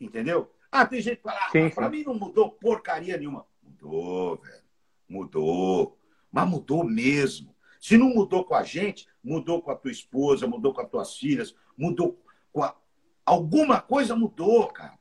Entendeu? 0.00 0.52
Ah, 0.70 0.86
tem 0.86 1.00
gente 1.00 1.16
que 1.16 1.22
fala, 1.22 1.38
ah, 1.46 1.70
para 1.74 1.88
mim 1.88 2.04
não 2.04 2.14
mudou 2.14 2.50
porcaria 2.52 3.16
nenhuma. 3.16 3.46
Mudou, 3.62 4.36
velho. 4.36 4.64
Mudou. 5.08 5.98
Mas 6.30 6.48
mudou 6.48 6.84
mesmo. 6.84 7.54
Se 7.80 7.98
não 7.98 8.10
mudou 8.10 8.44
com 8.44 8.54
a 8.54 8.62
gente, 8.62 9.08
mudou 9.22 9.60
com 9.60 9.70
a 9.70 9.76
tua 9.76 9.90
esposa, 9.90 10.46
mudou 10.46 10.72
com 10.72 10.80
as 10.80 10.88
tuas 10.88 11.16
filhas, 11.16 11.54
mudou 11.76 12.22
com 12.52 12.62
a... 12.62 12.76
Alguma 13.24 13.80
coisa 13.80 14.14
mudou, 14.14 14.68
cara. 14.68 14.98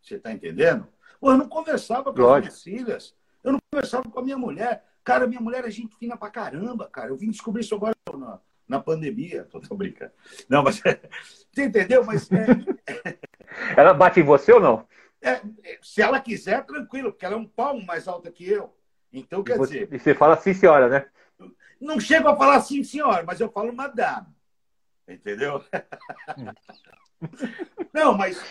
Você 0.00 0.16
está 0.16 0.32
entendendo? 0.32 0.86
Pô, 1.20 1.30
eu 1.30 1.38
não 1.38 1.48
conversava 1.48 2.12
com 2.12 2.20
Lógico. 2.20 2.52
as 2.52 2.64
minhas 2.64 2.82
filhas. 2.84 3.16
Eu 3.42 3.52
não 3.52 3.58
conversava 3.70 4.08
com 4.08 4.18
a 4.18 4.22
minha 4.22 4.38
mulher. 4.38 4.84
Cara, 5.04 5.26
minha 5.26 5.40
mulher 5.40 5.64
é 5.64 5.70
gente 5.70 5.96
fina 5.96 6.16
pra 6.16 6.30
caramba, 6.30 6.88
cara. 6.88 7.10
Eu 7.10 7.16
vim 7.16 7.30
descobrir 7.30 7.62
isso 7.62 7.74
agora 7.74 7.94
na, 8.16 8.38
na 8.68 8.80
pandemia. 8.80 9.44
Tô, 9.50 9.60
tô 9.60 9.74
brincando. 9.74 10.12
Não, 10.48 10.62
mas. 10.62 10.80
Você 11.52 11.64
entendeu? 11.64 12.04
Mas. 12.04 12.28
É... 12.30 13.18
ela 13.76 13.92
bate 13.92 14.20
em 14.20 14.24
você 14.24 14.52
ou 14.52 14.60
não? 14.60 14.86
É, 15.20 15.40
se 15.80 16.02
ela 16.02 16.20
quiser, 16.20 16.64
tranquilo, 16.64 17.12
porque 17.12 17.24
ela 17.24 17.34
é 17.34 17.38
um 17.38 17.46
palmo 17.46 17.84
mais 17.84 18.08
alta 18.08 18.30
que 18.30 18.48
eu. 18.48 18.74
Então, 19.12 19.44
quer 19.44 19.54
e 19.54 19.58
você, 19.58 19.72
dizer. 19.80 19.94
E 19.94 19.98
você 19.98 20.14
fala 20.14 20.36
sim, 20.36 20.54
senhora, 20.54 20.88
né? 20.88 21.06
Não 21.80 22.00
chego 22.00 22.28
a 22.28 22.36
falar 22.36 22.60
sim, 22.60 22.82
senhora, 22.82 23.22
mas 23.24 23.40
eu 23.40 23.50
falo 23.50 23.72
madame. 23.72 24.26
Entendeu? 25.06 25.62
não, 27.92 28.16
mas. 28.16 28.42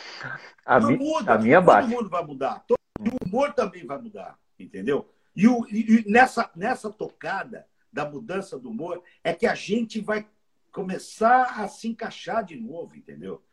A, 0.66 0.80
não 0.80 0.89
mi, 0.89 0.97
muda. 0.97 1.34
A 1.34 1.38
minha 1.38 1.62
todo 1.62 1.88
mundo 1.88 2.10
vai 2.10 2.24
mudar. 2.24 2.64
Todo, 2.68 2.80
o 2.99 3.26
humor 3.26 3.54
também 3.54 3.86
vai 3.86 3.97
mudar. 3.97 4.38
Entendeu? 4.60 5.12
E, 5.36 5.48
o, 5.48 5.66
e, 5.68 6.04
nessa, 6.08 6.50
nessa 6.56 6.90
tocada 6.90 7.68
da 7.92 8.06
mudança 8.06 8.58
do 8.58 8.70
humor 8.70 9.04
é 9.24 9.34
que 9.34 9.46
a 9.46 9.56
gente 9.56 10.00
vai 10.02 10.28
começar 10.72 11.62
a 11.62 11.68
se 11.68 11.88
encaixar 11.88 12.44
de 12.44 12.56
novo, 12.56 12.96
entendeu? 12.96 13.44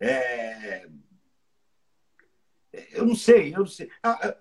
É... 0.00 0.88
Eu 2.92 3.06
não 3.06 3.14
sei, 3.14 3.54
eu 3.54 3.60
não 3.60 3.66
sei. 3.66 3.90
Ah, 4.02 4.28
ah, 4.28 4.36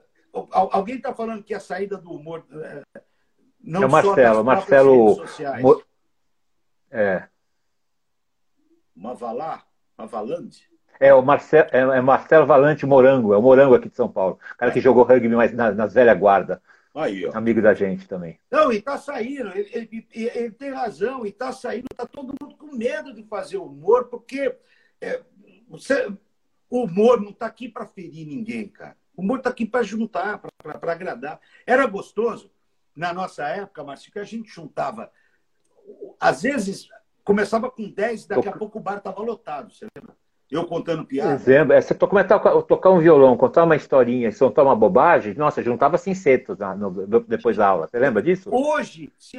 alguém 0.52 0.98
está 0.98 1.14
falando 1.14 1.43
que 1.43 1.54
a 1.54 1.60
saída 1.60 1.98
do 1.98 2.12
humor 2.12 2.45
é, 2.52 2.84
não 3.60 3.84
é 3.84 3.86
o 3.86 3.89
Marcelo, 3.89 4.43
Marcelo 4.43 5.26
Mo... 5.62 5.84
é. 6.91 7.28
Mavalá, 8.95 9.64
Mavalante? 9.98 10.70
É 11.00 11.14
o 11.14 11.22
Marcelo, 11.22 11.70
é, 11.72 11.98
é 11.98 12.02
Marcelo 12.02 12.45
Valante 12.45 12.86
Morango, 12.86 13.34
é 13.34 13.38
o 13.38 13.41
Morango 13.41 13.76
aqui 13.76 13.89
de 13.89 13.95
São 13.95 14.10
Paulo. 14.10 14.39
O 14.54 14.58
cara 14.58 14.72
que 14.72 14.82
jogou 14.82 15.04
rugby 15.04 15.30
mais 15.30 15.54
na, 15.54 15.72
nas 15.72 15.93
velha 15.93 16.14
guarda. 16.14 16.62
Aí, 16.98 17.28
ó. 17.28 17.32
Amigo 17.38 17.62
da 17.62 17.76
gente 17.76 18.08
também. 18.08 18.39
Não, 18.50 18.72
e 18.72 18.82
tá 18.82 18.98
saindo, 18.98 19.56
ele, 19.56 19.70
ele, 19.72 20.08
ele 20.12 20.52
tem 20.52 20.72
razão, 20.72 21.26
e 21.28 21.32
tá 21.32 21.52
saindo, 21.52 21.86
tá 21.95 22.08
todo 22.08 22.34
mundo 22.41 22.58
com 22.58 22.76
medo 22.76 23.14
de 23.14 23.24
fazer 23.24 23.58
humor, 23.58 24.06
porque 24.06 24.58
é, 25.00 25.22
você, 25.68 26.12
o 26.68 26.86
humor 26.86 27.22
não 27.22 27.32
tá 27.32 27.45
aqui 27.45 27.70
para 27.70 27.86
ferir 27.86 28.26
ninguém, 28.26 28.68
cara. 28.68 28.98
O 29.16 29.22
humor 29.22 29.41
tá 29.41 29.52
aqui 29.52 29.64
para 29.64 29.84
juntar, 29.84 30.39
para 30.39 30.91
agradar. 30.91 31.39
Era 31.68 31.86
gostoso, 31.86 32.52
na 32.95 33.14
nossa 33.14 33.48
época, 33.48 33.84
Márcio, 33.84 34.12
que 34.12 34.18
a 34.18 34.24
gente 34.24 34.50
juntava. 34.50 35.12
Às 36.20 36.41
vezes, 36.41 36.89
começava 37.24 37.70
com 37.70 37.88
10, 37.91 38.26
daqui 38.26 38.50
a 38.50 38.58
pouco 38.58 38.80
o 38.80 38.82
bar 38.82 39.02
tava 39.02 39.22
lotado, 39.22 39.72
você 39.72 39.86
lembra? 39.95 40.16
Eu 40.50 40.66
contando 40.66 41.06
piada. 41.06 41.34
Exemplo, 41.34 41.74
é, 41.74 41.82
você 41.82 41.93
começar 41.93 42.36
a 42.36 42.62
tocar 42.62 42.89
um 42.91 43.00
violão, 43.00 43.36
contar 43.36 43.66
uma 43.66 43.76
historinha, 43.76 44.34
contar 44.34 44.64
uma 44.64 44.76
bobagem, 44.76 45.34
nossa, 45.34 45.62
juntava 45.62 45.98
cincetos 45.98 46.58
na, 46.58 46.74
no, 46.74 47.20
depois 47.22 47.58
da 47.58 47.68
aula. 47.68 47.88
Você 47.88 48.00
lembra 48.00 48.22
disso? 48.22 48.50
Hoje, 48.50 49.12
se, 49.20 49.38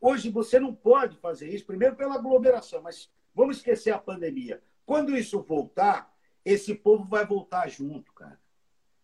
hoje 0.00 0.30
você 0.30 0.58
não 0.58 0.74
pode 0.74 1.18
fazer 1.18 1.48
isso, 1.50 1.66
primeiro 1.66 1.94
pela 1.94 2.14
aglomeração, 2.14 2.80
mas 2.82 3.10
vamos 3.34 3.58
esquecer 3.58 3.90
a 3.90 3.98
pandemia. 3.98 4.62
Quando 4.86 5.14
isso 5.14 5.42
voltar, 5.42 6.10
esse 6.42 6.74
povo 6.74 7.04
vai 7.04 7.26
voltar 7.26 7.68
junto, 7.68 8.12
cara. 8.14 8.38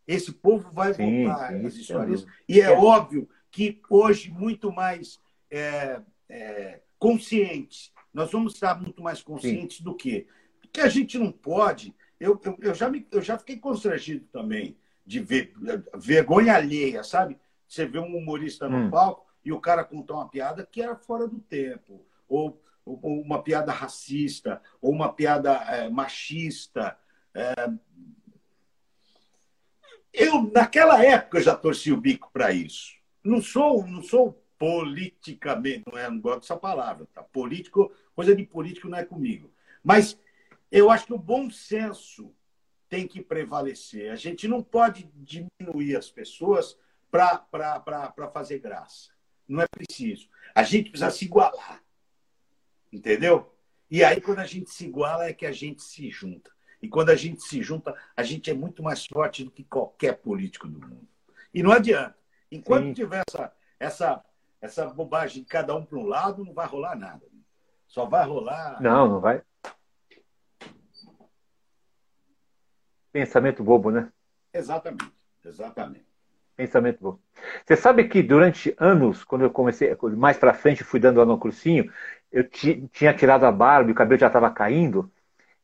Esse 0.06 0.32
povo 0.32 0.70
vai 0.70 0.94
sim, 0.94 1.24
voltar 1.24 1.48
sim, 1.48 1.66
às 1.66 1.74
histórias. 1.74 2.26
E 2.48 2.60
é, 2.60 2.64
é, 2.64 2.70
óbvio 2.70 3.28
que 3.50 3.78
hoje, 3.90 4.30
muito 4.30 4.72
mais 4.72 5.20
é, 5.50 6.00
é, 6.30 6.80
conscientes, 6.98 7.92
nós 8.12 8.30
vamos 8.32 8.54
estar 8.54 8.80
muito 8.80 9.02
mais 9.02 9.22
conscientes 9.22 9.78
sim. 9.78 9.84
do 9.84 9.94
que 9.94 10.26
que 10.72 10.80
a 10.80 10.88
gente 10.88 11.18
não 11.18 11.30
pode. 11.30 11.94
Eu, 12.18 12.40
eu, 12.44 12.56
eu, 12.60 12.74
já, 12.74 12.88
me, 12.88 13.06
eu 13.10 13.20
já 13.20 13.36
fiquei 13.36 13.58
constrangido 13.58 14.24
também 14.32 14.76
de 15.04 15.20
ver 15.20 15.52
vergonha 15.94 16.54
alheia, 16.54 17.02
sabe? 17.02 17.38
Você 17.68 17.84
vê 17.86 17.98
um 17.98 18.16
humorista 18.16 18.68
no 18.68 18.78
hum. 18.78 18.90
palco 18.90 19.26
e 19.44 19.52
o 19.52 19.60
cara 19.60 19.84
contar 19.84 20.14
uma 20.14 20.28
piada 20.28 20.66
que 20.70 20.80
era 20.80 20.94
fora 20.94 21.26
do 21.26 21.38
tempo, 21.40 22.06
ou, 22.28 22.60
ou 22.84 23.20
uma 23.20 23.42
piada 23.42 23.72
racista, 23.72 24.62
ou 24.80 24.92
uma 24.92 25.12
piada 25.12 25.52
é, 25.52 25.88
machista. 25.88 26.96
É... 27.34 27.54
Eu, 30.12 30.50
naquela 30.52 31.04
época, 31.04 31.40
já 31.40 31.56
torci 31.56 31.92
o 31.92 32.00
bico 32.00 32.30
para 32.32 32.52
isso. 32.52 32.94
Não 33.24 33.40
sou, 33.40 33.86
não 33.86 34.02
sou 34.02 34.40
politicamente, 34.58 35.82
não, 35.90 35.98
é, 35.98 36.08
não 36.08 36.20
gosto 36.20 36.42
dessa 36.42 36.56
palavra, 36.56 37.06
tá? 37.12 37.22
Político, 37.22 37.90
coisa 38.14 38.34
de 38.34 38.44
político 38.44 38.88
não 38.88 38.98
é 38.98 39.04
comigo. 39.04 39.50
Mas 39.82 40.16
eu 40.72 40.90
acho 40.90 41.04
que 41.04 41.12
o 41.12 41.18
bom 41.18 41.50
senso 41.50 42.34
tem 42.88 43.06
que 43.06 43.20
prevalecer. 43.20 44.10
A 44.10 44.16
gente 44.16 44.48
não 44.48 44.62
pode 44.62 45.04
diminuir 45.14 45.96
as 45.96 46.10
pessoas 46.10 46.78
para 47.10 47.46
fazer 48.32 48.58
graça. 48.58 49.10
Não 49.46 49.60
é 49.60 49.66
preciso. 49.68 50.28
A 50.54 50.62
gente 50.62 50.88
precisa 50.88 51.10
se 51.10 51.26
igualar. 51.26 51.82
Entendeu? 52.90 53.54
E 53.90 54.02
aí, 54.02 54.18
quando 54.18 54.38
a 54.38 54.46
gente 54.46 54.70
se 54.70 54.86
iguala, 54.86 55.26
é 55.26 55.34
que 55.34 55.44
a 55.44 55.52
gente 55.52 55.82
se 55.82 56.10
junta. 56.10 56.50
E 56.80 56.88
quando 56.88 57.10
a 57.10 57.14
gente 57.14 57.42
se 57.42 57.62
junta, 57.62 57.94
a 58.16 58.22
gente 58.22 58.50
é 58.50 58.54
muito 58.54 58.82
mais 58.82 59.04
forte 59.04 59.44
do 59.44 59.50
que 59.50 59.62
qualquer 59.64 60.14
político 60.14 60.66
do 60.66 60.80
mundo. 60.80 61.06
E 61.52 61.62
não 61.62 61.70
adianta. 61.70 62.16
Enquanto 62.50 62.86
Sim. 62.86 62.94
tiver 62.94 63.22
essa, 63.28 63.52
essa, 63.78 64.24
essa 64.60 64.86
bobagem 64.86 65.42
de 65.42 65.48
cada 65.48 65.74
um 65.74 65.84
para 65.84 65.98
um 65.98 66.06
lado, 66.06 66.44
não 66.44 66.54
vai 66.54 66.66
rolar 66.66 66.96
nada. 66.96 67.26
Só 67.86 68.06
vai 68.06 68.26
rolar. 68.26 68.80
Não, 68.80 69.06
não 69.06 69.20
vai. 69.20 69.42
Pensamento 73.12 73.62
bobo, 73.62 73.90
né? 73.90 74.08
Exatamente, 74.52 75.12
exatamente. 75.44 76.06
Pensamento 76.56 76.98
bobo. 77.00 77.20
Você 77.64 77.76
sabe 77.76 78.08
que 78.08 78.22
durante 78.22 78.74
anos, 78.78 79.22
quando 79.24 79.42
eu 79.42 79.50
comecei, 79.50 79.96
mais 80.16 80.38
para 80.38 80.54
frente, 80.54 80.82
fui 80.82 80.98
dando 80.98 81.20
aula 81.20 81.32
no 81.32 81.38
cursinho, 81.38 81.92
eu 82.30 82.48
tinha 82.48 83.12
tirado 83.12 83.44
a 83.44 83.52
barba 83.52 83.90
e 83.90 83.92
o 83.92 83.96
cabelo 83.96 84.18
já 84.18 84.28
estava 84.28 84.50
caindo. 84.50 85.10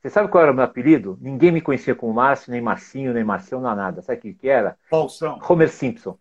Você 0.00 0.10
sabe 0.10 0.28
qual 0.28 0.42
era 0.42 0.52
o 0.52 0.54
meu 0.54 0.64
apelido? 0.64 1.18
Ninguém 1.20 1.50
me 1.50 1.60
conhecia 1.60 1.94
como 1.94 2.12
Márcio, 2.12 2.52
nem 2.52 2.60
Marcinho, 2.60 3.12
nem 3.12 3.24
Marcião, 3.24 3.60
não 3.60 3.74
nada. 3.74 4.00
Sabe 4.02 4.18
o 4.18 4.20
que, 4.22 4.34
que 4.34 4.48
era? 4.48 4.76
Falsão. 4.88 5.40
Homer 5.48 5.70
Simpson. 5.70 6.16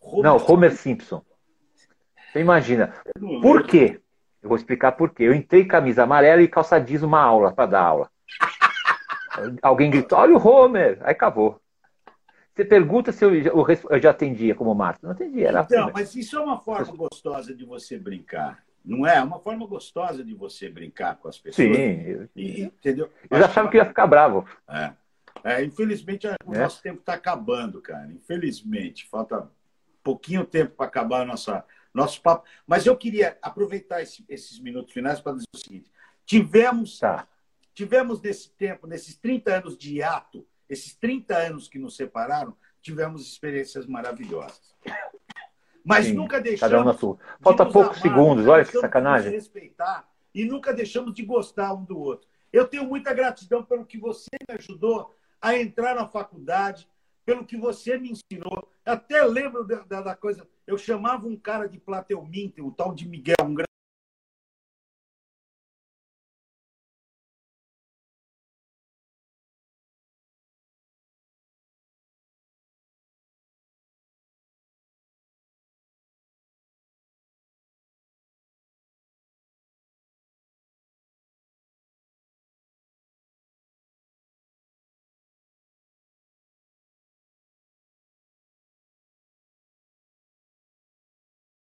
Homer 0.00 0.22
não, 0.22 0.36
Homer 0.36 0.72
Simpson. 0.72 1.24
Você 2.30 2.40
imagina. 2.40 2.94
Por 3.42 3.66
quê? 3.66 4.00
Eu 4.42 4.48
vou 4.48 4.56
explicar 4.56 4.92
por 4.92 5.10
quê. 5.10 5.24
Eu 5.24 5.34
entrei 5.34 5.64
camisa 5.64 6.04
amarela 6.04 6.40
e 6.40 6.48
calça 6.48 6.78
jeans 6.78 7.02
uma 7.02 7.20
aula, 7.20 7.52
para 7.52 7.66
dar 7.66 7.82
aula. 7.82 8.10
Alguém 9.62 9.90
gritou, 9.90 10.18
olha 10.18 10.36
o 10.36 10.46
Homer, 10.46 10.98
aí 11.02 11.12
acabou. 11.12 11.60
Você 12.54 12.64
pergunta 12.64 13.12
se 13.12 13.24
eu, 13.24 13.34
eu 13.34 14.00
já 14.02 14.10
atendia 14.10 14.54
como 14.54 14.74
Marta. 14.74 15.00
Não 15.02 15.12
atendia, 15.12 15.48
era 15.48 15.60
Então, 15.62 15.82
Homer. 15.82 15.94
mas 15.94 16.14
isso 16.14 16.36
é 16.36 16.40
uma 16.40 16.58
forma 16.58 16.92
gostosa 16.92 17.54
de 17.54 17.64
você 17.64 17.98
brincar. 17.98 18.62
Não 18.84 19.06
é? 19.06 19.16
É 19.16 19.22
uma 19.22 19.38
forma 19.38 19.66
gostosa 19.66 20.24
de 20.24 20.34
você 20.34 20.68
brincar 20.68 21.16
com 21.16 21.28
as 21.28 21.38
pessoas. 21.38 21.68
Sim. 21.68 22.28
E, 22.34 22.62
entendeu? 22.62 23.10
Eu 23.30 23.38
já 23.38 23.46
achava 23.46 23.68
que 23.68 23.76
ia 23.76 23.84
ficar 23.84 24.06
bravo. 24.06 24.46
É. 24.68 24.92
é 25.44 25.64
infelizmente, 25.64 26.26
o 26.44 26.54
é. 26.54 26.58
nosso 26.58 26.82
tempo 26.82 27.00
está 27.00 27.14
acabando, 27.14 27.80
cara. 27.80 28.10
Infelizmente. 28.10 29.08
Falta 29.08 29.50
pouquinho 30.02 30.44
tempo 30.44 30.74
para 30.76 30.86
acabar 30.86 31.26
nossa, 31.26 31.64
nosso 31.92 32.20
papo. 32.22 32.46
Mas 32.66 32.86
eu 32.86 32.96
queria 32.96 33.38
aproveitar 33.42 34.02
esse, 34.02 34.24
esses 34.28 34.58
minutos 34.58 34.92
finais 34.92 35.20
para 35.20 35.32
dizer 35.32 35.46
o 35.54 35.58
seguinte. 35.58 35.90
Tivemos 36.24 36.98
tá. 36.98 37.28
Tivemos 37.80 38.20
nesse 38.20 38.50
tempo, 38.50 38.86
nesses 38.86 39.16
30 39.16 39.56
anos 39.56 39.78
de 39.78 39.94
hiato, 39.94 40.46
esses 40.68 40.94
30 40.96 41.34
anos 41.34 41.66
que 41.66 41.78
nos 41.78 41.96
separaram, 41.96 42.54
tivemos 42.82 43.26
experiências 43.26 43.86
maravilhosas. 43.86 44.76
Mas 45.82 46.04
Sim, 46.04 46.12
nunca 46.12 46.42
deixamos. 46.42 47.02
Um 47.02 47.16
Falta 47.40 47.64
poucos 47.64 47.96
amar, 47.96 48.02
segundos, 48.02 48.46
olha 48.46 48.66
que 48.66 48.78
sacanagem. 48.78 49.32
respeitar 49.32 50.06
e 50.34 50.44
nunca 50.44 50.74
deixamos 50.74 51.14
de 51.14 51.24
gostar 51.24 51.72
um 51.72 51.82
do 51.82 51.98
outro. 51.98 52.28
Eu 52.52 52.68
tenho 52.68 52.84
muita 52.84 53.14
gratidão 53.14 53.64
pelo 53.64 53.86
que 53.86 53.96
você 53.96 54.28
me 54.46 54.56
ajudou 54.58 55.16
a 55.40 55.56
entrar 55.56 55.94
na 55.94 56.06
faculdade, 56.06 56.86
pelo 57.24 57.46
que 57.46 57.56
você 57.56 57.96
me 57.96 58.10
ensinou, 58.10 58.70
Até 58.84 59.24
lembro 59.24 59.64
da, 59.64 59.76
da, 59.84 60.02
da, 60.02 60.14
coisa. 60.14 60.46
Eu 60.66 60.76
chamava 60.76 61.26
um 61.26 61.34
cara 61.34 61.66
de 61.66 61.80
Plateuminter, 61.80 62.62
um 62.62 62.70
tal 62.70 62.94
de 62.94 63.08
Miguel, 63.08 63.36
um 63.42 63.54
grande 63.54 63.70